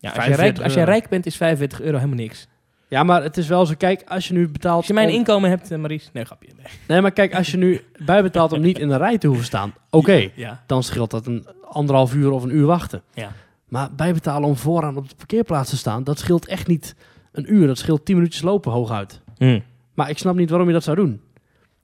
[0.00, 0.90] Ja, als, jij 45 rijk, als euro.
[0.90, 2.48] rijk bent, is 45 euro helemaal niks.
[2.88, 4.76] Ja, maar het is wel zo, kijk, als je nu betaalt...
[4.76, 6.10] Als je mijn om- inkomen hebt, eh, Maries.
[6.12, 6.48] Nee, grapje.
[6.56, 6.66] Nee.
[6.88, 9.74] Nee, maar kijk, als je nu bijbetaalt om niet in de rij te hoeven staan,
[9.90, 10.62] oké, Ja.
[10.66, 13.02] dan scheelt dat een anderhalf uur of een uur wachten.
[13.14, 13.32] Ja.
[13.68, 16.94] Maar bijbetalen om vooraan op de parkeerplaats te staan, dat scheelt echt niet
[17.32, 17.66] een uur.
[17.66, 19.20] Dat scheelt tien minuutjes lopen hooguit.
[19.36, 19.60] Hm.
[19.94, 21.20] Maar ik snap niet waarom je dat zou doen.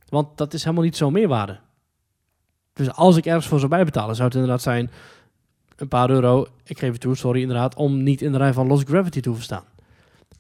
[0.09, 1.59] Want dat is helemaal niet zo'n meerwaarde.
[2.73, 4.91] Dus als ik ergens voor zou bijbetalen, zou het inderdaad zijn
[5.77, 6.47] een paar euro.
[6.65, 9.29] Ik geef het toe, sorry, inderdaad, om niet in de rij van Lost Gravity te
[9.29, 9.65] hoeven staan.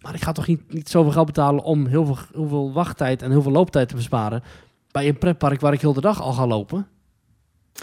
[0.04, 3.30] Maar ik ga toch niet, niet zoveel geld betalen om heel veel, heel wachttijd en
[3.30, 4.42] heel veel looptijd te besparen
[4.90, 6.86] bij een pretpark waar ik heel de dag al ga lopen.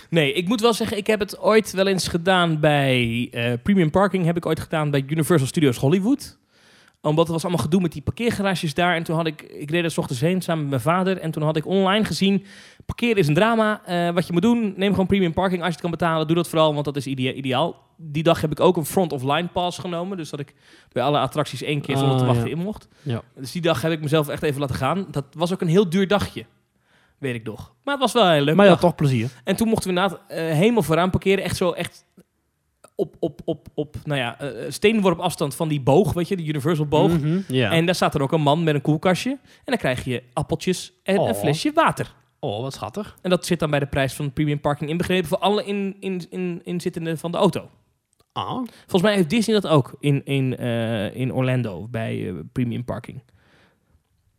[0.09, 3.91] Nee, ik moet wel zeggen, ik heb het ooit wel eens gedaan bij eh, Premium
[3.91, 4.25] Parking.
[4.25, 6.37] Heb ik ooit gedaan bij Universal Studios Hollywood.
[7.01, 8.95] Omdat er was allemaal gedoe met die parkeergarages daar.
[8.95, 11.17] En toen had ik, ik reed er s ochtends heen samen met mijn vader.
[11.17, 12.45] En toen had ik online gezien,
[12.85, 13.81] parkeren is een drama.
[13.85, 16.27] Eh, wat je moet doen, neem gewoon Premium Parking als je het kan betalen.
[16.27, 17.75] Doe dat vooral, want dat is idea- ideaal.
[18.03, 20.17] Die dag heb ik ook een front-of-line pass genomen.
[20.17, 20.53] Dus dat ik
[20.91, 22.55] bij alle attracties één keer zonder te Ah, wachten ja.
[22.55, 22.87] in mocht.
[23.01, 23.21] Ja.
[23.35, 25.05] Dus die dag heb ik mezelf echt even laten gaan.
[25.11, 26.45] Dat was ook een heel duur dagje.
[27.17, 27.73] Weet ik nog.
[27.83, 29.29] Maar het was wel heel leuk Maar ja, toch plezier.
[29.43, 31.43] En toen mochten we inderdaad eh, helemaal vooraan parkeren.
[31.43, 32.05] Echt zo, echt
[32.95, 36.45] op, op, op, op nou ja, eh, steenworp afstand van die boog, weet je, de
[36.45, 37.19] Universal boog.
[37.19, 37.53] Mhm.
[37.53, 39.29] En daar staat er ook een man met een koelkastje.
[39.29, 41.27] En dan krijg je appeltjes en Oh.
[41.27, 42.13] een flesje water.
[42.39, 43.17] oh, wat schattig.
[43.21, 46.25] En dat zit dan bij de prijs van premium parking inbegrepen voor alle in, in,
[46.29, 47.69] in, inzittenden van de auto.
[48.33, 52.83] Ah, Volgens mij heeft Disney dat ook in, in, eh, in Orlando bij eh, premium
[52.83, 53.21] parking.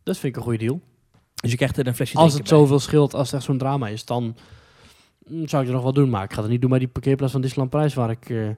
[0.03, 0.81] dat vind ik een goede deal.
[1.35, 2.51] Dus je krijgt er een flesje Als het bij.
[2.57, 4.23] zoveel scheelt, als het echt zo'n drama is, dan
[5.27, 6.09] mm, zou ik het nog wel doen.
[6.09, 8.49] Maar ik ga het niet doen bij die parkeerplaats van Disneyland Prijs, waar ik, eh,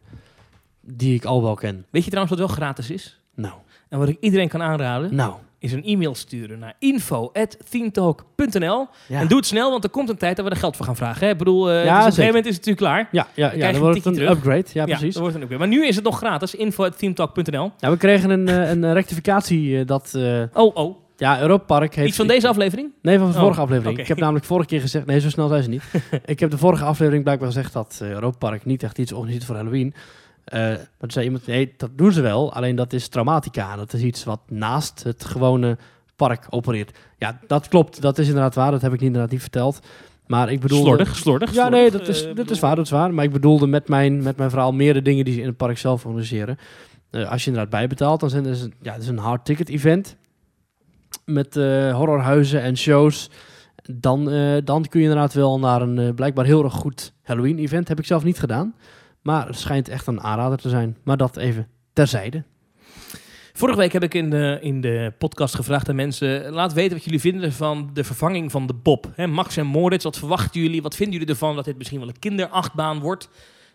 [0.81, 1.85] die ik al wel ken.
[1.89, 3.19] Weet je trouwens wat wel gratis is?
[3.35, 3.53] Nou,
[3.89, 5.33] En wat ik iedereen kan aanraden, nou.
[5.65, 8.87] Is een e-mail sturen naar info.themetalk.nl.
[9.07, 9.19] Ja.
[9.19, 10.95] En doe het snel, want er komt een tijd dat we er geld voor gaan
[10.95, 11.25] vragen.
[11.25, 11.31] Hè?
[11.31, 13.07] Ik bedoel, eh, Ja, dus op een gegeven moment is het natuurlijk klaar.
[13.11, 14.29] Ja, ja, krijg ja dan wordt het een terug.
[14.31, 14.65] upgrade.
[14.73, 15.13] Ja, precies.
[15.13, 15.67] dat wordt een upgrade.
[15.67, 16.55] Maar nu is het nog gratis.
[16.55, 17.71] info.themetalk.nl.
[17.77, 20.13] Ja, we kregen een, eh, een rectificatie eh, dat...
[20.15, 20.95] eh, Oh, oh.
[21.17, 22.07] ja, Europa Park heeft...
[22.07, 22.91] Iets van deze aflevering?
[23.01, 23.99] Nee, van de Oh, vorige aflevering.
[23.99, 25.05] Ik heb namelijk vorige keer gezegd...
[25.05, 25.83] Nee, zo snel zijn ze niet.
[26.25, 29.45] ik heb de vorige aflevering blijkbaar gezegd dat eh Europa Park niet echt iets organiseert
[29.45, 29.93] voor Halloween.
[30.45, 32.53] Eh, maar toen zei iemand, nee, dat doen ze wel.
[32.53, 33.75] Alleen dat is traumatica.
[33.75, 35.77] Dat is iets wat naast het gewone
[36.15, 36.97] park opereert.
[37.17, 38.01] Ja, dat klopt.
[38.01, 38.71] Dat is inderdaad waar.
[38.71, 39.79] Dat heb ik inderdaad niet verteld.
[40.27, 40.81] Maar ik bedoel...
[40.83, 41.53] Slordig, slordig.
[41.53, 43.13] Ja, nee, dat is, Eh, dat is waar, dat is waar.
[43.13, 45.77] Maar ik bedoelde met mijn, met mijn verhaal meerdere dingen die ze in het park
[45.77, 46.57] zelf organiseren.
[47.09, 49.69] Eh, als je inderdaad bijbetaalt, dan zijn er een, ja, het is een hard ticket
[49.69, 50.15] event.
[51.25, 51.55] Met
[51.91, 53.29] horrorhuizen en shows.
[53.83, 54.25] Dan,
[54.63, 57.87] dan kun je inderdaad wel naar een blijkbaar heel erg goed Halloween event.
[57.87, 58.75] Heb ik zelf niet gedaan.
[59.25, 60.97] Maar het schijnt echt een aanrader te zijn.
[61.03, 62.43] Maar dat even terzijde.
[63.53, 66.51] Vorige week heb ik in de, in de podcast gevraagd aan mensen...
[66.51, 69.25] laat weten wat jullie vinden van de vervanging van de Bob.
[69.27, 70.81] Max en Moritz, wat verwachten jullie?
[70.81, 73.29] Wat vinden jullie ervan dat dit misschien wel een kinderachtbaan wordt?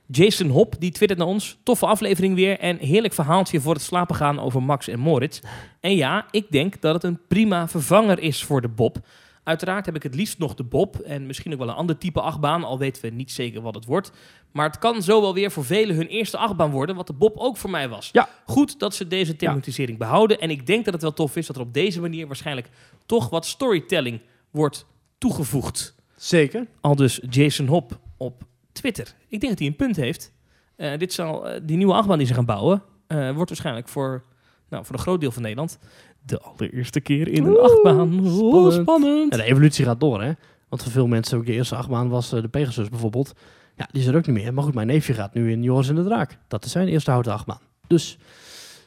[0.06, 1.58] Jason Hop, die twittert naar ons.
[1.62, 5.40] Toffe aflevering weer en heerlijk verhaaltje voor het slapen gaan over Max en Moritz.
[5.80, 8.98] En ja, ik denk dat het een prima vervanger is voor de Bob.
[9.42, 12.20] Uiteraard heb ik het liefst nog de Bob en misschien ook wel een ander type
[12.20, 14.12] achtbaan, al weten we niet zeker wat het wordt.
[14.52, 17.36] Maar het kan zo wel weer voor velen hun eerste achtbaan worden, wat de Bob
[17.36, 18.08] ook voor mij was.
[18.12, 18.28] Ja.
[18.44, 21.56] Goed dat ze deze thematisering behouden en ik denk dat het wel tof is dat
[21.56, 22.68] er op deze manier waarschijnlijk
[23.06, 24.20] toch wat storytelling
[24.50, 24.86] wordt
[25.18, 25.94] toegevoegd.
[26.16, 26.66] Zeker.
[26.80, 28.42] Al dus Jason Hop op
[28.72, 29.14] Twitter.
[29.28, 30.32] Ik denk dat hij een punt heeft.
[30.76, 34.22] Eh, dit zal, eh, die nieuwe achtbaan die ze gaan bouwen, eh, wordt waarschijnlijk voor,
[34.68, 35.78] nou, voor een groot deel van Nederland
[36.22, 38.26] de allereerste keer in een Oeh, achtbaan.
[38.26, 38.72] Spannend.
[38.72, 39.32] spannend.
[39.32, 40.32] En de evolutie gaat door, hè.
[40.68, 43.32] Want voor veel mensen, ook de eerste achtbaan was de Pegasus bijvoorbeeld.
[43.80, 44.54] Ja, die is er ook niet meer.
[44.54, 46.38] Maar goed, mijn neefje gaat nu in Joris en de Draak.
[46.48, 47.60] Dat is zijn eerste houten achtbaan.
[47.86, 48.18] Dus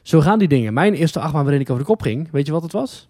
[0.02, 0.72] zo gaan die dingen.
[0.74, 3.08] Mijn eerste achtbaan waarin ik over de kop ging, weet je wat het was?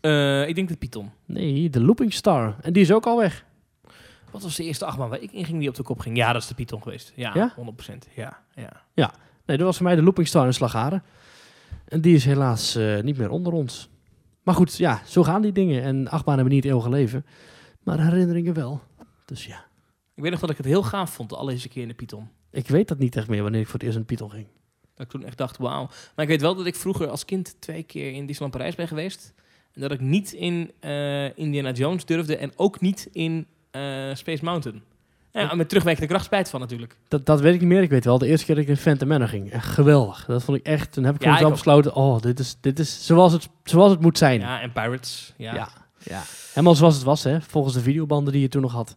[0.00, 1.10] Eh, ik denk de Python.
[1.24, 2.56] Nee, de Looping Star.
[2.60, 3.44] En die is ook al weg.
[4.30, 6.16] Wat was de eerste achtbaan waar ik in ging die op de kop ging?
[6.16, 7.12] Ja, dat is de Python geweest.
[7.16, 7.54] Ja, Ja?
[7.56, 8.08] 100%.
[8.14, 8.40] Ja,
[8.94, 9.12] ja.
[9.46, 11.02] Nee, dat was voor mij de Looping Star in Slagharen.
[11.88, 13.88] En die is helaas eh, niet meer onder ons.
[14.42, 15.82] Maar goed, ja, zo gaan die dingen.
[15.82, 17.26] En achtbaan hebben niet eeuwig leven.
[17.82, 18.80] Maar herinneringen wel.
[19.24, 19.64] Dus ja,
[20.14, 22.28] Ik weet nog dat ik het heel gaaf vond de allereerste keer in de Python.
[22.50, 24.46] ik weet dat niet echt meer wanneer ik voor het eerst in de Python ging.
[24.94, 25.86] Dat ik toen echt dacht, wauw.
[25.86, 28.88] Maar ik weet wel dat ik vroeger als kind twee keer in Disneyland Parijs ben
[28.88, 29.34] geweest.
[29.72, 34.44] En dat ik niet in eh, Indiana Jones durfde en ook niet in eh, Space
[34.44, 34.82] Mountain.
[35.32, 36.96] Ja, met terugwerkende kracht spijt van natuurlijk.
[37.08, 37.82] Dat, dat weet ik niet meer.
[37.82, 39.50] Ik weet wel, de eerste keer dat ik in Phantom Manor ging.
[39.50, 40.24] Echt geweldig.
[40.24, 40.92] Dat vond ik echt.
[40.92, 41.94] Toen heb ik gewoon besloten.
[41.94, 44.40] Oh, dit is, dit is zoals, het, zoals het moet zijn.
[44.40, 45.34] Ja, en Pirates.
[45.36, 45.54] Ja.
[45.54, 45.68] ja.
[46.02, 46.22] ja.
[46.48, 47.40] Helemaal zoals het was, hè.
[47.40, 48.96] Volgens de videobanden die je toen nog had.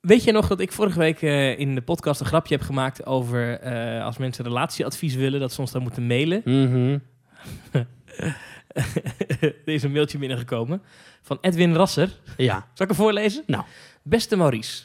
[0.00, 3.06] Weet je nog dat ik vorige week eh, in de podcast een grapje heb gemaakt
[3.06, 6.42] over eh, als mensen relatieadvies willen, dat ze ons dan moeten mailen?
[6.44, 6.98] Mhm.
[9.42, 10.82] er is een mailtje binnengekomen
[11.22, 12.16] van Edwin Rasser.
[12.36, 12.54] Ja.
[12.54, 13.42] Zal ik hem voorlezen?
[13.46, 13.64] Nou.
[14.02, 14.84] Beste Maurice,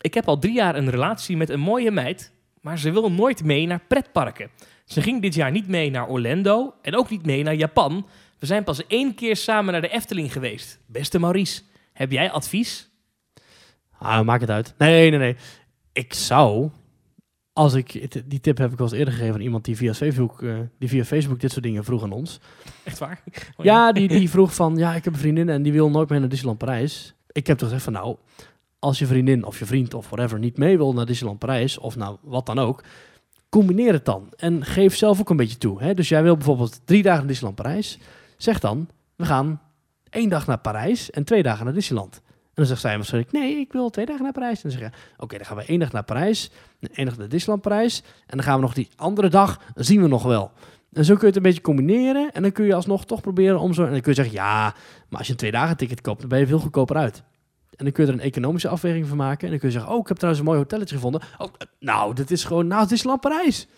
[0.00, 3.44] ik heb al drie jaar een relatie met een mooie meid, maar ze wil nooit
[3.44, 4.50] mee naar pretparken.
[4.84, 8.06] Ze ging dit jaar niet mee naar Orlando en ook niet mee naar Japan.
[8.38, 10.80] We zijn pas één keer samen naar de Efteling geweest.
[10.86, 12.90] Beste Maurice, heb jij advies?
[14.02, 14.74] Ah, maak het uit.
[14.78, 15.36] Nee, nee, nee.
[15.92, 16.70] Ik zou,
[17.52, 20.42] als ik, die tip heb ik al eens eerder gegeven aan iemand die via Facebook,
[20.42, 22.40] eh, die via Facebook dit soort dingen vroeg aan ons.
[22.84, 23.22] Echt waar?
[23.56, 26.08] Oh, ja, die, die vroeg van, ja, ik heb een vriendin en die wil nooit
[26.08, 27.14] mee naar Disneyland Parijs.
[27.32, 28.16] Ik heb toch gezegd van, nou,
[28.78, 31.96] als je vriendin of je vriend of whatever niet mee wil naar Disneyland Parijs, of
[31.96, 32.84] nou, wat dan ook,
[33.48, 34.32] combineer het dan.
[34.36, 35.82] En geef zelf ook een beetje toe.
[35.82, 35.94] Hè?
[35.94, 37.98] Dus jij wil bijvoorbeeld drie dagen naar Disneyland Parijs.
[38.36, 39.60] Zeg dan, we gaan
[40.10, 42.22] één dag naar Parijs en twee dagen naar Disneyland.
[42.54, 44.62] En dan zegt zij waarschijnlijk, nee, ik wil twee dagen naar Parijs.
[44.62, 46.50] En dan zeg je, oké, dan gaan we één dag naar Parijs,
[46.92, 48.02] één dag naar Disneyland Parijs.
[48.26, 50.52] En dan gaan we nog die andere dag, zien we nog wel.
[50.92, 52.32] En zo kun je het een beetje combineren.
[52.32, 53.84] En dan kun je alsnog toch proberen om zo...
[53.84, 54.74] En dan kun je zeggen, ja,
[55.08, 57.22] maar als je een twee dagen ticket koopt, dan ben je veel goedkoper uit.
[57.76, 59.44] En dan kun je er een economische afweging van maken.
[59.44, 61.20] En dan kun je zeggen, oh, ik heb trouwens een mooi hotelletje gevonden.
[61.38, 63.68] Oh, nou, dit is gewoon naast Disneyland Parijs.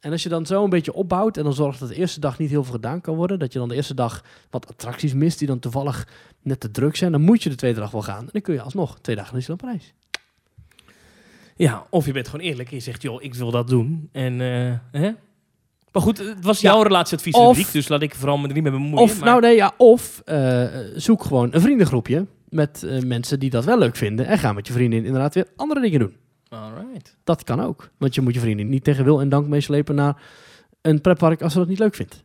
[0.00, 2.38] En als je dan zo een beetje opbouwt en dan zorgt dat de eerste dag
[2.38, 5.38] niet heel veel gedaan kan worden, dat je dan de eerste dag wat attracties mist
[5.38, 6.06] die dan toevallig
[6.42, 8.20] net te druk zijn, dan moet je de tweede dag wel gaan.
[8.24, 9.94] En dan kun je alsnog twee dagen naar Disneyland Parijs.
[11.56, 14.08] Ja, of je bent gewoon eerlijk en je zegt, joh, ik wil dat doen.
[14.12, 15.10] En, eh, hè?
[15.92, 16.70] Maar goed, het was Ja.
[16.72, 18.98] jouw relatieadvies, Of- Ludiek, dus laat ik vooral me er niet mee bemoeien.
[18.98, 23.50] Of, maar- nou nee, ja, of eh, zoek gewoon een vriendengroepje met eh, mensen die
[23.50, 26.16] dat wel leuk vinden en ga met je vriendin inderdaad weer andere dingen doen.
[26.50, 27.16] Alright.
[27.24, 27.90] Dat kan ook.
[27.98, 30.22] Want je moet je vriendin niet tegen wil en dank meeslepen naar
[30.80, 32.22] een pretpark als ze dat niet leuk vindt.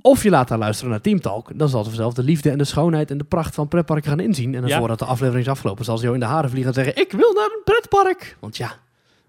[0.00, 1.58] Of je laat haar luisteren naar Team Talk.
[1.58, 4.20] Dan zal ze vanzelf de liefde en de schoonheid en de pracht van pretparken gaan
[4.20, 4.54] inzien.
[4.54, 4.78] En dan Ja.
[4.78, 7.02] voordat de aflevering is afgelopen, zal ze jou in de haren vliegen en zeggen...
[7.02, 8.36] Ik wil naar een pretpark!
[8.40, 8.72] Want ja,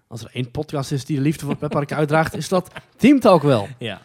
[0.08, 3.42] als er één podcast is die de liefde voor pretparken uitdraagt, is dat Team Talk
[3.42, 3.68] wel.
[3.78, 4.00] Ja.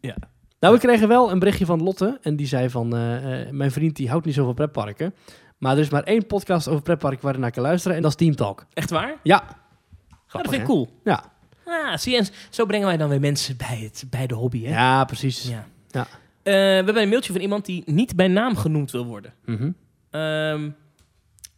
[0.00, 0.16] Ja.
[0.60, 2.18] Nou, we kregen wel een berichtje van Lotte.
[2.22, 5.14] En die zei van, eh, eh, mijn vriend die houdt niet zo van pretparken.
[5.58, 7.96] Maar er is maar één podcast over pretparken waar je naar kan luisteren.
[7.96, 8.66] En dat is Team Talk.
[8.72, 9.14] Echt waar?
[9.22, 9.42] Ja.
[9.46, 10.64] Oh, dat vind ik hè?
[10.66, 10.88] cool.
[11.04, 11.24] Ja.
[11.64, 14.64] Ah, zie je, en zo brengen wij dan weer mensen bij, het, bij de hobby,
[14.64, 14.70] hè?
[14.70, 15.48] Ja, precies.
[15.48, 15.66] Ja.
[15.88, 16.00] Ja.
[16.42, 19.32] Eh, we hebben een mailtje van iemand die niet bij naam genoemd wil worden.
[19.44, 19.70] Mhm.
[20.10, 20.70] Ehm,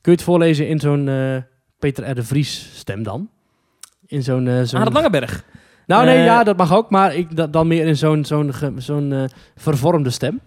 [0.00, 1.36] Kun je het voorlezen in zo'n eh,
[1.78, 2.14] Peter R.
[2.14, 3.30] de Vries stem dan?
[4.06, 4.48] In zo'n...
[4.48, 4.80] eh, zo'n...
[4.80, 5.44] Arend Langeberg.
[5.86, 6.90] Nou nee, Eh, ja, dat mag ook.
[6.90, 9.24] Maar ik, da- dan meer in zo'n zo'n zo'n eh,
[9.56, 10.40] vervormde stem.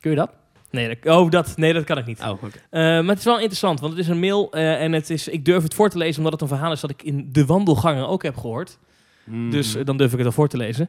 [0.00, 0.30] Kun je dat?
[0.70, 2.20] Nee, dat, oh, dat, nee, dat kan ik niet.
[2.20, 2.42] Oh.
[2.42, 5.28] Eh, maar het is wel interessant, want het is een mail eh, en het is,
[5.28, 7.46] ik durf het voor te lezen omdat het een verhaal is dat ik in de
[7.46, 8.78] wandelgangen ook heb gehoord.
[9.24, 9.50] Mhm.
[9.50, 10.88] Dus eh, dan durf ik het al voor te lezen.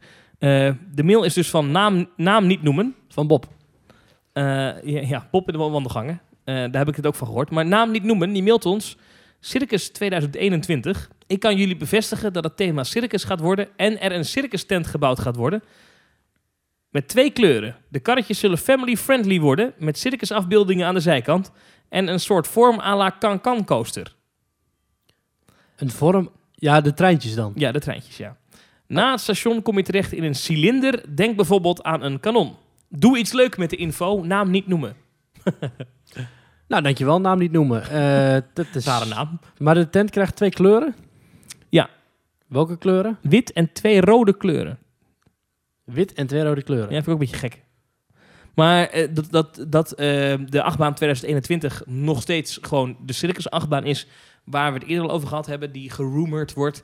[0.94, 2.96] De mail is dus van naam, naam niet noemen.
[3.08, 3.48] Van Bob.
[4.34, 6.22] Ja, ja, Bob in de wandelgangen.
[6.44, 7.50] Daar heb ik het ook van gehoord.
[7.50, 8.98] Maar naam niet noemen, die mailt ons.
[9.40, 11.10] Circus 2021.
[11.28, 14.88] Ik kan jullie bevestigen dat het thema circus gaat worden en er een circus tent
[14.88, 15.64] gebouwd gaat worden.
[16.92, 17.76] Met twee kleuren.
[17.88, 21.52] De karretjes zullen family-friendly worden, met circusafbeeldingen aan de zijkant.
[21.90, 24.16] En een soort vorm à la Can-Can coaster.
[25.76, 26.32] Een vorm...
[26.52, 27.52] Ja, de treintjes dan.
[27.56, 28.38] Ja, de treintjes, ja.
[28.88, 31.16] Na het station kom je terecht in een cilinder.
[31.16, 32.56] Denk bijvoorbeeld aan een kanon.
[32.90, 34.96] Doe iets leuk met de info, naam niet noemen.
[36.72, 37.22] Nou, dankjewel.
[37.22, 37.90] Naam niet noemen.
[37.90, 38.86] Eh, dat is...
[38.86, 39.40] Rare naam.
[39.58, 40.96] Maar de tent krijgt twee kleuren?
[41.70, 41.90] Ja.
[42.48, 43.18] Welke kleuren?
[43.22, 44.80] Wit en twee rode kleuren.
[45.94, 46.88] Wit en twee rode kleuren.
[46.88, 47.64] Ja, vind ik ook een beetje gek.
[48.56, 53.86] Maar eh, dat, dat, dat eh, de achtbaan 2021 nog steeds gewoon de circus achtbaan
[53.86, 54.08] is...
[54.44, 56.84] waar we het eerder al over gehad hebben, die gerumored wordt...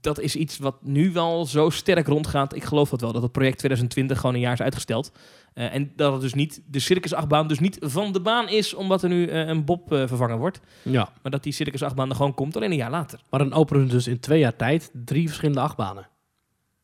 [0.00, 2.54] dat is iets wat nu wel zo sterk rondgaat.
[2.54, 5.12] Ik geloof dat wel, dat het project 2020 gewoon een jaar is uitgesteld.
[5.54, 8.74] Eh, en dat het dus niet, de circus achtbaan dus niet van de baan is...
[8.74, 10.60] omdat er nu een bob vervangen wordt.
[10.82, 11.12] Ja.
[11.22, 13.20] Maar dat die circus achtbaan er gewoon komt, alleen een jaar later.
[13.30, 16.08] Maar dan openen ze dus in twee jaar tijd drie verschillende achtbanen.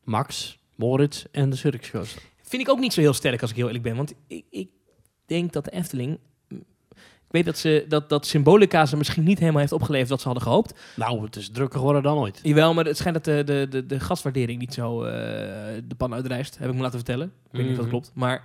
[0.03, 2.21] Max, Moritz en de Circus Coaster.
[2.41, 3.95] Vind ik ook niet zo heel sterk als ik heel eerlijk ben.
[3.95, 4.69] Want ik, ik
[5.25, 6.19] denk dat de Efteling...
[7.27, 10.25] Ik weet dat, ze, dat, dat Symbolica ze misschien niet helemaal heeft opgeleverd wat ze
[10.25, 10.79] hadden gehoopt.
[10.95, 12.39] Nou, het is drukker geworden dan ooit.
[12.43, 15.11] Jawel, maar het schijnt dat de, de, de, de gaswaardering niet zo eh,
[15.87, 16.57] de pan uitreist.
[16.57, 17.27] Heb ik me laten vertellen.
[17.27, 17.95] Ik weet niet of dat Mhm.
[17.95, 18.11] klopt.
[18.15, 18.43] Maar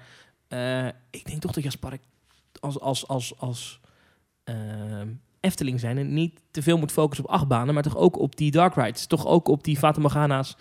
[0.48, 2.00] eh, ik denk toch dat je als park
[2.60, 3.80] als, als, als, als
[4.44, 5.08] ehm,
[5.40, 8.50] Efteling zijn en niet te veel moet focussen op achtbanen, maar toch ook op die
[8.50, 9.06] dark rides.
[9.06, 10.56] Toch ook op die Fata Morgana's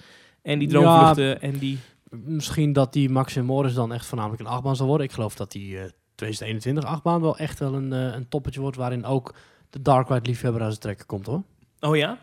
[0.45, 0.73] en die Ja.
[0.79, 1.77] droomvluchten en die...
[2.09, 5.05] Misschien dat die Max en Moritz dan echt voornamelijk een achtbaan zal worden.
[5.07, 5.83] Ik geloof dat die eh
[6.15, 8.77] 2021 achtbaan wel echt wel een, eh, een toppetje wordt...
[8.77, 9.33] waarin ook
[9.69, 11.41] de Dark Ride liefhebber aan zijn trekken komt, hoor.
[11.79, 12.17] Oh ja?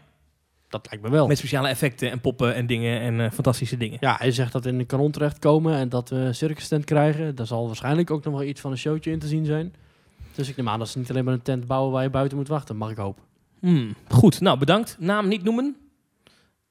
[0.69, 1.27] Dat lijkt me wel.
[1.27, 3.97] Met speciale effecten en poppen en dingen en eh, fantastische dingen.
[4.01, 6.85] Ja, hij zegt dat we in een kanon terechtkomen en dat we een circus tent
[6.85, 7.35] krijgen.
[7.35, 9.75] Daar zal waarschijnlijk ook nog wel iets van een showtje in te zien zijn.
[10.35, 12.39] Dus ik neem aan dat ze niet alleen maar een tent bouwen waar je buiten
[12.39, 13.23] moet wachten, mag ik hopen.
[13.61, 14.97] Hmm, goed, nou bedankt.
[14.99, 15.77] Naam niet noemen.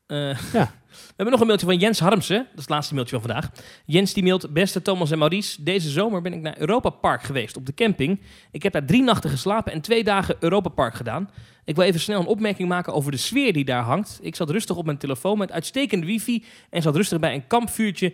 [0.07, 0.35] Ja.
[0.91, 2.37] We hebben nog een mailtje van Jens Harmsen.
[2.37, 3.51] Dat is het laatste mailtje van vandaag.
[3.85, 5.63] Jens die mailt, beste Thomas en Maurice.
[5.63, 8.21] Deze zomer ben ik naar Europa Park geweest op de camping.
[8.51, 11.29] Ik heb daar drie nachten geslapen en twee dagen Europa Park gedaan.
[11.65, 14.19] Ik wil even snel een opmerking maken over de sfeer die daar hangt.
[14.21, 18.13] Ik zat rustig op mijn telefoon met uitstekende wifi en zat rustig bij een kampvuurtje.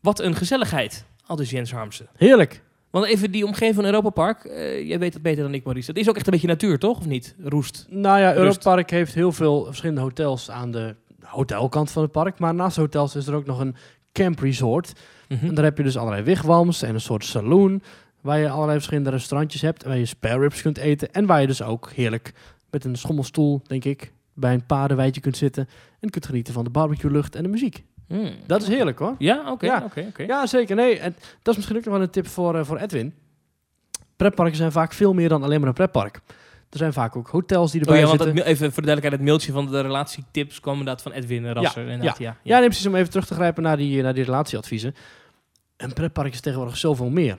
[0.00, 1.04] Wat een gezelligheid.
[1.26, 2.08] Al dus Jens Harmsen.
[2.16, 2.62] Heerlijk!
[2.90, 4.44] Want even die omgeving van Europa Park.
[4.44, 5.86] eh, jij weet het beter dan ik, Maurice.
[5.92, 6.98] Dat is ook echt een beetje natuur, toch?
[6.98, 7.34] Of niet?
[7.42, 7.86] Roest.
[7.88, 8.34] Nou ja.
[8.34, 10.94] Europa Park heeft heel veel verschillende hotels aan de
[11.32, 12.38] hotelkant van het park.
[12.38, 13.74] Maar naast hotels is er ook nog een
[14.12, 14.92] camp resort.
[15.28, 15.46] Mhm.
[15.46, 17.82] En daar heb je dus allerlei wigwams en een soort saloon.
[18.20, 19.84] Waar je allerlei verschillende restaurantjes hebt.
[19.84, 21.12] Waar je spare ribs kunt eten.
[21.12, 22.34] En waar je dus ook heerlijk
[22.70, 24.12] met een schommelstoel, denk ik.
[24.34, 25.68] bij een paardenweidje kunt zitten
[26.00, 27.84] en kunt genieten van de barbecue lucht en de muziek.
[28.08, 28.30] Hmm.
[28.46, 29.14] Dat is heerlijk hoor.
[29.18, 29.82] Ja, oké, Ja.
[29.84, 30.22] oké, oké.
[30.22, 30.76] Ja, zeker.
[30.76, 33.14] Nee, en dat is misschien ook nog wel een tip voor, eh, voor Edwin.
[34.16, 36.20] Pretparken zijn vaak veel meer dan alleen maar een pretpark.
[36.72, 38.46] Er zijn vaak ook hotels die Oh erbij ja, want dat, zitten.
[38.46, 41.88] even voor de duidelijkheid, het mailtje van de relatietips kwam inderdaad van Edwin Rasser.
[41.88, 42.36] inderdaad, ja.
[42.42, 44.94] Ja, nee, precies om even terug te grijpen naar die, naar die relatieadviezen.
[45.76, 47.38] Een pretpark is tegenwoordig zoveel meer.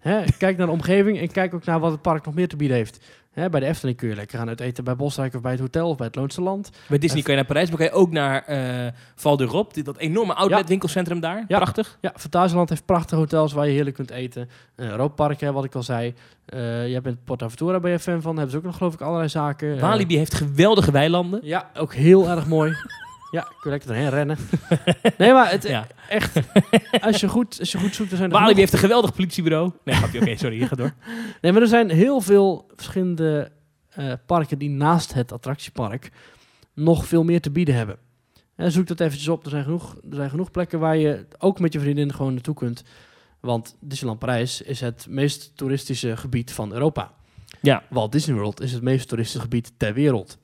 [0.00, 2.56] Hè, kijk naar de omgeving en kijk ook naar wat het park nog meer te
[2.56, 3.04] bieden heeft.
[3.36, 5.60] Hè, bij de Efteling kun je lekker gaan uit eten bij Bosrijk of bij het
[5.60, 6.70] hotel of bij het Loonse Land.
[6.88, 9.84] Bij Disney kan je naar Parijs, maar kan je ook naar eh Val d'Europe, dit-
[9.84, 10.66] dat enorme outlet Ja.
[10.66, 11.44] winkelcentrum daar.
[11.48, 11.56] Ja.
[11.56, 11.98] Prachtig.
[12.00, 14.48] Ja, Fantasieland heeft prachtige hotels waar je heerlijk kunt eten.
[14.76, 16.14] Uh, Europapark, hè, wat ik al zei.
[16.46, 18.32] Eh jij bent Port Aventura, ben je fan van.
[18.34, 19.74] Hebben ze ook nog geloof ik allerlei zaken.
[19.74, 21.40] Eh, Walibi heeft geweldige weilanden.
[21.42, 22.72] ja, ook heel erg mooi.
[23.30, 24.38] Ja, kun je lekker erheen rennen.
[25.18, 25.86] nee, maar het, Ja.
[26.08, 26.38] echt,
[27.00, 29.72] als je, goed, als je goed zoekt, er zijn er Walibi heeft een geweldig politiebureau.
[29.84, 30.92] Nee, grapje, oké, sorry, je gaat door.
[31.40, 33.52] Nee, maar er zijn heel veel verschillende
[33.88, 36.10] eh, parken die naast het attractiepark
[36.74, 37.96] nog veel meer te bieden hebben.
[38.56, 39.44] En zoek dat eventjes op.
[39.44, 42.54] Er zijn, genoeg, er zijn genoeg plekken waar je ook met je vriendin gewoon naartoe
[42.54, 42.82] kunt.
[43.40, 47.12] Want Disneyland Parijs is het meest toeristische gebied van Europa.
[47.62, 47.82] Ja.
[47.90, 50.38] Walt Disney World is het meest toeristische gebied ter wereld.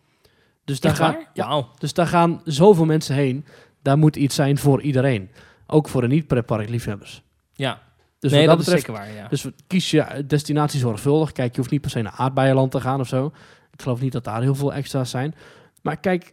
[0.65, 3.45] Dus daar, gaan, ja, dus daar gaan zovel mensen heen.
[3.83, 5.31] Daar moet iets zijn voor iedereen.
[5.67, 7.23] Ook voor de niet-pretpark liefhebbers.
[7.53, 7.81] Ja,
[8.19, 9.29] Dus nee, dat, dat, is betreft zeker waar, ja.
[9.29, 11.33] dus kies je destinatie zorgvuldig.
[11.33, 13.33] Kijk, je hoeft niet per se naar aardbeienland te gaan of zo.
[13.73, 15.35] Ik geloof niet dat daar heel veel extra's zijn.
[15.83, 16.33] Maar kijk,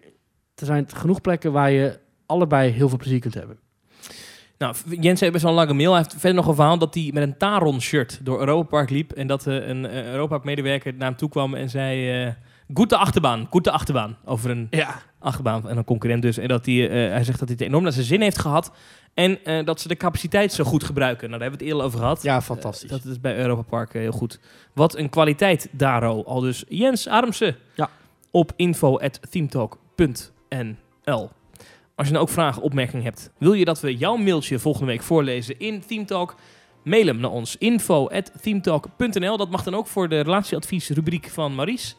[0.56, 3.60] er zijn genoeg plekken waar je allebei heel veel plezier kunt hebben.
[4.58, 5.92] Nou, Jens heeft best wel een lange mail.
[5.92, 9.12] Hij heeft verder nog een verhaal dat hij met een Taron-shirt door Europa Park liep.
[9.12, 12.24] En dat eh, een uh, Europa Park-medewerker naar hem toe kwam en zei...
[12.26, 12.34] eh
[12.74, 14.18] Goede achterbaan, goede achterbaan.
[14.26, 15.02] Over een Ja.
[15.20, 16.38] achterbaan en een concurrent dus.
[16.38, 18.72] En dat hij, eh, hij zegt dat hij het enorm naar zijn zin heeft gehad.
[19.14, 21.30] En eh, dat ze de capaciteit zo goed gebruiken.
[21.30, 22.24] Nou, daar hebben we het eerder over gehad.
[22.24, 22.90] Ja, fantastisch.
[22.90, 24.40] Dat is bij Europa Park eh, heel goed.
[24.74, 26.24] Wat een kwaliteit, Daro.
[26.24, 27.56] Al dus Jens Adamse.
[27.76, 27.90] Ja.
[28.32, 31.30] Op info.themetalk.nl
[31.96, 35.04] Als je nou ook vragen, opmerkingen hebt, wil je dat we jouw mailtje volgende week
[35.04, 36.36] voorlezen in Themetalk?
[36.84, 39.38] Mail hem naar ons info.themetalk.nl.
[39.38, 41.94] Dat mag dan ook voor de relatieadviesrubriek van Maurice.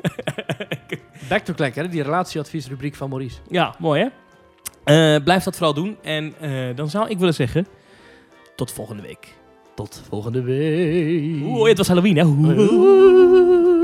[1.28, 1.88] Back to Clack, hè?
[1.88, 3.38] die relatieadviesrubriek van Maurice.
[3.48, 4.08] Ja, mooi hè?
[5.16, 5.96] Uh, blijf dat vooral doen.
[6.02, 7.66] En uh, dan zou ik willen zeggen,
[8.56, 9.34] tot volgende week.
[9.74, 11.42] Tot volgende week.
[11.44, 12.24] Oeh, het was Halloween hè?
[12.24, 13.77] Oeh.